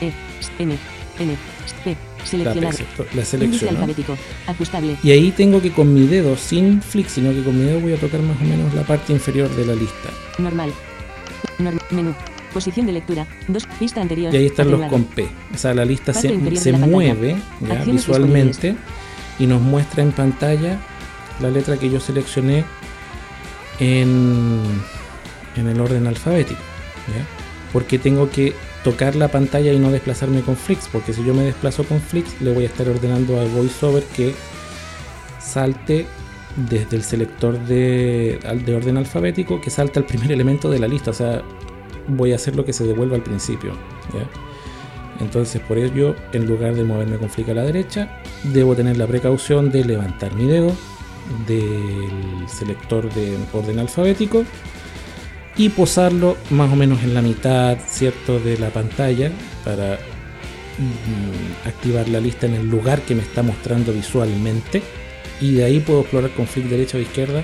E. 0.00 0.10
N. 0.58 0.76
N. 1.18 1.36
P. 1.84 1.96
¿cierto? 2.24 2.54
la 2.54 2.70
Índice 2.70 3.24
selecciono. 3.24 3.70
alfabético. 3.70 4.16
Ajustable. 4.46 4.96
Y 5.02 5.10
ahí 5.10 5.32
tengo 5.32 5.60
que 5.60 5.72
con 5.72 5.92
mi 5.92 6.06
dedo, 6.06 6.36
sin 6.36 6.80
flick, 6.80 7.08
sino 7.08 7.30
que 7.32 7.42
con 7.42 7.58
mi 7.58 7.64
dedo 7.64 7.80
voy 7.80 7.92
a 7.94 7.96
tocar 7.96 8.20
más 8.20 8.40
o 8.40 8.44
menos 8.44 8.72
la 8.74 8.82
parte 8.82 9.12
inferior 9.12 9.50
de 9.56 9.66
la 9.66 9.74
lista. 9.74 10.08
Normal. 10.38 10.72
Norm- 11.58 11.80
menú. 11.90 12.14
Posición 12.52 12.86
de 12.86 12.92
lectura. 12.92 13.26
2. 13.48 13.66
Pista 13.78 14.00
anterior. 14.00 14.32
Y 14.32 14.36
ahí 14.36 14.46
están 14.46 14.70
los 14.70 14.82
con 14.90 15.04
P. 15.04 15.26
O 15.54 15.58
sea, 15.58 15.74
la 15.74 15.84
lista 15.84 16.12
Parte 16.12 16.28
se, 16.54 16.56
se 16.56 16.72
la 16.72 16.78
mueve 16.78 17.36
ya, 17.60 17.82
visualmente 17.84 18.76
y 19.38 19.46
nos 19.46 19.60
muestra 19.62 20.02
en 20.02 20.12
pantalla 20.12 20.78
la 21.40 21.50
letra 21.50 21.76
que 21.78 21.88
yo 21.90 21.98
seleccioné 21.98 22.64
en, 23.80 24.60
en 25.56 25.66
el 25.66 25.80
orden 25.80 26.06
alfabético. 26.06 26.60
¿ya? 27.08 27.24
Porque 27.72 27.98
tengo 27.98 28.30
que 28.30 28.52
tocar 28.84 29.14
la 29.16 29.28
pantalla 29.28 29.72
y 29.72 29.78
no 29.78 29.90
desplazarme 29.90 30.40
con 30.42 30.56
flicks. 30.56 30.88
Porque 30.92 31.12
si 31.12 31.24
yo 31.24 31.34
me 31.34 31.42
desplazo 31.42 31.84
con 31.84 32.00
flicks, 32.00 32.40
le 32.40 32.52
voy 32.52 32.64
a 32.64 32.66
estar 32.66 32.88
ordenando 32.88 33.40
a 33.40 33.44
VoiceOver 33.44 34.02
que 34.04 34.34
salte 35.40 36.06
desde 36.56 36.96
el 36.96 37.02
selector 37.02 37.58
de, 37.60 38.38
al- 38.44 38.64
de 38.64 38.74
orden 38.74 38.96
alfabético, 38.96 39.60
que 39.60 39.70
salta 39.70 40.00
el 40.00 40.06
primer 40.06 40.32
elemento 40.38 40.70
de 40.70 40.78
la 40.78 40.88
lista. 40.88 41.10
O 41.10 41.14
sea, 41.14 41.42
voy 42.08 42.32
a 42.32 42.36
hacer 42.36 42.56
lo 42.56 42.64
que 42.64 42.72
se 42.72 42.84
devuelva 42.84 43.16
al 43.16 43.22
principio. 43.22 43.72
Entonces 45.20 45.60
por 45.62 45.78
ello, 45.78 46.16
en 46.32 46.46
lugar 46.46 46.74
de 46.74 46.82
moverme 46.84 47.16
con 47.16 47.30
flick 47.30 47.48
a 47.50 47.54
la 47.54 47.62
derecha, 47.62 48.20
debo 48.42 48.74
tener 48.74 48.96
la 48.96 49.06
precaución 49.06 49.70
de 49.70 49.84
levantar 49.84 50.34
mi 50.34 50.46
dedo 50.46 50.72
del 51.46 52.48
selector 52.48 53.08
de 53.14 53.38
orden 53.52 53.78
alfabético 53.78 54.44
y 55.56 55.68
posarlo 55.68 56.36
más 56.50 56.72
o 56.72 56.76
menos 56.76 57.02
en 57.02 57.14
la 57.14 57.22
mitad, 57.22 57.78
¿cierto?, 57.88 58.40
de 58.40 58.58
la 58.58 58.70
pantalla 58.70 59.30
para 59.64 59.94
mm, 60.78 61.68
activar 61.68 62.08
la 62.08 62.20
lista 62.20 62.46
en 62.46 62.54
el 62.54 62.68
lugar 62.68 63.02
que 63.02 63.14
me 63.14 63.22
está 63.22 63.42
mostrando 63.42 63.92
visualmente 63.92 64.82
y 65.40 65.54
de 65.54 65.64
ahí 65.64 65.80
puedo 65.80 66.00
explorar 66.00 66.30
con 66.30 66.46
flick 66.46 66.66
derecha 66.66 66.98
o 66.98 67.00
izquierda 67.00 67.42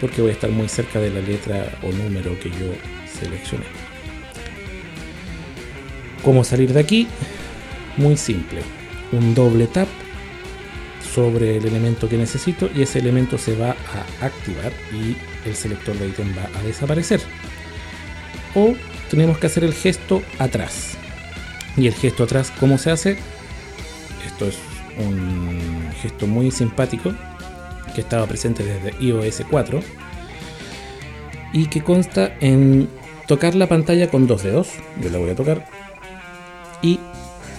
porque 0.00 0.22
voy 0.22 0.30
a 0.30 0.34
estar 0.34 0.50
muy 0.50 0.68
cerca 0.68 1.00
de 1.00 1.10
la 1.10 1.20
letra 1.20 1.78
o 1.82 1.90
número 1.92 2.38
que 2.40 2.50
yo 2.50 2.72
seleccioné. 3.20 3.64
¿Cómo 6.22 6.44
salir 6.44 6.72
de 6.72 6.80
aquí? 6.80 7.06
Muy 7.96 8.16
simple. 8.16 8.60
Un 9.12 9.34
doble 9.34 9.66
tap 9.66 9.88
sobre 11.14 11.56
el 11.56 11.66
elemento 11.66 12.08
que 12.08 12.16
necesito 12.16 12.68
y 12.74 12.82
ese 12.82 12.98
elemento 12.98 13.38
se 13.38 13.56
va 13.56 13.70
a 13.70 14.26
activar 14.26 14.72
y 14.92 15.16
el 15.46 15.56
selector 15.56 15.96
de 15.98 16.08
ítem 16.08 16.36
va 16.36 16.48
a 16.58 16.62
desaparecer. 16.62 17.20
O 18.54 18.74
tenemos 19.10 19.38
que 19.38 19.46
hacer 19.46 19.64
el 19.64 19.74
gesto 19.74 20.22
atrás. 20.38 20.96
Y 21.76 21.86
el 21.86 21.94
gesto 21.94 22.24
atrás, 22.24 22.52
¿cómo 22.58 22.78
se 22.78 22.90
hace? 22.90 23.18
Esto 24.26 24.46
es 24.46 24.58
un 24.98 25.90
gesto 26.00 26.26
muy 26.26 26.50
simpático 26.50 27.14
que 27.94 28.00
estaba 28.00 28.26
presente 28.26 28.64
desde 28.64 28.94
iOS 29.02 29.42
4 29.50 29.80
y 31.52 31.66
que 31.66 31.82
consta 31.82 32.34
en 32.40 32.88
tocar 33.26 33.54
la 33.54 33.68
pantalla 33.68 34.10
con 34.10 34.26
dos 34.26 34.42
dedos. 34.42 34.70
Yo 35.00 35.10
la 35.10 35.18
voy 35.18 35.30
a 35.30 35.34
tocar 35.34 35.66
y 36.82 36.98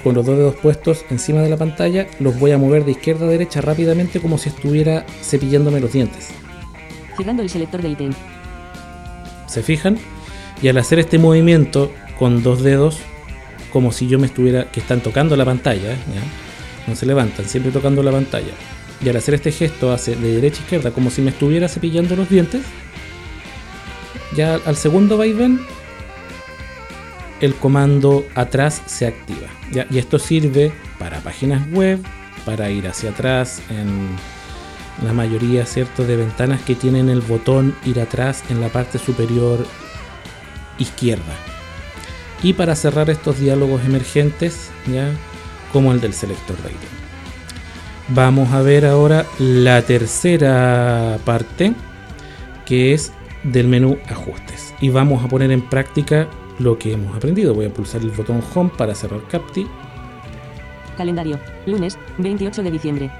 con 0.03 0.15
los 0.15 0.25
dos 0.25 0.38
dedos 0.38 0.55
puestos 0.55 1.05
encima 1.09 1.41
de 1.41 1.49
la 1.49 1.57
pantalla 1.57 2.07
los 2.19 2.39
voy 2.39 2.51
a 2.51 2.57
mover 2.57 2.85
de 2.85 2.91
izquierda 2.91 3.25
a 3.25 3.29
derecha 3.29 3.61
rápidamente 3.61 4.19
como 4.19 4.38
si 4.38 4.49
estuviera 4.49 5.05
cepillándome 5.21 5.79
los 5.79 5.93
dientes. 5.93 6.29
El 7.20 7.49
selector 7.49 7.82
de 7.82 7.89
ítem. 7.89 8.11
¿Se 9.47 9.63
fijan? 9.63 9.97
Y 10.61 10.68
al 10.68 10.78
hacer 10.78 10.99
este 10.99 11.18
movimiento 11.18 11.91
con 12.20 12.43
dos 12.43 12.61
dedos, 12.61 12.99
como 13.74 13.91
si 13.91 14.07
yo 14.07 14.20
me 14.20 14.28
estuviera, 14.28 14.72
que 14.72 14.80
están 14.80 15.01
tocando 15.01 15.36
la 15.36 15.43
pantalla, 15.43 15.95
no 16.86 16.95
se 16.95 17.05
levantan, 17.05 17.45
siempre 17.45 17.72
tocando 17.72 18.03
la 18.03 18.11
pantalla. 18.11 18.53
Y 19.03 19.09
al 19.09 19.15
hacer 19.18 19.34
este 19.34 19.51
gesto 19.51 19.91
hace 19.91 20.15
de 20.15 20.36
derecha 20.36 20.59
a 20.59 20.63
izquierda 20.63 20.91
como 20.91 21.09
si 21.09 21.22
me 21.22 21.32
estuviera 21.32 21.68
cepillando 21.68 22.15
los 22.15 22.30
dientes. 22.30 22.61
Ya 24.36 24.59
al 24.65 24.76
segundo 24.76 25.18
vaivén, 25.18 25.59
el 27.41 27.55
comando 27.55 28.28
atrás 28.36 28.82
se 28.86 29.07
activa. 29.07 29.47
Y 29.89 29.97
esto 29.97 30.20
sirve 30.20 30.72
para 30.99 31.20
páginas 31.20 31.68
web, 31.72 31.99
para 32.45 32.70
ir 32.70 32.88
hacia 32.88 33.09
atrás 33.09 33.61
en 33.70 34.07
la 35.03 35.13
mayoría 35.13 35.65
cierto 35.65 36.05
de 36.05 36.15
ventanas 36.15 36.61
que 36.61 36.75
tienen 36.75 37.09
el 37.09 37.21
botón 37.21 37.75
ir 37.85 37.99
atrás 37.99 38.43
en 38.49 38.61
la 38.61 38.69
parte 38.69 38.99
superior 38.99 39.65
izquierda. 40.77 41.35
Y 42.43 42.53
para 42.53 42.75
cerrar 42.75 43.09
estos 43.09 43.39
diálogos 43.39 43.83
emergentes 43.85 44.69
ya 44.91 45.11
como 45.73 45.91
el 45.91 46.01
del 46.01 46.13
selector 46.13 46.57
de 46.57 46.69
ítem 46.69 46.97
vamos 48.09 48.53
a 48.53 48.61
ver 48.61 48.85
ahora 48.85 49.25
la 49.39 49.81
tercera 49.81 51.19
parte 51.25 51.73
que 52.65 52.93
es 52.93 53.13
del 53.43 53.67
menú 53.67 53.97
ajustes. 54.07 54.73
Y 54.81 54.89
vamos 54.89 55.23
a 55.23 55.27
poner 55.27 55.51
en 55.51 55.61
práctica 55.61 56.27
lo 56.59 56.77
que 56.77 56.93
hemos 56.93 57.15
aprendido. 57.15 57.53
Voy 57.53 57.65
a 57.65 57.73
pulsar 57.73 58.01
el 58.01 58.11
botón 58.11 58.41
home 58.53 58.71
para 58.77 58.93
cerrar 58.93 59.21
Capti. 59.29 59.67
Calendario. 60.97 61.39
Lunes, 61.65 61.97
28 62.17 62.63
de 62.63 62.71
diciembre. 62.71 63.11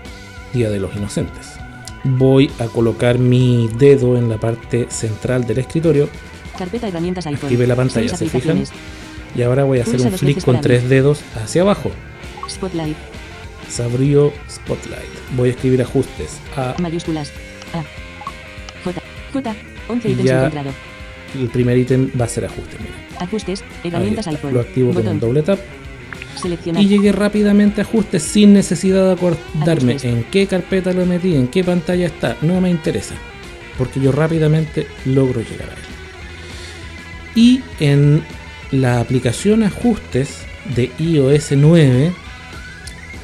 Día 0.54 0.70
de 0.70 0.80
los 0.80 0.96
Inocentes. 0.96 1.58
Voy 2.04 2.52
a 2.60 2.66
colocar 2.66 3.20
mi 3.20 3.70
dedo 3.78 4.18
en 4.18 4.30
la 4.30 4.38
parte 4.38 4.88
central 4.90 5.46
del 5.46 5.60
escritorio 5.60 6.10
Carpeta 6.58 6.88
herramientas 6.88 7.28
iPhone. 7.28 7.46
Active 7.46 7.68
la 7.68 7.76
pantalla, 7.76 8.16
¿se 8.16 8.28
fijan? 8.28 8.64
y 9.36 9.42
ahora 9.44 9.64
voy 9.64 9.80
a 9.80 9.82
hacer 9.84 9.96
Pulsa 9.98 10.10
un 10.10 10.18
flick 10.18 10.44
con 10.44 10.62
tres 10.62 10.90
dedos 10.90 11.22
hacia 11.36 11.62
abajo. 11.62 11.92
Spotlight. 12.50 12.98
Se 13.70 13.84
abrió 13.84 14.34
Spotlight. 14.50 15.36
Voy 15.36 15.50
a 15.50 15.52
escribir 15.52 15.82
ajustes. 15.82 16.40
A, 16.56 16.76
Mayúsculas. 16.80 17.32
A. 17.74 17.84
J. 18.84 19.02
J. 19.34 19.56
11 19.90 20.10
Y 20.10 20.12
ítems 20.14 20.30
encontrado. 20.32 20.70
El 21.36 21.50
primer 21.50 21.78
ítem 21.78 22.10
va 22.20 22.26
a 22.26 22.28
ser 22.30 22.46
ajuste, 22.46 22.78
mira. 22.80 22.96
Ajustes. 23.20 23.64
Herramientas 23.84 24.28
iPhone. 24.28 24.54
Lo 24.54 24.62
activo 24.62 24.94
con 24.94 24.98
un 25.00 25.04
Botón. 25.04 25.20
doble 25.20 25.44
tap 25.44 25.60
Seleccionar. 26.38 26.82
y 26.82 26.88
llegué 26.88 27.12
rápidamente 27.12 27.82
a 27.82 27.84
ajustes 27.84 28.24
sin 28.24 28.54
necesidad 28.54 29.06
de 29.06 29.14
acordarme 29.14 29.98
en 30.04 30.24
qué 30.26 30.48
carpeta 30.48 30.94
lo 30.94 31.06
metí, 31.06 31.36
en 31.36 31.48
qué 31.48 31.64
pantalla 31.64 32.08
está. 32.08 32.38
No 32.42 32.62
me 32.62 32.70
interesa, 32.70 33.16
porque 33.78 34.00
yo 34.00 34.12
rápidamente 34.12 34.88
logro 35.06 35.42
llegar 35.42 35.70
a 35.70 35.74
él. 35.74 35.80
Y 37.36 37.62
en 37.80 38.24
la 38.72 39.00
aplicación 39.00 39.64
ajustes 39.64 40.46
de 40.76 40.92
iOS 41.00 41.52
9, 41.52 42.12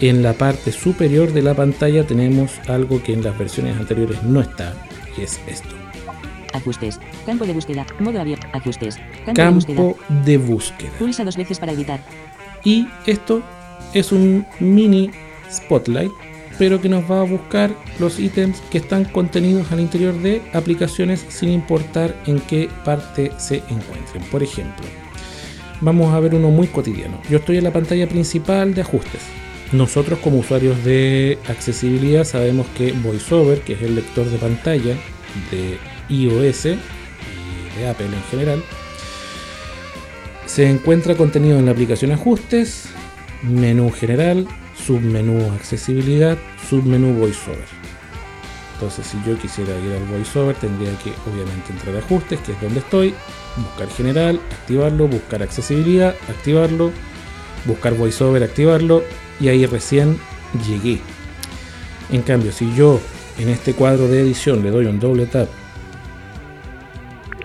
en 0.02 0.24
la 0.24 0.34
parte 0.34 0.72
superior 0.72 1.32
de 1.34 1.42
la 1.42 1.54
pantalla 1.54 2.06
tenemos 2.06 2.60
algo 2.68 3.02
que 3.02 3.14
en 3.14 3.24
las 3.24 3.38
versiones 3.38 3.78
anteriores 3.78 4.22
no 4.24 4.42
está, 4.42 4.74
y 5.18 5.22
es 5.22 5.40
esto. 5.48 5.76
Ajustes. 6.54 7.00
Campo 7.26 7.46
de 7.46 7.54
búsqueda. 7.54 7.86
Modo 8.00 8.22
abierto. 8.22 8.48
Ajustes. 8.54 8.98
Campo, 9.26 9.42
de 9.42 9.50
búsqueda. 9.50 9.76
Campo 9.76 9.98
de 10.24 10.38
búsqueda. 10.38 10.92
Pulsa 11.00 11.24
dos 11.24 11.36
veces 11.36 11.60
para 11.60 11.72
editar. 11.72 12.00
Y 12.64 12.88
esto 13.06 13.42
es 13.94 14.12
un 14.12 14.46
mini 14.60 15.12
spotlight, 15.52 16.12
pero 16.58 16.82
que 16.82 16.90
nos 16.90 17.10
va 17.10 17.22
a 17.22 17.26
buscar 17.26 17.72
los 18.00 18.20
ítems 18.20 18.62
que 18.72 18.78
están 18.78 19.06
contenidos 19.06 19.72
al 19.72 19.80
interior 19.80 20.14
de 20.20 20.42
aplicaciones 20.54 21.26
sin 21.30 21.50
importar 21.50 22.16
en 22.26 22.40
qué 22.40 22.70
parte 22.86 23.32
se 23.38 23.58
encuentren. 23.70 24.24
Por 24.32 24.44
ejemplo, 24.44 24.86
vamos 25.82 26.14
a 26.14 26.20
ver 26.20 26.36
uno 26.36 26.50
muy 26.50 26.68
cotidiano. 26.68 27.20
Yo 27.30 27.38
estoy 27.38 27.58
en 27.58 27.66
la 27.66 27.74
pantalla 27.74 28.08
principal 28.08 28.74
de 28.74 28.82
ajustes. 28.82 29.22
Nosotros 29.72 30.20
como 30.20 30.38
usuarios 30.38 30.84
de 30.84 31.40
accesibilidad 31.48 32.24
sabemos 32.24 32.68
que 32.78 32.92
VoiceOver, 32.92 33.62
que 33.62 33.74
es 33.74 33.82
el 33.82 33.96
lector 33.96 34.26
de 34.30 34.38
pantalla 34.38 34.96
de 35.50 35.80
iOS 36.10 36.66
y 36.66 37.80
de 37.80 37.88
Apple 37.88 38.06
en 38.06 38.24
general, 38.30 38.64
se 40.46 40.70
encuentra 40.70 41.16
contenido 41.16 41.58
en 41.58 41.66
la 41.66 41.72
aplicación 41.72 42.12
Ajustes, 42.12 42.86
menú 43.42 43.92
general, 43.92 44.48
submenú 44.76 45.52
accesibilidad, 45.54 46.38
submenú 46.70 47.14
VoiceOver. 47.14 47.84
Entonces, 48.74 49.06
si 49.08 49.18
yo 49.26 49.38
quisiera 49.38 49.72
ir 49.80 49.94
al 49.94 50.04
VoiceOver, 50.06 50.56
tendría 50.56 50.92
que 51.00 51.12
obviamente 51.32 51.72
entrar 51.72 51.96
a 51.96 52.00
Ajustes, 52.00 52.40
que 52.42 52.52
es 52.52 52.62
donde 52.62 52.80
estoy, 52.80 53.14
buscar 53.58 53.88
general, 53.90 54.40
activarlo, 54.52 55.08
buscar 55.08 55.42
accesibilidad, 55.42 56.16
activarlo, 56.28 56.92
buscar 57.66 57.96
VoiceOver, 57.96 58.44
activarlo, 58.44 59.04
y 59.40 59.48
ahí 59.48 59.66
recién 59.66 60.20
llegué. 60.68 61.00
En 62.12 62.22
cambio, 62.22 62.52
si 62.52 62.74
yo 62.76 63.00
en 63.40 63.50
este 63.50 63.74
cuadro 63.74 64.08
de 64.08 64.22
edición 64.22 64.64
le 64.64 64.72
doy 64.72 64.86
un 64.86 65.00
doble 65.00 65.26
tap 65.26 65.48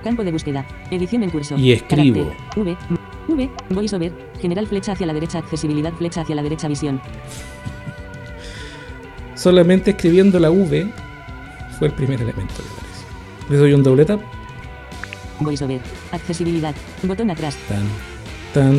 Campo 0.03 0.25
de 0.25 0.33
búsqueda. 0.33 0.67
Edición 0.91 1.23
en 1.23 1.31
curso. 1.31 1.57
Y 1.57 1.73
escribo. 1.73 2.33
Carácter. 2.55 2.63
V. 2.65 2.77
V. 3.29 3.51
VoiceOver. 3.71 4.13
General 4.41 4.67
flecha 4.67 4.93
hacia 4.93 5.07
la 5.07 5.13
derecha. 5.13 5.39
Accesibilidad 5.39 5.93
flecha 5.93 6.21
hacia 6.23 6.35
la 6.35 6.43
derecha. 6.43 6.69
Visión. 6.69 7.01
solamente 9.35 9.91
escribiendo 9.93 10.39
la 10.41 10.51
V 10.51 10.91
fue 11.79 11.89
el 11.89 11.95
primer 11.95 12.21
elemento 12.21 12.55
que 12.57 12.63
aparece. 12.63 13.05
Le 13.51 13.57
doy 13.57 13.73
un 13.73 13.83
doble 13.83 14.05
tap, 14.05 14.21
VoiceOver. 15.41 15.81
Accesibilidad. 16.13 16.75
Botón 17.03 17.31
atrás. 17.31 17.57
tan, 17.69 17.87
tan. 18.53 18.75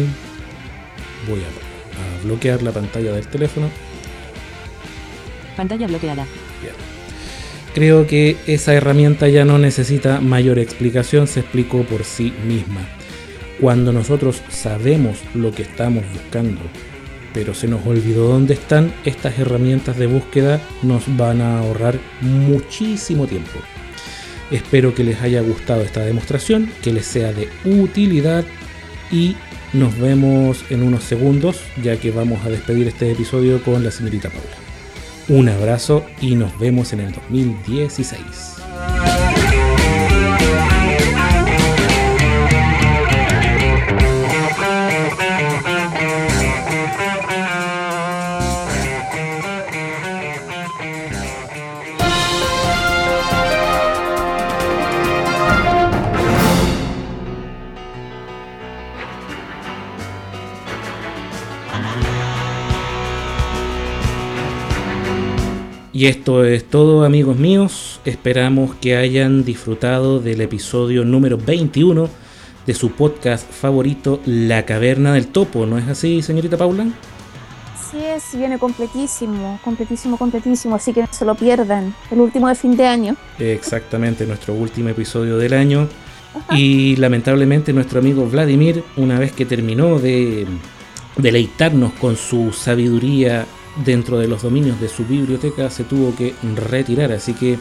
Voy 1.27 1.39
a, 1.39 1.47
a 1.47 2.23
bloquear 2.25 2.61
la 2.61 2.71
pantalla 2.71 3.13
del 3.13 3.27
teléfono. 3.27 3.69
Pantalla 5.55 5.87
bloqueada. 5.87 6.25
Creo 7.73 8.07
que 8.07 8.35
esa 8.47 8.73
herramienta 8.73 9.27
ya 9.29 9.45
no 9.45 9.59
necesita 9.59 10.21
mayor 10.21 10.57
explicación, 10.57 11.27
se 11.27 11.41
explicó 11.41 11.83
por 11.83 12.03
sí 12.03 12.33
misma. 12.47 12.81
Cuando 13.61 13.93
nosotros 13.93 14.41
sabemos 14.49 15.19
lo 15.35 15.51
que 15.51 15.61
estamos 15.61 16.03
buscando, 16.11 16.61
pero 17.33 17.53
se 17.53 17.67
nos 17.67 17.85
olvidó 17.85 18.27
dónde 18.27 18.55
están, 18.55 18.91
estas 19.05 19.37
herramientas 19.37 19.97
de 19.97 20.07
búsqueda 20.07 20.59
nos 20.81 21.03
van 21.15 21.41
a 21.41 21.59
ahorrar 21.59 21.99
muchísimo 22.21 23.27
tiempo. 23.27 23.59
Espero 24.49 24.95
que 24.95 25.03
les 25.03 25.21
haya 25.21 25.41
gustado 25.41 25.81
esta 25.81 26.03
demostración, 26.03 26.71
que 26.81 26.91
les 26.91 27.05
sea 27.05 27.31
de 27.33 27.49
utilidad 27.65 28.45
y 29.11 29.35
nos 29.73 29.97
vemos 29.99 30.65
en 30.71 30.81
unos 30.81 31.03
segundos, 31.03 31.61
ya 31.83 31.97
que 31.97 32.09
vamos 32.09 32.43
a 32.43 32.49
despedir 32.49 32.87
este 32.87 33.11
episodio 33.11 33.61
con 33.61 33.83
la 33.83 33.91
señorita 33.91 34.29
Paula. 34.29 34.68
Un 35.29 35.47
abrazo 35.47 36.03
y 36.21 36.33
nos 36.33 36.57
vemos 36.57 36.91
en 36.91 37.01
el 37.01 37.11
2016. 37.11 38.58
Y 65.99 66.05
esto 66.05 66.45
es 66.45 66.63
todo 66.63 67.03
amigos 67.03 67.35
míos, 67.35 67.99
esperamos 68.05 68.73
que 68.75 68.95
hayan 68.95 69.43
disfrutado 69.43 70.21
del 70.21 70.39
episodio 70.39 71.03
número 71.03 71.37
21 71.37 72.07
de 72.65 72.73
su 72.73 72.91
podcast 72.91 73.45
favorito 73.51 74.21
La 74.25 74.65
Caverna 74.65 75.11
del 75.11 75.27
Topo, 75.27 75.65
¿no 75.65 75.77
es 75.77 75.89
así 75.89 76.21
señorita 76.21 76.55
Paula? 76.55 76.87
Así 77.77 77.97
es, 77.97 78.23
viene 78.33 78.57
completísimo, 78.57 79.59
completísimo, 79.61 80.17
completísimo, 80.17 80.75
así 80.75 80.93
que 80.93 81.01
no 81.01 81.07
se 81.11 81.25
lo 81.25 81.35
pierdan. 81.35 81.93
El 82.09 82.21
último 82.21 82.47
de 82.47 82.55
fin 82.55 82.77
de 82.77 82.87
año. 82.87 83.17
Exactamente, 83.37 84.25
nuestro 84.25 84.53
último 84.53 84.87
episodio 84.87 85.37
del 85.37 85.51
año. 85.51 85.89
Y 86.51 86.95
lamentablemente 86.95 87.73
nuestro 87.73 87.99
amigo 87.99 88.25
Vladimir, 88.25 88.85
una 88.95 89.19
vez 89.19 89.33
que 89.33 89.45
terminó 89.45 89.99
de 89.99 90.47
deleitarnos 91.17 91.91
con 91.91 92.15
su 92.15 92.53
sabiduría 92.53 93.45
dentro 93.85 94.17
de 94.17 94.27
los 94.27 94.43
dominios 94.43 94.79
de 94.79 94.89
su 94.89 95.05
biblioteca, 95.05 95.69
se 95.69 95.83
tuvo 95.83 96.15
que 96.15 96.35
retirar. 96.55 97.11
Así 97.11 97.33
que 97.33 97.57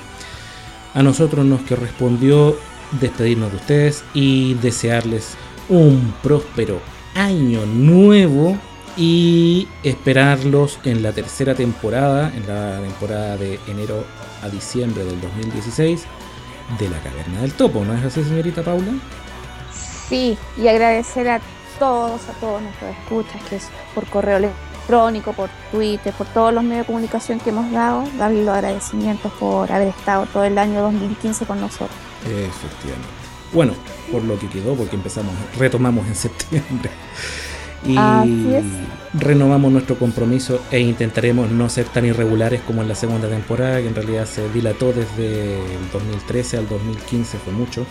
a 0.95 1.03
nosotros 1.03 1.45
nos 1.45 1.63
correspondió 1.63 2.57
despedirnos 3.01 3.51
de 3.51 3.57
ustedes 3.57 4.05
y 4.15 4.55
desearles 4.55 5.37
un 5.69 6.15
próspero 6.23 6.81
año 7.15 7.67
nuevo 7.67 8.57
y 8.97 9.69
esperarlos 9.83 10.79
en 10.85 11.03
la 11.03 11.13
tercera 11.13 11.55
temporada, 11.55 12.33
en 12.35 12.47
la 12.47 12.81
temporada 12.81 13.37
de 13.37 13.61
enero 13.69 14.05
a 14.43 14.49
diciembre 14.49 15.05
del 15.05 15.21
2016 15.21 16.05
de 16.79 16.89
la 16.89 16.99
Caverna 17.01 17.41
del 17.43 17.53
Topo, 17.53 17.85
¿no 17.85 17.95
es 17.95 18.05
así, 18.05 18.25
señorita 18.25 18.63
Paula? 18.63 18.93
Sí, 20.09 20.37
y 20.57 20.69
agradecer 20.69 21.29
a 21.29 21.41
todos, 21.79 22.29
a 22.29 22.33
todos 22.41 22.63
nuestros 22.63 22.91
escuchas, 22.97 23.43
que 23.49 23.57
es 23.57 23.69
por 23.95 24.07
correo 24.07 24.39
electrónico, 24.89 25.33
por 25.33 25.51
Twitter, 25.71 26.13
por 26.15 26.27
todos 26.29 26.53
los 26.53 26.65
medios 26.65 26.87
de 26.87 26.87
comunicación 26.87 27.39
que 27.41 27.51
hemos 27.51 27.71
dado, 27.71 28.05
darles 28.19 28.45
los 28.45 28.55
agradecimientos 28.55 29.31
por 29.39 29.71
haber 29.71 29.89
estado 29.89 30.27
todo 30.27 30.45
el 30.45 30.57
año 30.57 30.81
2015 30.83 31.45
con 31.45 31.61
nosotros. 31.61 31.91
Efectivamente. 32.25 33.09
Bueno, 33.53 33.75
por 34.11 34.25
lo 34.25 34.39
que 34.39 34.49
quedó, 34.49 34.75
porque 34.75 34.97
empezamos, 34.97 35.35
retomamos 35.59 36.07
en 36.07 36.15
septiembre. 36.15 36.91
Y 37.87 37.97
Así 37.97 38.55
es. 38.55 38.65
renovamos 39.15 39.71
nuestro 39.71 39.97
compromiso 39.97 40.61
e 40.71 40.81
intentaremos 40.81 41.49
no 41.51 41.69
ser 41.69 41.87
tan 41.87 42.05
irregulares 42.05 42.61
como 42.63 42.83
en 42.83 42.89
la 42.89 42.95
segunda 42.95 43.29
temporada, 43.29 43.81
que 43.81 43.87
en 43.87 43.95
realidad 43.95 44.27
se 44.27 44.49
dilató 44.51 44.93
desde 44.93 45.55
el 45.55 45.91
2013 45.93 46.59
al 46.59 46.69
2015, 46.69 47.39
fue 47.39 47.53
mucho. 47.53 47.87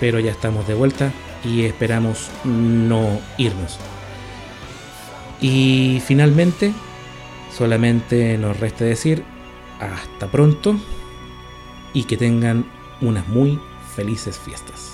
Pero 0.00 0.20
ya 0.20 0.30
estamos 0.30 0.66
de 0.66 0.74
vuelta 0.74 1.12
y 1.44 1.64
esperamos 1.64 2.30
no 2.44 3.20
irnos. 3.36 3.78
Y 5.40 6.00
finalmente, 6.04 6.72
solamente 7.56 8.38
nos 8.38 8.58
resta 8.58 8.84
decir 8.84 9.24
hasta 9.80 10.30
pronto 10.30 10.76
y 11.92 12.04
que 12.04 12.16
tengan 12.16 12.66
unas 13.00 13.26
muy 13.28 13.58
felices 13.94 14.38
fiestas. 14.38 14.93